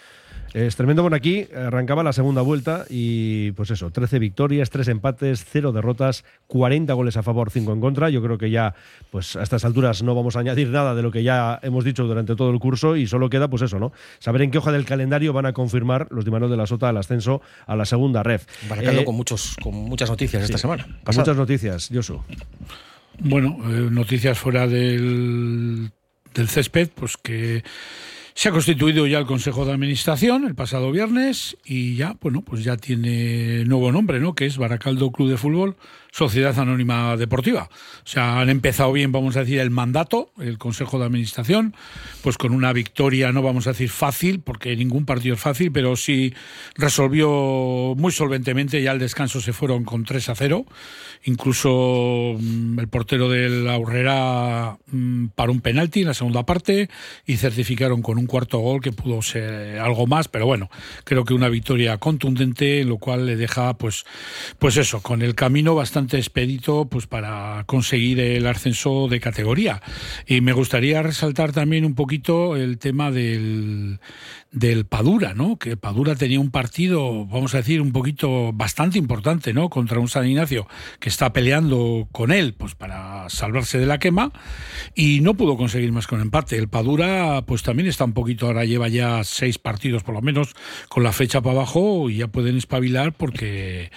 Es 0.53 0.75
tremendo. 0.75 1.01
Bueno, 1.01 1.17
aquí 1.17 1.47
arrancaba 1.55 2.03
la 2.03 2.13
segunda 2.13 2.43
vuelta 2.43 2.85
y 2.87 3.51
pues 3.53 3.71
eso, 3.71 3.89
13 3.89 4.19
victorias, 4.19 4.69
3 4.69 4.87
empates, 4.89 5.45
0 5.51 5.71
derrotas, 5.71 6.25
40 6.45 6.93
goles 6.93 7.17
a 7.17 7.23
favor, 7.23 7.49
5 7.49 7.73
en 7.73 7.81
contra. 7.81 8.11
Yo 8.11 8.21
creo 8.21 8.37
que 8.37 8.51
ya 8.51 8.75
pues 9.09 9.35
a 9.35 9.41
estas 9.41 9.65
alturas 9.65 10.03
no 10.03 10.13
vamos 10.13 10.35
a 10.35 10.41
añadir 10.41 10.69
nada 10.69 10.93
de 10.93 11.01
lo 11.01 11.11
que 11.11 11.23
ya 11.23 11.59
hemos 11.63 11.83
dicho 11.83 12.03
durante 12.03 12.35
todo 12.35 12.51
el 12.51 12.59
curso 12.59 12.95
y 12.95 13.07
solo 13.07 13.31
queda 13.31 13.47
pues 13.47 13.63
eso, 13.63 13.79
¿no? 13.79 13.93
Saber 14.19 14.43
en 14.43 14.51
qué 14.51 14.59
hoja 14.59 14.71
del 14.71 14.85
calendario 14.85 15.33
van 15.33 15.47
a 15.47 15.53
confirmar 15.53 16.07
los 16.11 16.23
dimanos 16.23 16.51
de 16.51 16.57
la 16.57 16.67
Sota 16.67 16.91
el 16.91 16.97
ascenso 16.97 17.41
a 17.65 17.75
la 17.75 17.85
segunda 17.85 18.21
ref. 18.21 18.45
Baracaldo 18.69 19.01
eh, 19.01 19.05
con, 19.05 19.15
muchos, 19.15 19.55
con 19.59 19.73
muchas 19.73 20.09
noticias 20.09 20.43
esta 20.43 20.59
semana. 20.59 20.85
muchas 21.03 21.35
noticias, 21.35 21.89
Josu. 21.91 22.21
Bueno, 23.19 23.57
eh, 23.65 23.89
noticias 23.89 24.37
fuera 24.37 24.67
del, 24.67 25.91
del 26.33 26.47
césped, 26.47 26.89
pues 26.93 27.17
que 27.17 27.63
se 28.35 28.49
ha 28.49 28.51
constituido 28.51 29.05
ya 29.07 29.19
el 29.19 29.25
Consejo 29.25 29.65
de 29.65 29.73
Administración 29.73 30.45
el 30.45 30.55
pasado 30.55 30.91
viernes 30.91 31.57
y 31.63 31.95
ya, 31.95 32.17
bueno, 32.21 32.41
pues 32.41 32.63
ya 32.63 32.77
tiene 32.77 33.63
nuevo 33.65 33.91
nombre, 33.91 34.19
¿no? 34.19 34.33
Que 34.33 34.45
es 34.45 34.57
Baracaldo 34.57 35.11
Club 35.11 35.29
de 35.29 35.37
Fútbol 35.37 35.75
Sociedad 36.13 36.59
Anónima 36.59 37.17
Deportiva. 37.17 37.69
O 38.05 38.07
sea, 38.07 38.39
han 38.39 38.51
empezado 38.51 38.91
bien, 38.91 39.11
vamos 39.11 39.35
a 39.35 39.39
decir, 39.39 39.57
el 39.57 39.71
mandato, 39.71 40.29
el 40.37 40.59
Consejo 40.59 40.99
de 40.99 41.05
Administración, 41.05 41.75
pues 42.21 42.37
con 42.37 42.53
una 42.53 42.71
victoria, 42.71 43.31
no 43.31 43.41
vamos 43.41 43.65
a 43.65 43.71
decir 43.71 43.89
fácil, 43.89 44.39
porque 44.39 44.75
ningún 44.75 45.05
partido 45.05 45.33
es 45.33 45.41
fácil, 45.41 45.71
pero 45.71 45.95
sí 45.95 46.35
resolvió 46.75 47.95
muy 47.97 48.11
solventemente, 48.11 48.79
ya 48.83 48.91
al 48.91 48.99
descanso 48.99 49.41
se 49.41 49.53
fueron 49.53 49.85
con 49.85 50.03
3 50.03 50.29
a 50.29 50.35
0, 50.35 50.67
incluso 51.23 52.35
mm, 52.39 52.77
el 52.77 52.87
portero 52.89 53.27
de 53.27 53.49
la 53.49 53.79
Urrera 53.79 54.77
mm, 54.91 55.29
para 55.29 55.51
un 55.51 55.61
penalti 55.61 56.01
en 56.01 56.07
la 56.09 56.13
segunda 56.13 56.45
parte 56.45 56.91
y 57.25 57.37
certificaron 57.37 58.03
con 58.03 58.19
un 58.19 58.27
cuarto 58.27 58.59
gol 58.59 58.81
que 58.81 58.91
pudo 58.91 59.23
ser 59.23 59.79
algo 59.79 60.05
más, 60.05 60.27
pero 60.27 60.45
bueno, 60.45 60.69
creo 61.05 61.25
que 61.25 61.33
una 61.33 61.49
victoria 61.49 61.97
contundente, 61.97 62.83
lo 62.83 62.99
cual 62.99 63.25
le 63.25 63.35
deja, 63.35 63.73
pues, 63.79 64.05
pues 64.59 64.77
eso, 64.77 65.01
con 65.01 65.23
el 65.23 65.33
camino 65.33 65.73
bastante 65.73 66.02
expedito 66.11 66.85
pues 66.85 67.07
para 67.07 67.63
conseguir 67.65 68.19
el 68.19 68.45
ascenso 68.47 69.07
de 69.07 69.19
categoría. 69.19 69.81
Y 70.27 70.41
me 70.41 70.53
gustaría 70.53 71.01
resaltar 71.01 71.51
también 71.51 71.85
un 71.85 71.95
poquito 71.95 72.55
el 72.55 72.77
tema 72.77 73.11
del, 73.11 73.99
del 74.53 74.85
Padura, 74.85 75.33
¿no? 75.33 75.57
Que 75.57 75.75
Padura 75.77 76.15
tenía 76.15 76.39
un 76.39 76.51
partido, 76.51 77.25
vamos 77.25 77.55
a 77.55 77.57
decir, 77.57 77.81
un 77.81 77.91
poquito 77.91 78.53
bastante 78.53 78.99
importante, 78.99 79.51
¿no? 79.51 79.69
Contra 79.69 79.99
un 79.99 80.07
San 80.07 80.27
Ignacio 80.27 80.67
que 80.99 81.09
está 81.09 81.33
peleando 81.33 82.07
con 82.11 82.31
él, 82.31 82.53
pues 82.53 82.75
para 82.75 83.27
salvarse 83.29 83.79
de 83.79 83.87
la 83.87 83.97
quema 83.97 84.31
y 84.93 85.21
no 85.21 85.33
pudo 85.33 85.57
conseguir 85.57 85.91
más 85.91 86.05
con 86.05 86.21
empate. 86.21 86.55
El 86.57 86.69
Padura, 86.69 87.43
pues 87.47 87.63
también 87.63 87.89
está 87.89 88.05
un 88.05 88.13
poquito, 88.13 88.45
ahora 88.45 88.63
lleva 88.63 88.87
ya 88.87 89.23
seis 89.23 89.57
partidos 89.57 90.03
por 90.03 90.13
lo 90.13 90.21
menos 90.21 90.55
con 90.87 91.03
la 91.03 91.11
fecha 91.11 91.41
para 91.41 91.55
abajo 91.55 92.09
y 92.09 92.17
ya 92.17 92.27
pueden 92.27 92.57
espabilar 92.57 93.13
porque 93.13 93.91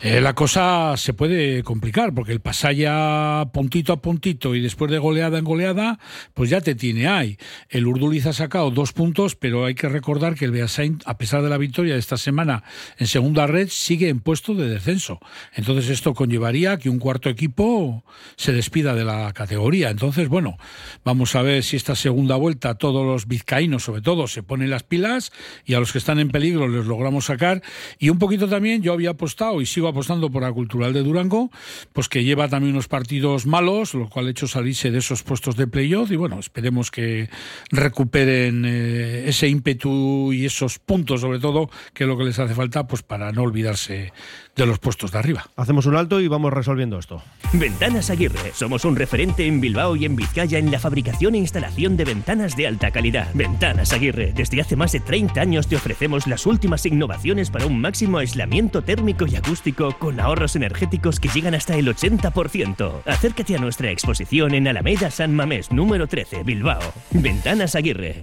eh, 0.00 0.20
la 0.20 0.34
cosa 0.34 0.96
se 0.98 1.14
puede 1.14 1.62
complicar 1.62 2.12
porque 2.14 2.32
el 2.32 2.40
pasaya 2.40 3.46
puntito 3.52 3.94
a 3.94 4.02
puntito 4.02 4.54
y 4.54 4.60
después 4.60 4.90
de 4.90 4.98
goleada 4.98 5.38
en 5.38 5.44
goleada, 5.44 5.98
pues 6.34 6.50
ya 6.50 6.60
te 6.60 6.74
tiene 6.74 7.08
ahí. 7.08 7.38
El 7.70 7.86
Urduliz 7.86 8.26
ha 8.26 8.34
sacado 8.34 8.70
dos 8.70 8.92
puntos, 8.92 9.34
pero 9.34 9.64
hay 9.64 9.74
que 9.74 9.93
recordar 9.94 10.34
que 10.34 10.44
el 10.44 10.50
Beasain, 10.50 10.98
a 11.06 11.16
pesar 11.16 11.42
de 11.42 11.48
la 11.48 11.56
victoria 11.56 11.94
de 11.94 12.00
esta 12.00 12.16
semana 12.16 12.64
en 12.98 13.06
segunda 13.06 13.46
red, 13.46 13.68
sigue 13.70 14.08
en 14.08 14.20
puesto 14.20 14.54
de 14.54 14.68
descenso. 14.68 15.20
Entonces 15.54 15.88
esto 15.88 16.14
conllevaría 16.14 16.78
que 16.78 16.90
un 16.90 16.98
cuarto 16.98 17.28
equipo 17.28 18.04
se 18.36 18.52
despida 18.52 18.94
de 18.94 19.04
la 19.04 19.32
categoría. 19.32 19.90
Entonces, 19.90 20.28
bueno, 20.28 20.58
vamos 21.04 21.34
a 21.36 21.42
ver 21.42 21.62
si 21.62 21.76
esta 21.76 21.94
segunda 21.94 22.36
vuelta 22.36 22.74
todos 22.74 23.06
los 23.06 23.26
vizcaínos, 23.28 23.84
sobre 23.84 24.02
todo, 24.02 24.26
se 24.26 24.42
ponen 24.42 24.70
las 24.70 24.82
pilas 24.82 25.32
y 25.64 25.74
a 25.74 25.80
los 25.80 25.92
que 25.92 25.98
están 25.98 26.18
en 26.18 26.30
peligro 26.30 26.68
les 26.68 26.86
logramos 26.86 27.26
sacar. 27.26 27.62
Y 27.98 28.10
un 28.10 28.18
poquito 28.18 28.48
también 28.48 28.82
yo 28.82 28.92
había 28.92 29.10
apostado 29.10 29.60
y 29.60 29.66
sigo 29.66 29.88
apostando 29.88 30.30
por 30.30 30.42
la 30.42 30.52
Cultural 30.52 30.92
de 30.92 31.02
Durango, 31.02 31.50
pues 31.92 32.08
que 32.08 32.24
lleva 32.24 32.48
también 32.48 32.74
unos 32.74 32.88
partidos 32.88 33.46
malos, 33.46 33.94
lo 33.94 34.08
cual 34.08 34.26
ha 34.26 34.30
hecho 34.30 34.48
salirse 34.48 34.90
de 34.90 34.98
esos 34.98 35.22
puestos 35.22 35.56
de 35.56 35.66
playoff 35.66 36.10
y 36.10 36.16
bueno, 36.16 36.40
esperemos 36.40 36.90
que 36.90 37.28
recuperen 37.70 38.64
eh, 38.66 39.28
ese 39.28 39.48
ímpetu 39.48 39.83
y 39.84 40.44
esos 40.46 40.78
puntos, 40.78 41.20
sobre 41.20 41.38
todo, 41.38 41.70
que 41.92 42.04
es 42.04 42.08
lo 42.08 42.16
que 42.16 42.24
les 42.24 42.38
hace 42.38 42.54
falta 42.54 42.86
pues 42.86 43.02
para 43.02 43.32
no 43.32 43.42
olvidarse 43.42 44.12
de 44.56 44.66
los 44.66 44.78
puestos 44.78 45.12
de 45.12 45.18
arriba. 45.18 45.46
Hacemos 45.56 45.86
un 45.86 45.96
alto 45.96 46.20
y 46.20 46.28
vamos 46.28 46.52
resolviendo 46.52 46.98
esto. 46.98 47.22
Ventanas 47.52 48.10
Aguirre. 48.10 48.52
Somos 48.54 48.84
un 48.84 48.96
referente 48.96 49.46
en 49.46 49.60
Bilbao 49.60 49.96
y 49.96 50.04
en 50.04 50.16
Vizcaya 50.16 50.58
en 50.58 50.70
la 50.70 50.78
fabricación 50.78 51.34
e 51.34 51.38
instalación 51.38 51.96
de 51.96 52.04
ventanas 52.04 52.56
de 52.56 52.66
alta 52.66 52.90
calidad. 52.90 53.30
Ventanas 53.34 53.92
Aguirre. 53.92 54.32
Desde 54.34 54.60
hace 54.60 54.76
más 54.76 54.92
de 54.92 55.00
30 55.00 55.40
años 55.40 55.66
te 55.66 55.76
ofrecemos 55.76 56.26
las 56.26 56.46
últimas 56.46 56.86
innovaciones 56.86 57.50
para 57.50 57.66
un 57.66 57.80
máximo 57.80 58.18
aislamiento 58.18 58.82
térmico 58.82 59.26
y 59.26 59.36
acústico 59.36 59.96
con 59.98 60.20
ahorros 60.20 60.56
energéticos 60.56 61.20
que 61.20 61.28
llegan 61.28 61.54
hasta 61.54 61.76
el 61.76 61.88
80%. 61.88 63.02
Acércate 63.06 63.56
a 63.56 63.60
nuestra 63.60 63.90
exposición 63.90 64.54
en 64.54 64.68
Alameda 64.68 65.10
San 65.10 65.34
Mamés 65.34 65.72
número 65.72 66.06
13, 66.06 66.42
Bilbao. 66.44 66.80
Ventanas 67.10 67.74
Aguirre. 67.74 68.22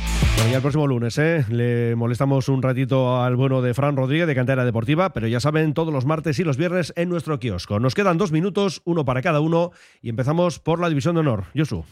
Bueno, 0.35 0.49
ya 0.49 0.55
el 0.57 0.61
próximo 0.61 0.87
lunes, 0.87 1.17
¿eh? 1.17 1.45
Le 1.49 1.95
molestamos 1.95 2.49
un 2.49 2.61
ratito 2.61 3.21
al 3.21 3.35
bueno 3.35 3.61
de 3.61 3.73
Fran 3.73 3.95
Rodríguez 3.95 4.27
de 4.27 4.35
Cantera 4.35 4.65
Deportiva, 4.65 5.13
pero 5.13 5.27
ya 5.27 5.39
saben, 5.39 5.73
todos 5.73 5.93
los 5.93 6.05
martes 6.05 6.39
y 6.39 6.43
los 6.43 6.57
viernes 6.57 6.93
en 6.95 7.09
nuestro 7.09 7.39
kiosco. 7.39 7.79
Nos 7.79 7.95
quedan 7.95 8.17
dos 8.17 8.31
minutos, 8.31 8.81
uno 8.85 9.05
para 9.05 9.21
cada 9.21 9.39
uno, 9.39 9.71
y 10.01 10.09
empezamos 10.09 10.59
por 10.59 10.79
la 10.79 10.89
División 10.89 11.15
de 11.15 11.21
Honor. 11.21 11.45
Yosu. 11.53 11.85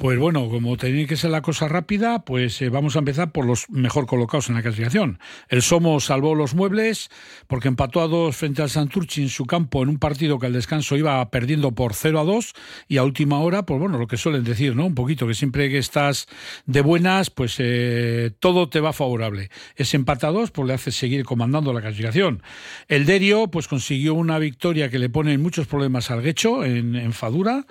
Pues 0.00 0.18
bueno, 0.18 0.48
como 0.48 0.78
tenía 0.78 1.06
que 1.06 1.14
ser 1.14 1.30
la 1.30 1.42
cosa 1.42 1.68
rápida, 1.68 2.24
pues 2.24 2.62
eh, 2.62 2.70
vamos 2.70 2.96
a 2.96 3.00
empezar 3.00 3.32
por 3.32 3.44
los 3.44 3.68
mejor 3.68 4.06
colocados 4.06 4.48
en 4.48 4.54
la 4.54 4.62
clasificación. 4.62 5.18
El 5.50 5.60
Somo 5.60 6.00
salvó 6.00 6.34
los 6.34 6.54
muebles 6.54 7.10
porque 7.48 7.68
empató 7.68 8.00
a 8.00 8.08
dos 8.08 8.34
frente 8.34 8.62
al 8.62 8.70
Santurchi 8.70 9.20
en 9.20 9.28
su 9.28 9.44
campo 9.44 9.82
en 9.82 9.90
un 9.90 9.98
partido 9.98 10.38
que 10.38 10.46
al 10.46 10.54
descanso 10.54 10.96
iba 10.96 11.30
perdiendo 11.30 11.72
por 11.72 11.92
0 11.92 12.18
a 12.18 12.24
2 12.24 12.54
y 12.88 12.96
a 12.96 13.04
última 13.04 13.40
hora, 13.40 13.66
pues 13.66 13.78
bueno, 13.78 13.98
lo 13.98 14.06
que 14.06 14.16
suelen 14.16 14.42
decir, 14.42 14.74
¿no? 14.74 14.86
Un 14.86 14.94
poquito 14.94 15.26
que 15.26 15.34
siempre 15.34 15.68
que 15.68 15.76
estás 15.76 16.28
de 16.64 16.80
buenas, 16.80 17.28
pues 17.28 17.56
eh, 17.58 18.30
todo 18.40 18.70
te 18.70 18.80
va 18.80 18.94
favorable. 18.94 19.50
Ese 19.76 19.98
empate 19.98 20.24
a 20.24 20.32
pues 20.32 20.66
le 20.66 20.72
hace 20.72 20.92
seguir 20.92 21.26
comandando 21.26 21.74
la 21.74 21.82
clasificación. 21.82 22.42
El 22.88 23.04
Derio, 23.04 23.48
pues 23.48 23.68
consiguió 23.68 24.14
una 24.14 24.38
victoria 24.38 24.88
que 24.88 24.98
le 24.98 25.10
pone 25.10 25.36
muchos 25.36 25.66
problemas 25.66 26.10
al 26.10 26.22
Guecho 26.22 26.64
en, 26.64 26.96
en 26.96 27.12
Fadura 27.12 27.66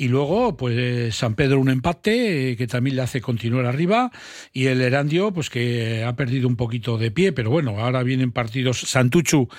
y 0.00 0.08
luego, 0.08 0.56
pues 0.56 0.74
eh, 0.78 1.12
San 1.12 1.34
Pedro 1.34 1.60
un 1.60 1.68
empate 1.68 2.52
eh, 2.52 2.56
que 2.56 2.66
también 2.66 2.96
le 2.96 3.02
hace 3.02 3.20
continuar 3.20 3.66
arriba. 3.66 4.10
Y 4.50 4.64
el 4.64 4.80
Erandio, 4.80 5.30
pues 5.30 5.50
que 5.50 6.04
ha 6.04 6.16
perdido 6.16 6.48
un 6.48 6.56
poquito 6.56 6.96
de 6.96 7.10
pie, 7.10 7.32
pero 7.32 7.50
bueno, 7.50 7.78
ahora 7.78 8.02
vienen 8.02 8.32
partidos. 8.32 8.80
Santuchu 8.80 9.50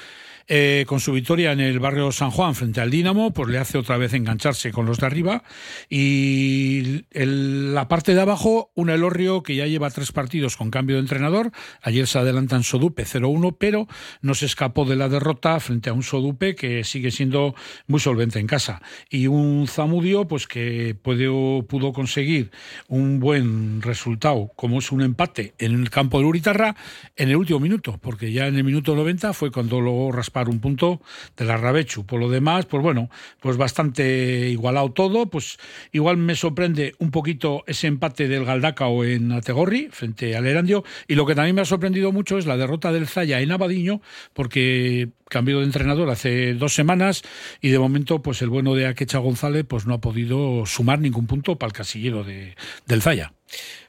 eh, 0.54 0.84
con 0.86 1.00
su 1.00 1.14
victoria 1.14 1.54
en 1.54 1.62
el 1.62 1.80
barrio 1.80 2.12
San 2.12 2.30
Juan 2.30 2.56
frente 2.56 2.82
al 2.82 2.92
Dínamo, 2.92 3.32
pues 3.32 3.48
le 3.48 3.58
hace 3.58 3.78
otra 3.78 3.96
vez 3.96 4.14
engancharse 4.14 4.74
con 4.74 4.86
los 4.86 4.98
de 4.98 5.06
arriba. 5.06 5.44
Y 5.90 7.06
la 7.14 7.88
parte 7.88 8.14
de 8.14 8.20
abajo, 8.20 8.70
un 8.76 8.90
Elorrio 8.90 9.44
que 9.44 9.56
ya 9.56 9.66
lleva 9.66 9.90
tres 9.92 10.12
partidos 10.12 10.58
con 10.58 10.70
cambio 10.70 10.98
de 10.98 11.04
entrenador. 11.04 11.54
Ayer 11.82 12.06
se 12.06 12.20
adelanta 12.20 12.58
en 12.58 12.64
Sodupe 12.64 13.06
0-1, 13.06 13.56
pero 13.58 13.88
no 14.22 14.36
se 14.36 14.46
escapó 14.46 14.84
de 14.84 14.98
la 14.98 15.08
derrota 15.08 15.58
frente 15.62 15.90
a 15.90 15.94
un 15.94 16.04
Sodupe 16.04 16.54
que 16.54 16.84
sigue 16.84 17.12
siendo 17.12 17.56
muy 17.88 18.02
solvente 18.02 18.40
en 18.40 18.48
casa. 18.48 18.82
Y 19.10 19.28
un 19.28 19.68
Zamudio, 19.70 20.28
pues 20.28 20.48
que 20.48 20.98
pudo, 21.02 21.66
pudo 21.66 21.94
conseguir 21.94 22.52
un 22.90 23.22
buen 23.22 23.82
resultado, 23.82 24.52
como 24.58 24.80
es 24.80 24.92
un 24.92 25.02
empate 25.02 25.54
en 25.60 25.80
el 25.80 25.90
campo 25.90 26.20
de 26.20 26.26
Uritarra, 26.26 26.76
en 27.16 27.30
el 27.30 27.38
último 27.38 27.62
minuto, 27.62 27.98
porque 28.02 28.34
ya 28.34 28.48
en 28.48 28.58
el 28.58 28.66
minuto 28.66 28.98
90 28.98 29.32
fue 29.32 29.50
cuando 29.50 29.80
logró 29.80 30.12
un 30.50 30.60
punto 30.60 31.02
de 31.38 31.46
la 31.46 31.58
Rabechu. 31.58 32.06
Por 32.06 32.20
lo 32.20 32.30
demás, 32.30 32.66
pues 32.66 32.82
bueno, 32.84 33.10
pues 33.40 33.58
bastante 33.58 34.50
igualado 34.50 34.92
todo. 34.92 35.28
Pues 35.28 35.58
igual 35.92 36.18
me 36.18 36.36
sorprende 36.36 36.96
un 37.00 37.12
poquito 37.12 37.64
ese 37.68 37.88
empate 37.88 38.28
del 38.28 38.46
Galdacao 38.46 39.04
en 39.04 39.32
Ategorri 39.32 39.90
frente 39.92 40.36
al 40.36 40.48
Erandio. 40.48 40.84
Y 41.08 41.16
lo 41.16 41.26
que 41.26 41.36
también 41.36 41.56
me 41.56 41.62
ha 41.62 41.66
sorprendido 41.66 42.12
mucho 42.12 42.38
es 42.38 42.46
la 42.46 42.58
derrota 42.58 42.92
del 42.92 43.08
Zaya 43.08 43.42
en 43.42 43.52
Abadiño, 43.52 44.02
porque 44.34 45.10
cambió 45.32 45.60
de 45.60 45.66
entrenador 45.66 46.10
hace 46.10 46.54
dos 46.54 46.74
semanas 46.74 47.24
y 47.62 47.70
de 47.70 47.80
momento 47.80 48.22
pues 48.22 48.42
el 48.42 48.50
bueno 48.50 48.76
de 48.76 48.86
Akecha 48.86 49.18
González 49.18 49.66
pues 49.68 49.88
no 49.88 49.94
ha 49.94 50.02
podido 50.02 50.66
sumar 50.66 51.00
ningún 51.00 51.26
punto 51.26 51.58
para 51.58 51.70
el 51.70 51.74
casillero 51.74 52.24
de, 52.24 52.56
del 52.86 53.02
Zaya. 53.02 53.34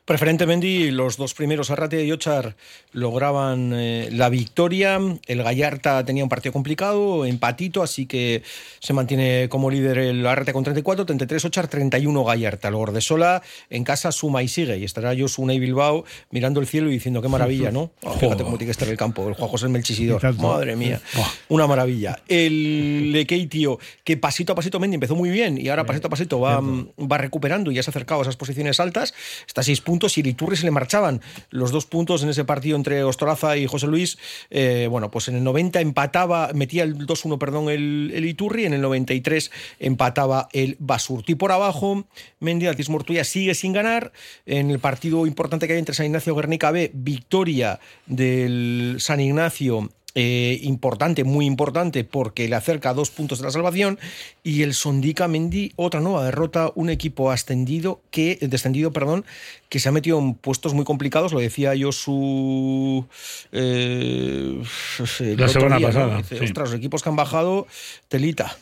Preferentemente 0.05 0.91
los 0.91 1.17
dos 1.17 1.33
primeros, 1.33 1.71
Arrate 1.71 2.05
y 2.05 2.11
Ochar, 2.11 2.57
lograban 2.91 3.71
eh, 3.73 4.09
la 4.11 4.29
victoria. 4.31 4.99
El 5.27 5.43
Gallarta 5.45 6.05
tenía 6.05 6.25
un 6.25 6.29
partido 6.29 6.53
complicado, 6.53 7.25
empatito, 7.25 7.85
así 7.85 8.07
que 8.07 8.43
se 8.81 8.93
mantiene 8.95 9.49
como 9.49 9.71
líder 9.71 9.99
el 9.99 10.27
Arrate 10.27 10.53
con 10.53 10.65
34, 10.65 11.07
33 11.07 11.45
Ochar, 11.45 11.69
31 11.69 12.25
Gallarta. 12.25 12.67
El 12.67 12.75
Gordesola 12.75 13.43
en 13.71 13.85
casa 13.85 14.11
suma 14.11 14.43
y 14.43 14.49
sigue. 14.49 14.77
Y 14.77 14.85
estará 14.85 15.15
Josuna 15.17 15.55
y 15.55 15.61
Bilbao 15.61 16.05
mirando 16.31 16.59
el 16.59 16.67
cielo 16.67 16.91
y 16.91 16.95
diciendo 16.95 17.23
qué 17.23 17.29
maravilla, 17.29 17.71
¿no? 17.71 17.93
Oh, 18.03 18.15
fíjate 18.15 18.43
cómo 18.43 18.59
tiene 18.59 18.67
que 18.67 18.73
estar 18.73 18.89
el 18.89 18.97
campo. 18.97 19.29
El 19.29 19.35
Juan 19.35 19.49
José 19.49 19.69
Melchisidor. 19.69 20.35
Madre 20.39 20.75
mía. 20.75 21.01
Una 21.49 21.69
maravilla. 21.69 22.21
El 22.27 23.13
Lekeitio, 23.13 23.79
que 24.03 24.17
pasito 24.17 24.53
a 24.53 24.57
pasito 24.57 24.81
Mendy 24.81 24.97
empezó 24.97 25.15
muy 25.15 25.31
bien 25.31 25.57
y 25.59 25.69
ahora 25.69 25.87
pasito 25.87 26.09
a 26.09 26.11
pasito 26.11 26.41
va, 26.41 26.61
va 26.61 27.19
recuperando 27.19 27.71
y 27.71 27.77
ya 27.77 27.83
se 27.83 27.91
ha 27.91 27.93
acercado 27.93 28.21
a 28.21 28.23
esas 28.25 28.37
posiciones 28.37 28.81
altas. 28.81 29.15
Está 29.53 29.61
a 29.61 29.65
seis 29.65 29.83
puntos 29.83 30.17
y 30.17 30.23
el 30.23 30.29
Iturri 30.29 30.57
se 30.57 30.65
le 30.65 30.71
marchaban 30.71 31.21
los 31.51 31.73
dos 31.73 31.85
puntos 31.85 32.23
en 32.23 32.31
ese 32.31 32.43
partido 32.47 32.75
entre 32.75 33.05
Ostolaza 33.05 33.59
y 33.59 33.67
José 33.67 33.87
Luis. 33.87 34.17
Eh, 34.49 34.89
bueno, 34.91 35.11
pues 35.11 35.29
en 35.29 35.37
el 35.37 35.45
90 35.45 35.83
empataba, 35.83 36.53
metía 36.55 36.85
el 36.85 36.97
2-1, 36.97 37.37
perdón, 37.37 37.69
el, 37.69 38.13
el 38.15 38.25
Iturri, 38.25 38.65
en 38.65 38.73
el 38.73 38.81
93 38.81 39.51
empataba 39.79 40.49
el 40.55 40.79
Basurti. 40.79 41.35
por 41.35 41.53
abajo, 41.53 42.07
Mendy 42.41 42.67
Altis 42.67 42.89
Mortuya 42.89 43.25
sigue 43.25 43.55
sin 43.55 43.75
ganar. 43.75 44.13
En 44.47 44.71
el 44.71 44.79
partido 44.79 45.27
importante 45.27 45.67
que 45.67 45.75
hay 45.75 45.81
entre 45.81 45.95
San 45.95 46.07
Ignacio 46.07 46.35
Guernica 46.35 46.71
B, 46.71 46.91
victoria 46.95 47.79
del 48.07 48.97
San 49.01 49.21
Ignacio 49.21 49.91
eh, 50.15 50.59
importante, 50.63 51.25
muy 51.25 51.47
importante, 51.47 52.05
porque 52.05 52.49
le 52.49 52.57
acerca 52.57 52.93
dos 52.93 53.11
puntos 53.11 53.39
de 53.39 53.45
la 53.47 53.51
salvación. 53.51 53.99
Y 54.43 54.63
el 54.63 54.75
Sondica 54.75 55.29
Mendy, 55.29 55.73
otra 55.77 56.01
nueva 56.01 56.25
derrota, 56.25 56.71
un 56.75 56.91
equipo 56.91 57.31
ascendido 57.31 58.01
que, 58.11 58.39
descendido, 58.43 58.93
perdón, 58.93 59.25
que 59.69 59.79
se 59.79 59.89
ha 59.89 59.93
metido 59.93 60.19
en 60.19 60.35
puestos 60.35 60.75
muy 60.75 60.85
complicados. 60.85 61.33
Lo 61.33 61.41
decía 61.41 61.75
yo 61.75 61.93
su. 61.93 63.07
eh, 63.53 64.63
La 65.37 65.49
semana 65.49 65.79
día, 65.79 65.89
¿no? 65.89 65.95
pasada, 65.95 66.17
Dice, 66.19 66.39
sí. 66.39 66.45
Ostras, 66.45 66.71
los 66.71 66.79
equipos 66.79 67.03
que 67.03 67.09
han 67.09 67.17
bajado, 67.17 67.67
telita. 68.09 68.57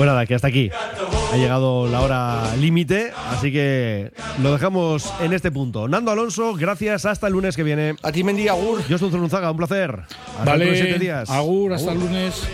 Pues 0.00 0.08
nada, 0.08 0.24
que 0.24 0.34
hasta 0.34 0.48
aquí. 0.48 0.70
Ha 1.30 1.36
llegado 1.36 1.86
la 1.86 2.00
hora 2.00 2.56
límite, 2.56 3.12
así 3.32 3.52
que 3.52 4.10
lo 4.42 4.50
dejamos 4.50 5.12
en 5.20 5.34
este 5.34 5.50
punto. 5.50 5.88
Nando 5.88 6.10
Alonso, 6.10 6.54
gracias. 6.54 7.04
Hasta 7.04 7.26
el 7.26 7.34
lunes 7.34 7.54
que 7.54 7.62
viene. 7.62 7.96
A 8.02 8.10
ti, 8.10 8.24
Mendy, 8.24 8.48
Agur. 8.48 8.82
Yo 8.88 8.96
soy 8.96 9.10
Zunzaga, 9.10 9.50
un 9.50 9.58
placer. 9.58 10.00
Hasta 10.38 10.44
Vale, 10.52 10.64
dentro 10.64 10.70
de 10.70 10.88
siete 10.88 10.98
días. 11.04 11.28
Agur, 11.28 11.74
hasta 11.74 11.92
el 11.92 11.98
lunes. 11.98 12.48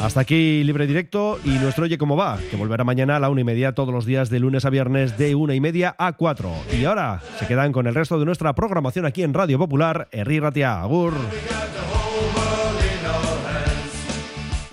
Hasta 0.00 0.20
aquí 0.20 0.62
Libre 0.62 0.86
Directo 0.86 1.40
y 1.44 1.48
nuestro 1.48 1.82
Oye 1.82 1.98
Cómo 1.98 2.14
Va, 2.14 2.38
que 2.48 2.56
volverá 2.56 2.84
mañana 2.84 3.16
a 3.16 3.18
la 3.18 3.28
una 3.28 3.40
y 3.40 3.44
media 3.44 3.72
todos 3.72 3.92
los 3.92 4.06
días 4.06 4.30
de 4.30 4.38
lunes 4.38 4.64
a 4.64 4.70
viernes 4.70 5.18
de 5.18 5.34
una 5.34 5.56
y 5.56 5.60
media 5.60 5.96
a 5.98 6.12
cuatro. 6.12 6.52
Y 6.78 6.84
ahora 6.84 7.22
se 7.40 7.48
quedan 7.48 7.72
con 7.72 7.88
el 7.88 7.94
resto 7.96 8.20
de 8.20 8.24
nuestra 8.24 8.54
programación 8.54 9.04
aquí 9.04 9.24
en 9.24 9.34
Radio 9.34 9.58
Popular, 9.58 10.06
Herri 10.12 10.38
Ratia. 10.38 10.80
Agur. 10.80 11.14